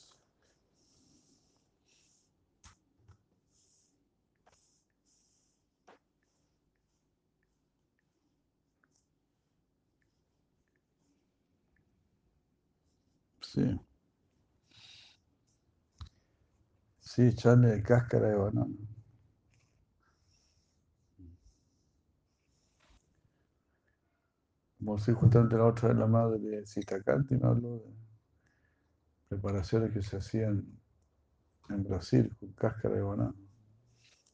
[13.59, 13.78] Sí.
[17.01, 18.72] Sí, echarle cáscara de banana.
[24.76, 27.94] Como si justamente la otra vez la madre de Citacanti me habló de
[29.28, 30.66] preparaciones que se hacían
[31.70, 33.35] en Brasil con cáscara de banana.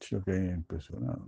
[0.00, 1.26] Yo quedé impresionado.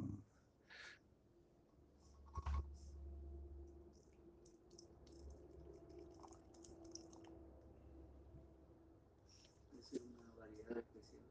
[9.78, 11.22] Es una variedad especial.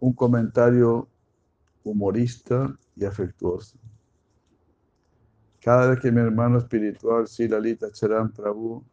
[0.00, 1.08] Un comentario
[1.84, 3.78] humorista y afectuoso.
[5.60, 8.84] Cada vez que mi hermano espiritual, Silalita Charan Prabhu,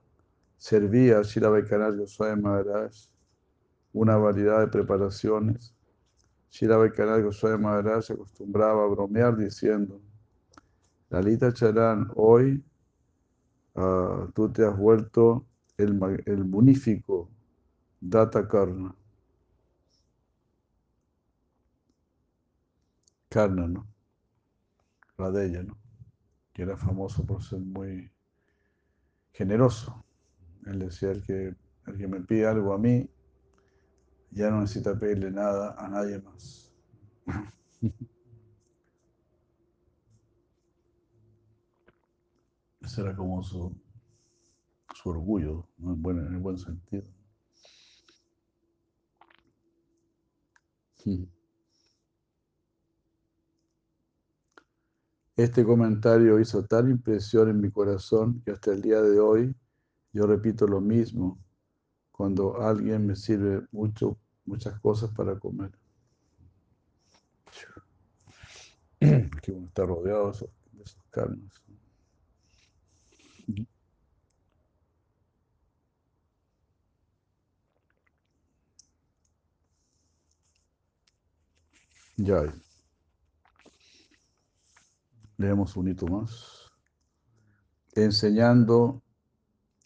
[0.57, 2.93] servía a Shila Vaikanaj Goswami Maharaj
[3.93, 5.73] una variedad de preparaciones,
[6.49, 10.01] Shila Vaikanaj Goswami Maharaj se acostumbraba a bromear diciendo,
[11.09, 12.63] Lalita Charan, hoy
[13.77, 15.45] ah, tú te has vuelto
[15.77, 17.29] el, el munífico
[17.99, 18.95] Data Karna.
[23.29, 23.87] Karna, ¿no?
[25.17, 25.77] La de ella, ¿no?
[26.53, 28.11] Que era famoso por ser muy
[29.33, 30.03] generoso.
[30.65, 31.55] Él decía, que,
[31.87, 33.09] el que me pide algo a mí,
[34.31, 36.73] ya no necesita pedirle nada a nadie más.
[42.87, 43.75] Ese era como su,
[44.95, 45.91] su orgullo, ¿no?
[46.09, 47.03] en, el buen sentido.
[51.03, 51.25] Hmm.
[55.35, 59.53] Este comentario hizo tal impresión en mi corazón que hasta el día de hoy
[60.13, 61.37] yo repito lo mismo
[62.13, 65.71] cuando alguien me sirve mucho, muchas cosas para comer.
[68.99, 71.66] Que uno está rodeado de esos carnes.
[82.17, 82.51] Ya.
[85.37, 86.71] Leemos un hito más.
[87.93, 89.03] Enseñando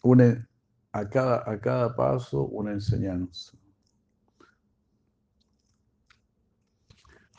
[0.02, 0.48] una,
[0.92, 3.52] a, cada, a cada paso una enseñanza.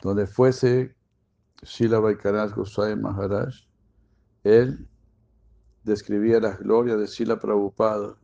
[0.00, 0.94] Donde fuese
[1.62, 3.52] Shila Vaikaraj Goswami Maharaj,
[4.44, 4.88] él
[5.82, 8.16] describía las glorias de Shila Prabhupada,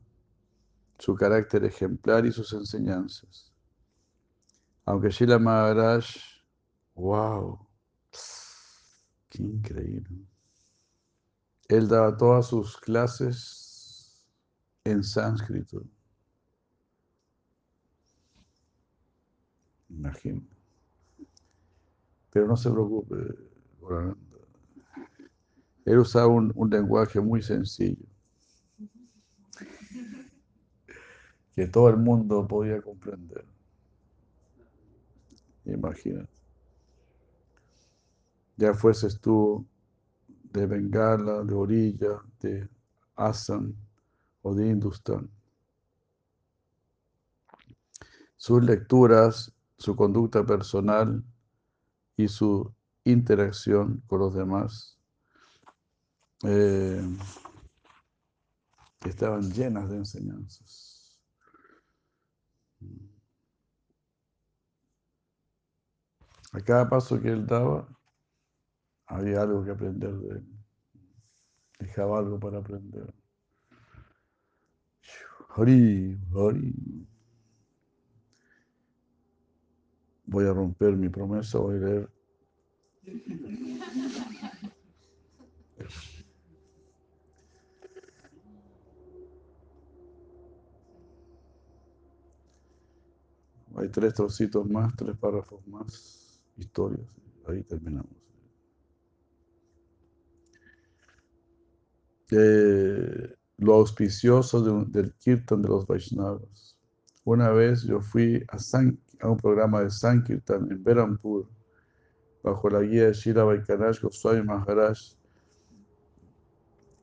[0.98, 3.52] su carácter ejemplar y sus enseñanzas.
[4.84, 6.29] Aunque Shila Maharaj,
[7.00, 7.58] wow,
[9.30, 10.26] qué increíble.
[11.68, 14.26] Él daba todas sus clases
[14.84, 15.82] en sánscrito.
[19.88, 20.42] Imagino.
[22.32, 23.16] Pero no se preocupe.
[25.84, 28.06] Él usaba un, un lenguaje muy sencillo,
[31.56, 33.44] que todo el mundo podía comprender.
[35.64, 36.29] Imagínate.
[38.60, 39.66] Ya fueses tú
[40.52, 42.68] de Bengala, de Orilla, de
[43.16, 43.74] Assam
[44.42, 45.30] o de Hindustán.
[48.36, 51.24] Sus lecturas, su conducta personal
[52.18, 52.70] y su
[53.04, 54.98] interacción con los demás
[56.42, 57.02] eh,
[59.06, 61.18] estaban llenas de enseñanzas.
[66.52, 67.88] A cada paso que él daba,
[69.10, 70.44] había algo que aprender de él.
[71.80, 73.12] Dejaba algo para aprender.
[75.48, 77.06] Hari, Hari.
[80.26, 82.10] Voy a romper mi promesa, voy a leer.
[93.74, 97.08] Hay tres trocitos más, tres párrafos más, historias.
[97.48, 98.19] Ahí terminamos.
[102.30, 106.78] Eh, lo auspicioso del Kirtan de los Vaishnavas.
[107.24, 111.46] Una vez yo fui a, un programa de Sankirtan en Berampur,
[112.42, 114.98] bajo la guía de Shira Vaikanaj Goswami Maharaj,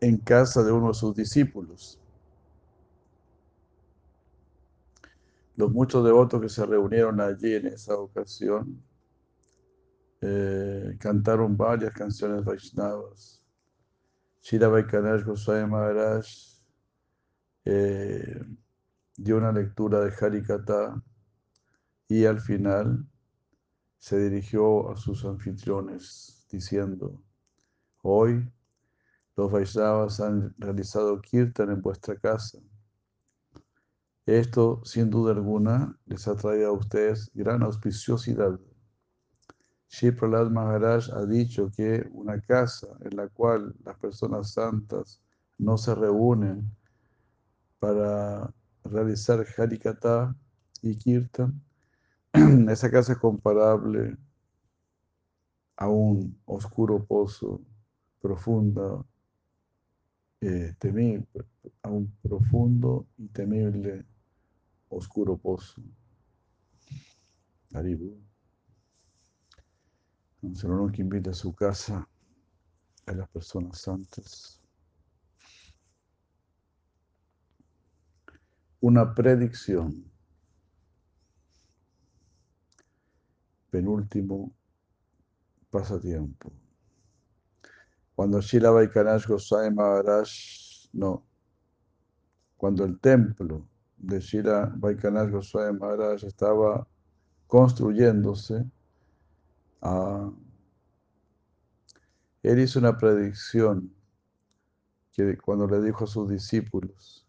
[0.01, 1.99] en casa de uno de sus discípulos.
[5.55, 8.81] Los muchos devotos que se reunieron allí en esa ocasión
[10.21, 13.36] eh, cantaron varias canciones Vaishnavas.
[14.47, 16.25] Shira Vaikanaj Goswami Maharaj
[17.65, 18.45] eh,
[19.17, 21.03] dio una lectura de Harikata
[22.07, 23.05] y al final
[23.97, 27.21] se dirigió a sus anfitriones diciendo,
[28.03, 28.49] hoy
[29.35, 32.57] los Vaishnavas han realizado kirtan en vuestra casa.
[34.25, 38.57] Esto, sin duda alguna, les ha traído a ustedes gran auspiciosidad.
[39.89, 45.19] Shri Prahlad Maharaj ha dicho que una casa en la cual las personas santas
[45.57, 46.71] no se reúnen
[47.79, 48.53] para
[48.83, 50.35] realizar Harikata
[50.81, 51.61] y Kirtan,
[52.69, 54.17] esa casa es comparable
[55.77, 57.61] a un oscuro pozo
[58.21, 59.03] profunda
[60.41, 61.25] eh, temi-
[61.83, 64.05] a un profundo y temible
[64.89, 65.81] oscuro pozo.
[67.73, 68.26] Haribu.
[70.41, 72.07] Entonces uno que invita a su casa
[73.05, 74.61] a las personas santas.
[78.79, 80.05] Una predicción.
[83.69, 84.53] Penúltimo
[85.69, 86.51] pasatiempo.
[88.15, 90.29] Cuando Shila Vaikanash Goswami Maharaj,
[90.93, 91.25] no,
[92.55, 96.87] cuando el templo de Shila Vaikanash Goswami Maharaj estaba
[97.47, 98.65] construyéndose,
[99.81, 100.31] ah,
[102.43, 103.93] él hizo una predicción
[105.11, 107.27] que cuando le dijo a sus discípulos,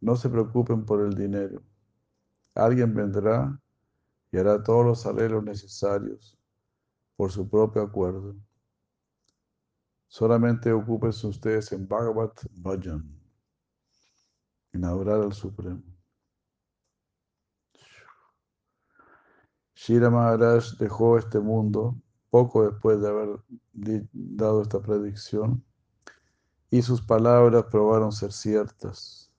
[0.00, 1.62] no se preocupen por el dinero,
[2.54, 3.60] alguien vendrá
[4.30, 6.38] y hará todos los arreglos necesarios
[7.16, 8.34] por su propio acuerdo.
[10.08, 13.04] Solamente ocúpense ustedes en Bhagavat Bhajan,
[14.72, 15.93] en adorar al Supremo.
[19.86, 21.94] Shira Maharaj dejó este mundo
[22.30, 23.38] poco después de haber
[24.14, 25.62] dado esta predicción
[26.70, 29.30] y sus palabras probaron ser ciertas.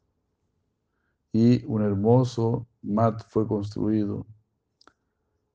[1.31, 4.27] Y un hermoso mat fue construido,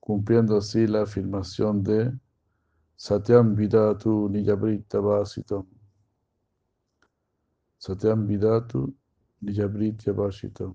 [0.01, 2.13] cumpliendo así la afirmación de
[2.97, 5.67] Satyam Vidatu Nijabrita Vasitam.
[7.79, 8.93] Satyam Vidatu
[9.41, 10.75] Nijabrita Vasitam.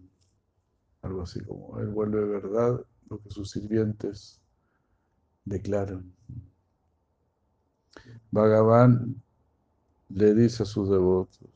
[1.02, 2.80] Algo así como, Él vuelve verdad
[3.10, 4.42] lo que sus sirvientes
[5.46, 6.14] declaran.
[8.32, 9.22] Bhagavan
[10.10, 11.50] le dice a sus devotos,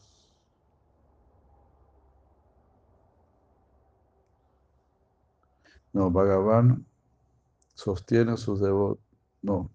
[5.92, 6.86] no, Bhagavan
[7.74, 9.04] sostiene a sus devotos,
[9.42, 9.72] no,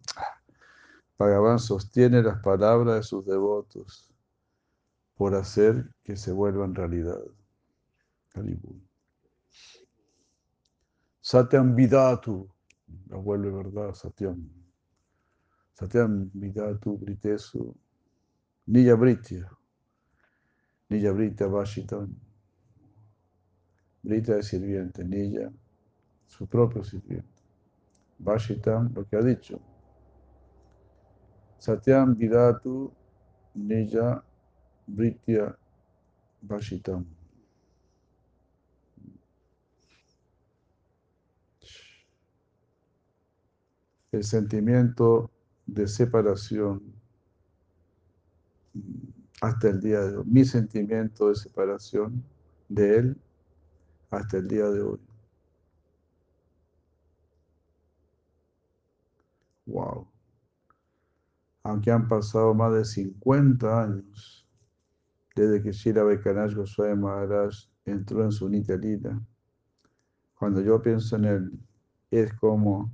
[1.18, 4.14] Bhagavan sostiene las palabras de sus devotos
[5.16, 7.20] por hacer que se vuelvan realidad.
[8.34, 8.80] Haribol.
[11.24, 12.46] Satyam Vidatu,
[13.08, 14.46] la vuelve verdad, Satyam.
[15.72, 17.74] Satyam Vidatu Britesu,
[18.68, 19.48] Niya Britya,
[20.90, 22.14] Niya Britya Vashitam.
[24.02, 25.50] Brita es sirviente, Niya,
[26.26, 27.42] su propio sirviente.
[28.18, 29.58] Vashitam, lo que ha dicho.
[31.58, 32.92] Satyam Vidatu
[33.54, 34.22] Niya
[34.86, 35.56] Britya
[36.42, 37.13] Vashitam.
[44.14, 45.28] El sentimiento
[45.66, 46.80] de separación
[49.40, 50.24] hasta el día de hoy.
[50.24, 52.22] Mi sentimiento de separación
[52.68, 53.16] de él
[54.10, 55.00] hasta el día de hoy.
[59.66, 60.06] Wow.
[61.64, 64.46] Aunque han pasado más de 50 años
[65.34, 67.52] desde que Shira Vaikanash Goswami Maharaj
[67.84, 69.20] entró en su Nitya Lila,
[70.38, 71.58] cuando yo pienso en él,
[72.12, 72.92] es como,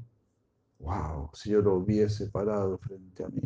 [0.81, 3.43] wow, si yo lo hubiese parado frente a mí.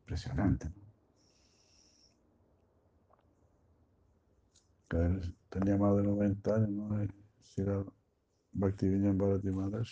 [0.00, 0.88] Impresionante, ¿no?
[4.88, 5.20] Que
[5.50, 7.02] tenía más de 90 años, ¿no?
[7.02, 7.08] Eh,
[7.42, 7.84] Shira
[8.52, 9.88] Bhaktivinoda Bharati Maharaj,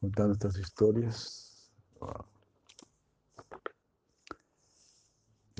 [0.00, 1.72] contando estas historias.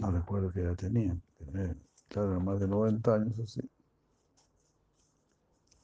[0.01, 1.17] No recuerdo qué edad tenía.
[1.39, 1.77] tenía,
[2.09, 3.61] Claro, más de 90 años así.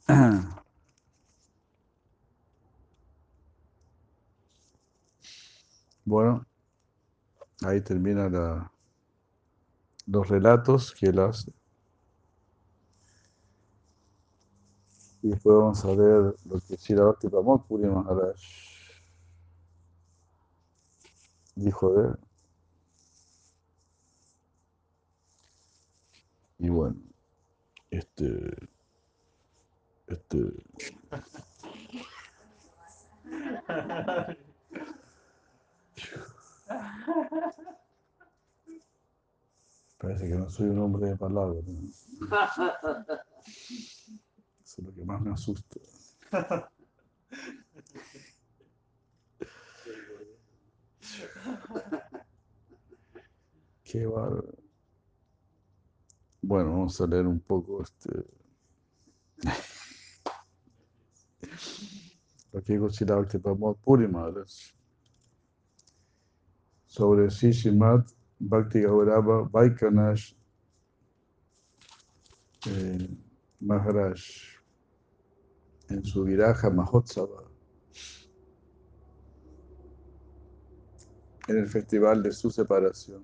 [6.09, 6.47] Bueno,
[7.60, 8.72] ahí termina la,
[10.06, 11.52] los relatos que él hace.
[15.20, 18.36] Y después vamos a ver lo que Pramod Puri Maharaj
[21.56, 22.16] dijo de él.
[26.59, 26.97] Y bueno,
[27.90, 28.56] este,
[30.06, 30.39] este,
[39.99, 41.65] parece que no soy un hombre de palabras.
[41.66, 41.89] ¿no?
[41.89, 42.12] Eso
[44.65, 45.81] es lo que más me asusta.
[53.85, 54.55] Qué bárbaro.
[56.43, 58.11] Bueno, vamos a leer un poco este.
[62.53, 64.77] Lo que dijo Shiravakti Pramod Puri Maharaj
[66.99, 68.11] sobre Shishimat
[68.41, 70.35] Bhakti Gaurava Vaikanash
[72.66, 73.09] eh,
[73.61, 74.20] Maharaj
[75.91, 77.45] en su Viraja Mahotsava.
[81.47, 83.23] en el festival de su separación.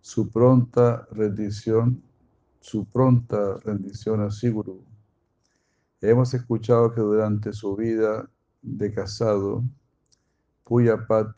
[0.00, 2.00] Su pronta rendición,
[2.60, 4.84] su pronta rendición a Siguru.
[6.00, 8.30] Hemos escuchado que durante su vida
[8.62, 9.62] de casado,
[10.64, 11.28] Puyapat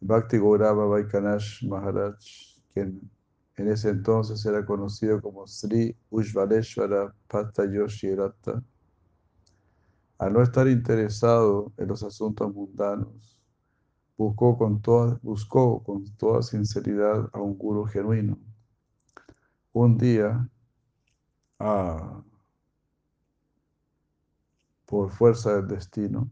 [0.00, 2.18] Bhakti Gaurava Vaikanash Maharaj,
[2.72, 3.10] quien
[3.56, 8.62] en ese entonces era conocido como Sri Ujvaleshwara Patayoshi Ratta,
[10.18, 13.38] al no estar interesado en los asuntos mundanos,
[14.16, 18.38] buscó con toda, buscó con toda sinceridad a un guru genuino.
[19.72, 20.48] Un día,
[21.58, 22.22] ah,
[24.86, 26.30] por fuerza del destino,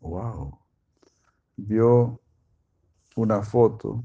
[0.00, 0.58] wow,
[1.56, 2.20] vio
[3.16, 4.04] una foto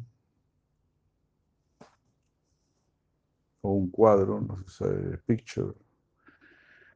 [3.61, 5.73] o un cuadro, no sé, picture,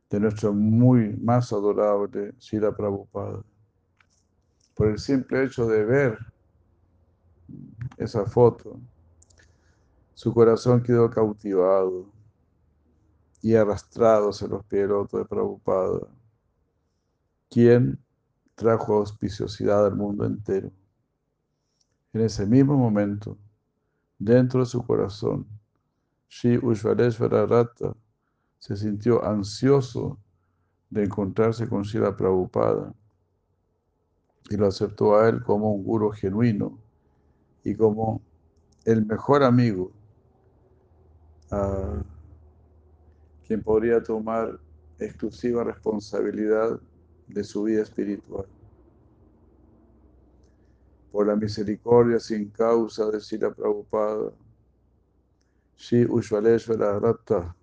[0.10, 3.44] de nuestro muy más adorable Sila Prabhupada.
[4.76, 6.18] Por el simple hecho de ver
[7.98, 8.80] esa foto,
[10.14, 12.15] su corazón quedó cautivado
[13.46, 16.08] y arrastrado hacia los pies de Prabhupada,
[17.48, 18.04] quien
[18.56, 20.72] trajo auspiciosidad al mundo entero.
[22.14, 23.38] En ese mismo momento,
[24.18, 25.46] dentro de su corazón,
[26.28, 27.96] Sri Ushvareshvara Ratta
[28.58, 30.18] se sintió ansioso
[30.90, 32.96] de encontrarse con Srila Prabhupada
[34.50, 36.80] y lo aceptó a él como un guru genuino
[37.64, 38.24] y como
[38.86, 39.92] el mejor amigo
[41.52, 42.02] a
[43.48, 44.60] quien podría tomar
[45.00, 46.80] exclusiva responsabilidad
[47.28, 48.46] de su vida espiritual.
[51.12, 54.32] Por la misericordia sin causa de Sila Prabhupada,
[55.78, 57.56] Shri Ushvaleshvara Ratta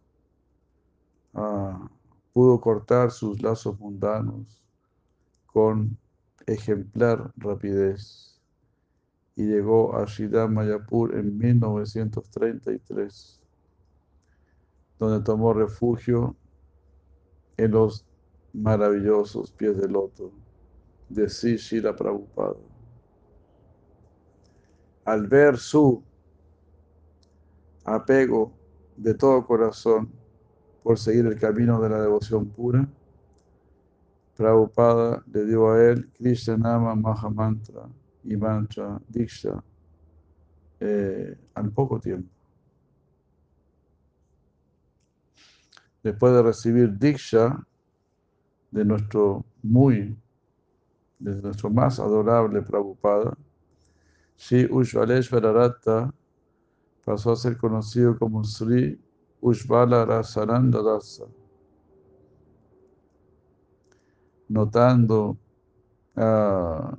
[1.35, 1.89] ah,
[2.33, 4.63] pudo cortar sus lazos mundanos
[5.47, 5.97] con
[6.47, 8.41] ejemplar rapidez
[9.37, 13.42] y llegó a Shridam Mayapur en 1933,
[15.03, 16.37] donde tomó refugio
[17.57, 18.07] en los
[18.53, 20.31] maravillosos pies de loto
[21.09, 22.55] de Sri Shila Prabhupada.
[25.05, 26.01] Al ver su
[27.85, 28.53] apego
[28.97, 30.09] de todo corazón
[30.85, 32.89] por seguir el camino de la devoción pura,
[34.37, 37.89] Prabhupada le dio a él Krishna Nama Mahamantra
[38.23, 39.65] y Mantra Diksha
[40.79, 42.42] eh, al poco tiempo.
[46.03, 47.65] Después de recibir Diksha
[48.71, 50.17] de nuestro muy,
[51.19, 53.37] de nuestro más adorable Prabhupada,
[54.37, 56.13] Sri Ushvaleshvara Ratta
[57.05, 59.01] pasó a ser conocido como Sri
[59.41, 61.25] Ushvala Rasananda Dasa.
[64.49, 65.39] Notando
[66.17, 66.97] ah,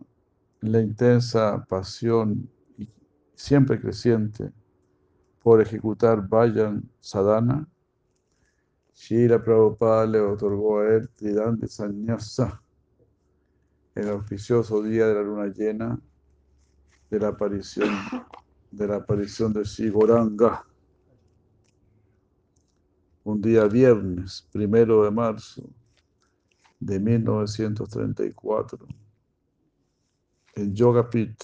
[0.62, 2.50] la intensa pasión
[3.36, 4.52] siempre creciente
[5.42, 7.68] por ejecutar Vayan Sadhana,
[8.94, 12.62] Shira Prabhupada le otorgó a él Tridandi Sanyasa,
[13.96, 16.00] el auspicioso día de la luna llena
[17.10, 17.90] de la aparición
[18.72, 20.66] de la aparición de Sigoranga,
[23.24, 25.70] un día viernes, primero de marzo
[26.80, 28.88] de 1934,
[30.56, 31.44] en Yoga Pit,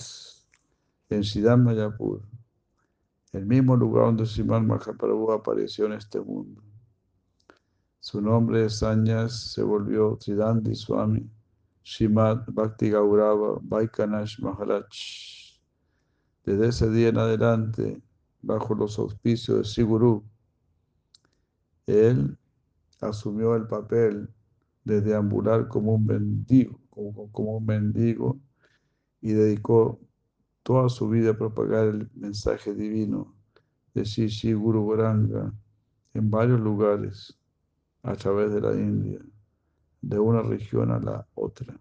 [1.09, 2.21] en Siddham Mayapur,
[3.31, 6.63] el mismo lugar donde Simal Mahaprabhu apareció en este mundo.
[8.09, 11.29] Su nombre Sanyas se volvió Tridandi Swami
[11.83, 14.87] Shimad Bhakti Gaurava Vaikanash Maharaj.
[16.43, 18.01] Desde ese día en adelante,
[18.41, 20.23] bajo los auspicios de Siguru,
[21.85, 22.35] él
[22.99, 24.27] asumió el papel
[24.85, 28.39] de deambular como un mendigo, como, un mendigo
[29.21, 29.99] y dedicó
[30.63, 33.35] toda su vida a propagar el mensaje divino
[33.93, 35.53] de Shishi Guru Goranga
[36.15, 37.38] en varios lugares
[38.03, 39.19] a través de la India,
[40.01, 41.79] de una región a la otra.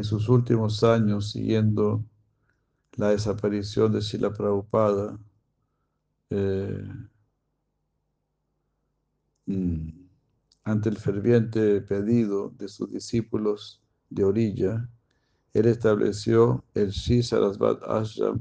[0.00, 2.04] en sus últimos años, siguiendo
[2.96, 5.18] la desaparición de Sila Prabhupada,
[6.30, 6.84] eh,
[9.46, 9.88] mm,
[10.64, 14.88] ante el ferviente pedido de sus discípulos de orilla,
[15.52, 18.40] él estableció el Sri Sarasvat Ashram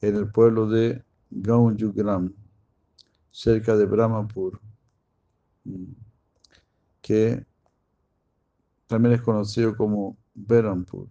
[0.00, 2.32] en el pueblo de Gaunjugram,
[3.30, 4.60] cerca de Brahmapur,
[5.64, 5.92] mm,
[7.00, 7.46] que
[8.86, 11.08] también es conocido como Berampur.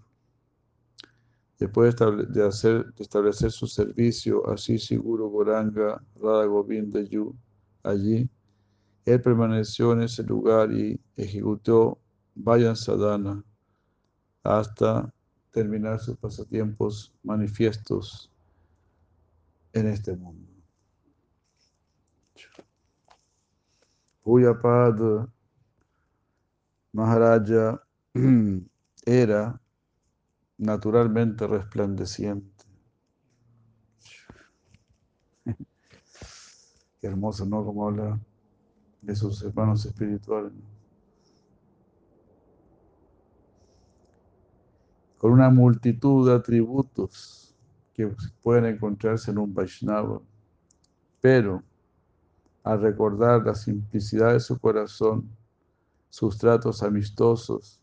[1.60, 1.96] Después
[2.30, 7.36] de, hacer, establecer su servicio a Sisi Guru Goranga Radha Govinda Yu
[7.82, 8.30] allí,
[9.06, 12.00] Él permaneció en ese lugar y ejecutó
[12.36, 13.44] Vayan Sadhana
[14.44, 15.12] hasta
[15.52, 18.32] terminar sus pasatiempos manifiestos
[19.74, 20.47] en este mundo.
[24.28, 25.30] Puyapad
[26.92, 27.82] Maharaja
[29.06, 29.62] era
[30.58, 32.66] naturalmente resplandeciente.
[37.00, 37.64] Qué hermoso, ¿no?
[37.64, 38.20] Como habla
[39.02, 40.52] de sus hermanos espirituales.
[45.18, 47.56] Con una multitud de atributos
[47.94, 48.14] que
[48.44, 50.22] pueden encontrarse en un Vaishnava,
[51.22, 51.64] pero
[52.68, 55.30] al recordar la simplicidad de su corazón,
[56.10, 57.80] sus tratos amistosos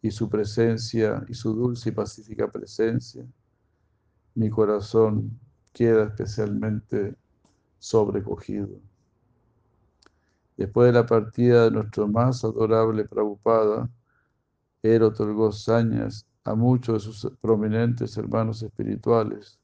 [0.00, 3.26] y su presencia y su dulce y pacífica presencia,
[4.34, 5.38] mi corazón
[5.74, 7.14] queda especialmente
[7.78, 8.80] sobrecogido.
[10.56, 13.90] Después de la partida de nuestro más adorable Prabhupada,
[14.82, 19.58] él otorgó sañas a muchos de sus prominentes hermanos espirituales,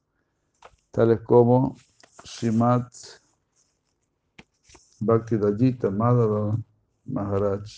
[0.91, 1.77] tales como
[2.25, 2.89] Srimad
[5.01, 6.63] Bhakti Madhava
[7.07, 7.71] Maharaj,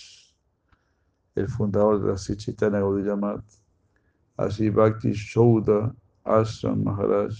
[1.37, 3.45] el fundador de la Sichitana Gaudiya Mat,
[4.37, 5.95] así Bhakti Shouda
[6.25, 7.35] Ashram Maharaj,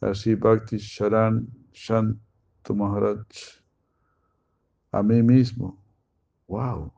[0.00, 3.26] así Bhakti Sharan Shantu Maharaj,
[4.92, 5.78] a mí mismo,
[6.46, 6.90] wow,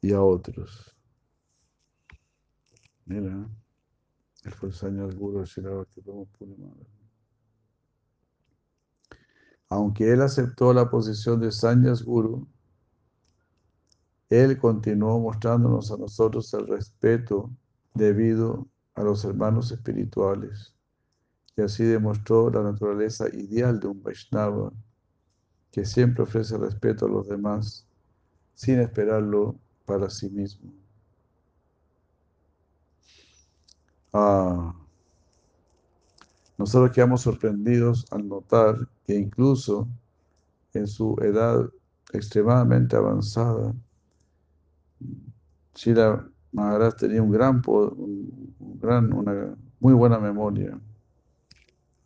[0.00, 0.96] y a otros.
[3.04, 3.48] Mira,
[4.44, 7.01] él fue el señor Guru Bhakti Puri Maharaj.
[9.72, 12.46] Aunque él aceptó la posición de Sanyas Guru,
[14.28, 17.50] él continuó mostrándonos a nosotros el respeto
[17.94, 20.74] debido a los hermanos espirituales
[21.56, 24.74] y así demostró la naturaleza ideal de un Vaishnava
[25.70, 27.86] que siempre ofrece respeto a los demás
[28.54, 30.70] sin esperarlo para sí mismo.
[34.12, 34.74] Ah,
[36.58, 39.88] nosotros quedamos sorprendidos al notar que incluso
[40.74, 41.68] en su edad
[42.12, 43.74] extremadamente avanzada,
[45.74, 50.78] Shira Maharaj tenía un gran, un gran, una muy buena memoria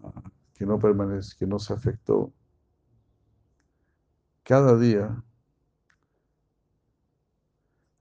[0.02, 0.22] ah,
[0.54, 2.32] que no permanece, que no se afectó.
[4.42, 5.22] Cada día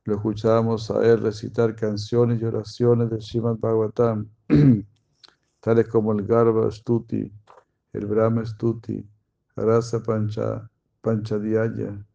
[0.05, 4.29] lo escuchábamos a él recitar canciones y oraciones del Srimad Bhagavatam,
[5.59, 7.33] tales como el Garba Stuti,
[7.95, 9.07] el Brahma Stuti,
[9.55, 10.69] Rasa Pancha,
[11.01, 12.05] Panchadhyaya,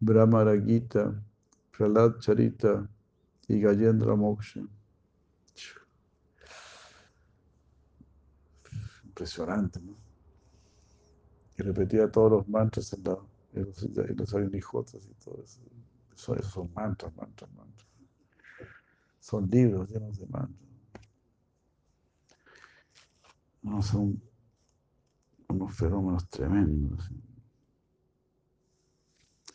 [0.00, 1.22] Brahma Ragita,
[1.70, 2.88] Pralad Charita
[3.48, 4.62] y Gayendra Moksha.
[9.04, 9.96] Impresionante, ¿no?
[11.58, 13.18] Y repetía todos los mantras en, la,
[13.52, 14.32] en los, en los
[15.04, 15.60] y todo eso.
[16.14, 17.88] Eso, eso son mantras, mantras, mantras.
[19.20, 20.68] Son libros llenos de mantras.
[23.62, 24.22] No, son
[25.48, 27.10] unos fenómenos tremendos.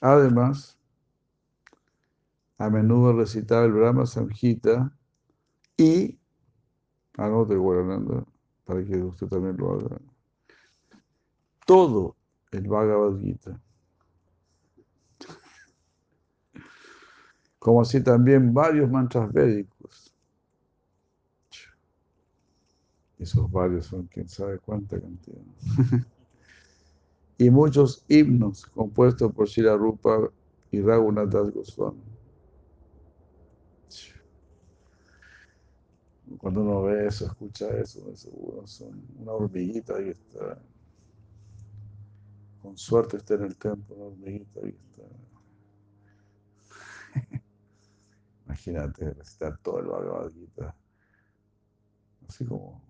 [0.02, 0.78] Además,
[2.58, 4.92] a menudo recitaba el Brahma Samhita
[5.78, 6.20] y,
[7.18, 8.26] anote Guarananda,
[8.66, 10.02] para que usted también lo haga,
[11.66, 12.16] todo
[12.52, 13.60] el Bhagavad Gita.
[17.60, 20.03] Como así también varios mantras védicos.
[23.20, 25.42] Esos varios son quién sabe cuánta cantidad.
[27.38, 30.30] y muchos himnos compuestos por Shira Rupa
[30.72, 32.02] y Raghunath Das Goswami.
[36.38, 40.60] Cuando uno ve eso, escucha eso, seguro son una hormiguita ahí está.
[42.62, 45.04] Con suerte está en el templo, una hormiguita ahí está.
[48.46, 50.76] Imagínate recitar todo el Bhagavad Gita.
[52.28, 52.82] Así como,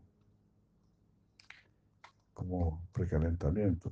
[2.33, 3.91] como precalentamiento.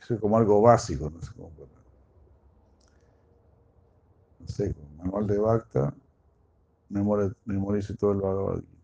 [0.00, 1.50] Eso es como algo básico, no sé cómo
[4.40, 5.94] No sé, con manual de Bacta,
[7.44, 8.82] memorice todo el Bhagavad Gita.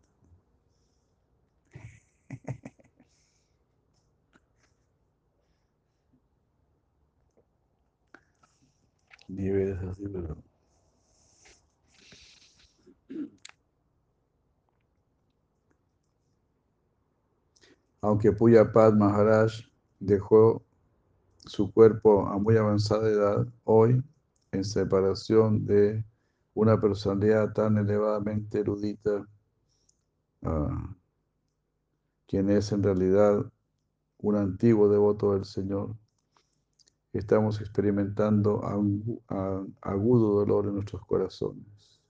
[9.29, 10.48] niveles así, pero...
[18.01, 19.53] Aunque Puyapad Maharaj
[19.99, 20.63] dejó
[21.39, 24.03] su cuerpo a muy avanzada edad, hoy,
[24.53, 26.05] en separación de
[26.55, 29.27] una personalidad tan elevadamente erudita,
[30.43, 30.95] ah,
[32.27, 33.45] quien es en realidad
[34.19, 35.97] un antiguo devoto del Señor,
[37.13, 38.63] estamos experimentando
[39.81, 42.01] agudo dolor en nuestros corazones.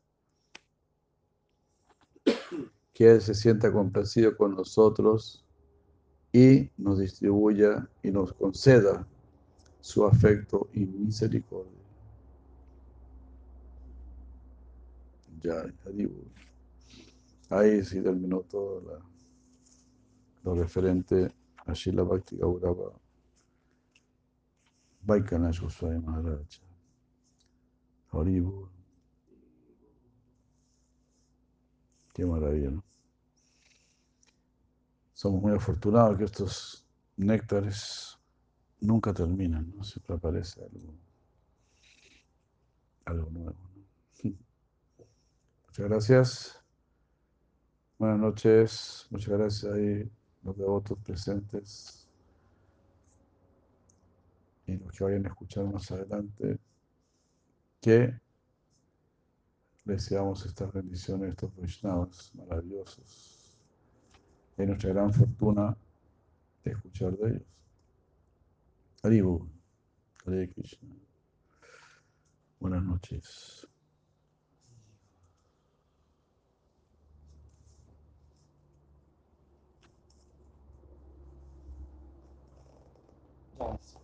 [2.93, 5.44] Que Él se sienta complacido con nosotros
[6.33, 9.07] y nos distribuya y nos conceda
[9.81, 11.73] su afecto y misericordia.
[15.43, 16.25] Ya, Haribo.
[17.51, 19.05] Ahí sí terminó todo la-
[20.45, 21.33] lo referente
[21.67, 22.93] a Shila Bhakti Gaurava
[25.07, 26.61] Vaikanash Goswami Maharaj.
[28.13, 28.69] Haribo.
[32.13, 32.88] Qué maravilla, ¿no?
[35.19, 36.86] Somos muy afortunados que estos
[37.16, 38.16] néctares
[38.78, 39.82] nunca terminan, ¿no?
[39.82, 40.95] Siempre aparece algo,
[43.05, 43.57] algo nuevo.
[44.23, 44.31] ¿no?
[45.66, 46.65] Muchas gracias.
[47.99, 49.09] Buenas noches.
[49.11, 50.09] Muchas gracias ahí
[50.45, 52.09] los devotos presentes
[54.69, 56.61] y los que vayan a escuchar más adelante.
[57.81, 58.16] Que
[59.85, 63.38] deseamos estas bendiciones, estos Vaishnavas maravillosos.
[64.59, 65.77] Es nuestra gran fortuna
[66.65, 67.43] escuchar de ellos.
[69.05, 69.49] Haribu,
[70.27, 70.97] Hare Krishna.
[72.59, 73.69] Buenas noches.
[83.59, 83.98] Ya, sí.